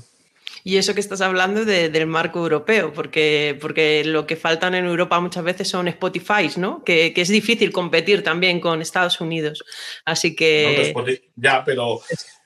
Y 0.64 0.78
eso 0.78 0.94
que 0.94 1.00
estás 1.00 1.22
hablando 1.22 1.64
del 1.64 2.08
marco 2.08 2.40
europeo, 2.40 2.92
porque, 2.94 3.58
porque 3.62 4.04
lo 4.04 4.28
que 4.28 4.36
faltan 4.36 4.76
en 4.76 4.86
Europa 4.86 5.20
muchas 5.20 5.44
veces 5.44 5.70
son 5.70 5.88
Spotify, 5.88 6.50
¿no? 6.58 6.84
Que, 6.84 7.14
es 7.16 7.30
difícil 7.30 7.72
competir 7.72 8.24
también 8.24 8.60
con 8.60 8.82
Estados 8.82 9.22
Unidos. 9.22 9.64
Así 10.06 10.36
que. 10.36 10.94
ya, 11.36 11.64
pero. 11.64 12.02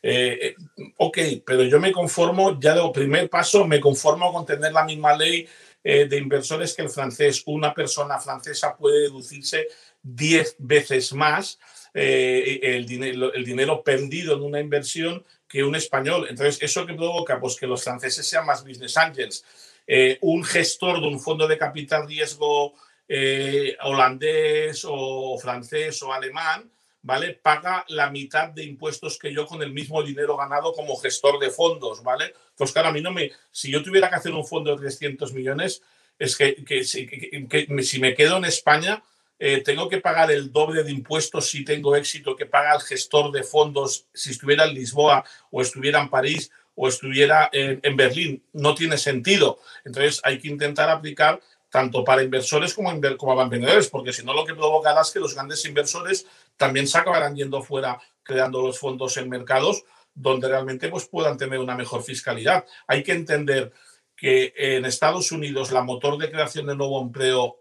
Eh, 0.06 0.56
ok, 0.97 1.18
pero 1.45 1.64
yo 1.64 1.80
me 1.80 1.93
conformo, 1.93 2.60
ya 2.60 2.76
de 2.76 2.91
primer 2.93 3.30
paso, 3.30 3.66
me 3.66 3.80
conformo 3.80 4.34
con 4.34 4.45
tener 4.45 4.74
la 4.74 4.84
misma 4.84 5.16
ley 5.16 5.47
eh, 5.84 6.06
de 6.06 6.18
inversores 6.18 6.74
que 6.74 6.82
el 6.82 6.89
francés. 6.89 7.43
Una 7.45 7.74
persona 7.74 8.20
francesa 8.20 8.76
puede 8.76 9.04
deducirse 9.04 9.68
10 10.01 10.58
veces 10.60 11.14
más 11.14 11.58
eh, 11.93 12.60
el, 12.64 12.86
dinero, 12.86 13.34
el 13.34 13.45
dinero 13.45 13.84
perdido 13.84 14.36
en 14.36 14.41
una 14.41 14.60
inversión 14.60 15.24
que 15.47 15.64
un 15.64 15.76
español. 15.76 16.28
Entonces, 16.30 16.62
¿eso 16.62 16.86
que 16.86 16.95
provoca? 16.95 17.39
Pues 17.39 17.56
que 17.56 17.68
los 17.68 17.84
franceses 17.84 18.28
sean 18.28 18.45
más 18.45 18.64
business 18.66 18.97
angels. 18.97 19.45
Eh, 19.86 20.18
un 20.22 20.43
gestor 20.43 20.99
de 20.99 21.08
un 21.08 21.20
fondo 21.20 21.47
de 21.47 21.58
capital 21.58 22.08
riesgo 22.08 22.74
eh, 23.08 23.78
holandés 23.84 24.84
o 24.88 25.38
francés 25.38 26.01
o 26.01 26.12
alemán, 26.12 26.72
¿vale? 27.04 27.34
Paga 27.34 27.86
la 27.89 28.10
mitad 28.10 28.49
de 28.49 28.64
impuestos 28.64 29.20
que 29.20 29.32
yo 29.32 29.45
con 29.45 29.62
el 29.62 29.72
mismo 29.72 30.01
dinero 30.01 30.36
ganado 30.36 30.74
como 30.74 30.97
gestor 30.97 31.39
de 31.39 31.51
fondos, 31.51 32.01
¿vale? 32.04 32.34
Pues 32.58 32.72
claro, 32.72 32.89
a 32.89 32.91
mí 32.91 33.01
no 33.01 33.12
me... 33.12 33.32
Si 33.51 33.72
yo 33.72 33.84
tuviera 33.84 34.10
que 34.10 34.16
hacer 34.16 34.34
un 34.34 34.45
fondo 34.45 34.72
de 34.72 34.82
300 34.82 35.34
millones, 35.34 35.84
es 36.18 36.36
que, 36.36 36.64
que 36.66 36.84
si 36.84 37.99
me 37.99 38.16
quedo 38.16 38.38
en 38.38 38.45
España, 38.45 39.04
eh, 39.45 39.62
tengo 39.62 39.89
que 39.89 39.99
pagar 39.99 40.32
el 40.32 40.54
doble 40.54 40.84
de 40.84 40.91
impuestos 40.91 41.49
si 41.49 41.66
tengo 41.66 41.97
éxito 41.97 42.34
que 42.34 42.45
paga 42.45 42.76
el 42.76 42.82
gestor 42.82 43.30
de 43.30 43.43
fondos 43.43 44.06
si 44.14 44.32
estuviera 44.32 44.64
en 44.64 44.74
Lisboa 44.74 45.26
o 45.51 45.62
estuviera 45.62 45.99
en 45.99 46.10
París 46.10 46.49
o 46.76 46.88
estuviera 46.88 47.49
en, 47.51 47.97
Berlín. 47.97 48.41
No 48.54 48.74
tiene 48.74 48.97
sentido. 48.97 49.60
Entonces 49.84 50.22
hay 50.24 50.39
que 50.39 50.47
intentar 50.47 50.89
aplicar 50.89 51.41
tanto 51.70 52.06
para 52.06 52.24
inversores 52.24 52.74
como, 52.74 52.89
como 53.18 53.36
para 53.36 53.49
vendedores, 53.49 53.89
porque 53.89 54.14
si 54.14 54.24
no 54.24 54.34
lo 54.34 54.45
que 54.45 54.54
provocará 54.54 55.01
es 55.01 55.12
que 55.12 55.20
los 55.20 55.34
grandes 55.34 55.66
inversores 55.66 56.26
también 56.58 56.88
se 56.88 56.97
acabarán 56.97 57.36
yendo 57.36 57.62
fuera 57.62 57.99
creando 58.24 58.62
los 58.62 58.80
fondos 58.80 59.18
en 59.18 59.30
mercados 59.30 59.84
donde 60.16 60.47
realmente 60.47 60.89
pues, 60.89 61.06
puedan 61.06 61.38
tener 61.38 61.60
una 61.60 61.76
mejor 61.76 62.04
fiscalidad. 62.04 62.66
Hay 62.88 63.04
que 63.04 63.14
entender 63.14 63.72
que 64.16 64.54
en 64.56 64.86
Estados 64.86 65.32
Unidos 65.32 65.72
la 65.72 65.82
motor 65.82 66.18
de 66.18 66.32
creación 66.32 66.68
de 66.68 66.76
nuevo 66.76 67.01
empleo 67.01 67.58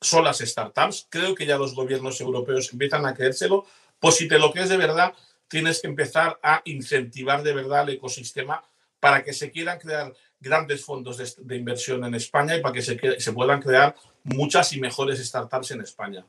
son 0.00 0.24
las 0.24 0.38
startups. 0.38 1.06
Creo 1.10 1.34
que 1.34 1.46
ya 1.46 1.58
los 1.58 1.74
gobiernos 1.74 2.20
europeos 2.20 2.72
empiezan 2.72 3.06
a 3.06 3.14
creérselo. 3.14 3.66
Pues 3.98 4.16
si 4.16 4.28
te 4.28 4.38
lo 4.38 4.52
crees 4.52 4.68
de 4.68 4.76
verdad, 4.76 5.14
tienes 5.48 5.80
que 5.80 5.88
empezar 5.88 6.38
a 6.42 6.62
incentivar 6.64 7.42
de 7.42 7.54
verdad 7.54 7.82
el 7.82 7.96
ecosistema 7.96 8.62
para 9.00 9.22
que 9.24 9.32
se 9.32 9.50
quieran 9.50 9.78
crear 9.78 10.14
grandes 10.38 10.84
fondos 10.84 11.16
de, 11.18 11.56
inversión 11.56 12.04
en 12.04 12.14
España 12.14 12.56
y 12.56 12.60
para 12.60 12.74
que 12.74 12.82
se 12.82 13.32
puedan 13.32 13.60
crear 13.60 13.94
muchas 14.22 14.72
y 14.72 14.80
mejores 14.80 15.24
startups 15.24 15.72
en 15.72 15.80
España. 15.80 16.24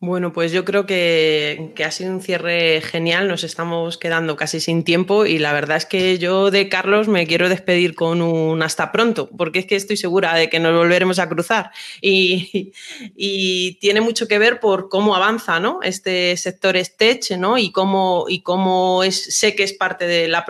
Bueno, 0.00 0.32
pues 0.32 0.52
yo 0.52 0.64
creo 0.64 0.86
que, 0.86 1.74
ha 1.84 1.90
sido 1.90 2.12
un 2.12 2.22
cierre 2.22 2.80
genial, 2.82 3.26
nos 3.26 3.42
estamos 3.42 3.98
quedando 3.98 4.36
casi 4.36 4.60
sin 4.60 4.84
tiempo 4.84 5.26
y 5.26 5.40
la 5.40 5.52
verdad 5.52 5.76
es 5.76 5.86
que 5.86 6.18
yo 6.18 6.52
de 6.52 6.68
Carlos 6.68 7.08
me 7.08 7.26
quiero 7.26 7.48
despedir 7.48 7.96
con 7.96 8.22
un 8.22 8.62
hasta 8.62 8.92
pronto, 8.92 9.28
porque 9.36 9.58
es 9.58 9.66
que 9.66 9.74
estoy 9.74 9.96
segura 9.96 10.34
de 10.34 10.48
que 10.48 10.60
nos 10.60 10.72
volveremos 10.72 11.18
a 11.18 11.28
cruzar 11.28 11.72
y, 12.00 12.72
tiene 13.80 14.00
mucho 14.00 14.28
que 14.28 14.38
ver 14.38 14.60
por 14.60 14.88
cómo 14.88 15.16
avanza 15.16 15.58
¿no? 15.58 15.80
este 15.82 16.36
sector 16.36 16.76
Stech 16.76 17.32
¿no? 17.36 17.58
y 17.58 17.72
cómo, 17.72 18.26
y 18.28 18.42
cómo 18.42 19.02
es, 19.02 19.36
sé 19.36 19.56
que 19.56 19.64
es 19.64 19.72
parte 19.72 20.06
de 20.06 20.28
la, 20.28 20.44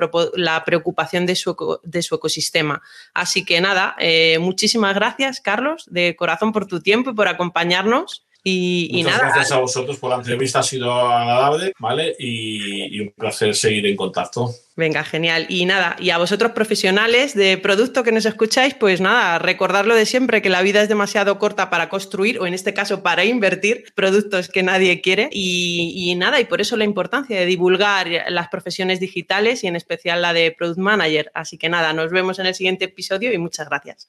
preocupación 0.67 1.25
de 1.25 1.37
su, 1.37 1.81
de 1.85 2.03
su, 2.03 2.17
ecosistema. 2.17 2.83
Así 3.15 3.47
que 3.47 3.63
nada, 3.63 3.97
eh, 3.99 4.37
muchísimas 4.41 4.95
gracias 4.95 5.41
Carlos, 5.41 5.87
de 5.91 6.17
corazón 6.17 6.53
por 6.53 6.67
tu 6.67 6.83
tiempo 6.83 7.13
y 7.13 7.15
por 7.15 7.29
acompañarnos. 7.29 8.28
Y, 8.51 9.03
Muchas 9.05 9.21
gracias 9.21 9.53
a 9.53 9.59
vosotros 9.59 9.99
por 9.99 10.11
la 10.11 10.17
entrevista, 10.17 10.61
ha 10.61 10.63
sido 10.63 10.93
agradable, 10.93 11.73
¿vale? 11.79 12.17
Y, 12.19 13.01
un 13.01 13.13
placer 13.13 13.55
seguir 13.55 13.87
en 13.87 13.97
contacto. 13.97 14.55
Venga, 14.77 15.05
genial. 15.05 15.47
Y 15.49 15.65
nada, 15.67 15.97
y 15.99 16.11
a 16.11 16.19
vosotros 16.19 16.53
profesionales 16.53 17.35
de 17.35 17.59
producto 17.59 18.03
que 18.03 18.13
nos 18.13 18.27
escucháis, 18.27 18.75
pues 18.75 19.01
nada, 19.01 19.39
recordarlo 19.39 19.95
de 19.95 20.07
siempre, 20.07 20.41
que 20.41 20.51
la 20.51 20.63
vida 20.63 20.83
es 20.83 20.89
demasiado 20.89 21.39
corta 21.39 21.69
para 21.69 21.89
construir, 21.89 22.39
o 22.39 22.47
en 22.47 22.55
este 22.55 22.75
caso 22.75 23.03
para 23.03 23.25
invertir, 23.25 23.85
productos 23.95 24.49
que 24.49 24.63
nadie 24.63 25.01
quiere. 25.01 25.29
Y, 25.33 25.93
y 25.95 26.15
nada, 26.15 26.41
y 26.41 26.45
por 26.45 26.61
eso 26.61 26.77
la 26.77 26.85
importancia 26.85 27.39
de 27.39 27.47
divulgar 27.47 28.09
las 28.29 28.49
profesiones 28.49 29.01
digitales 29.01 29.65
y 29.65 29.67
en 29.67 29.77
especial 29.77 30.23
la 30.23 30.33
de 30.33 30.53
Product 30.53 30.79
Manager. 30.79 31.31
Así 31.35 31.59
que 31.59 31.69
nada, 31.69 31.93
nos 31.93 32.11
vemos 32.11 32.39
en 32.39 32.47
el 32.47 32.55
siguiente 32.55 32.87
episodio 32.87 33.33
y 33.33 33.39
muchas 33.39 33.69
gracias. 33.69 34.09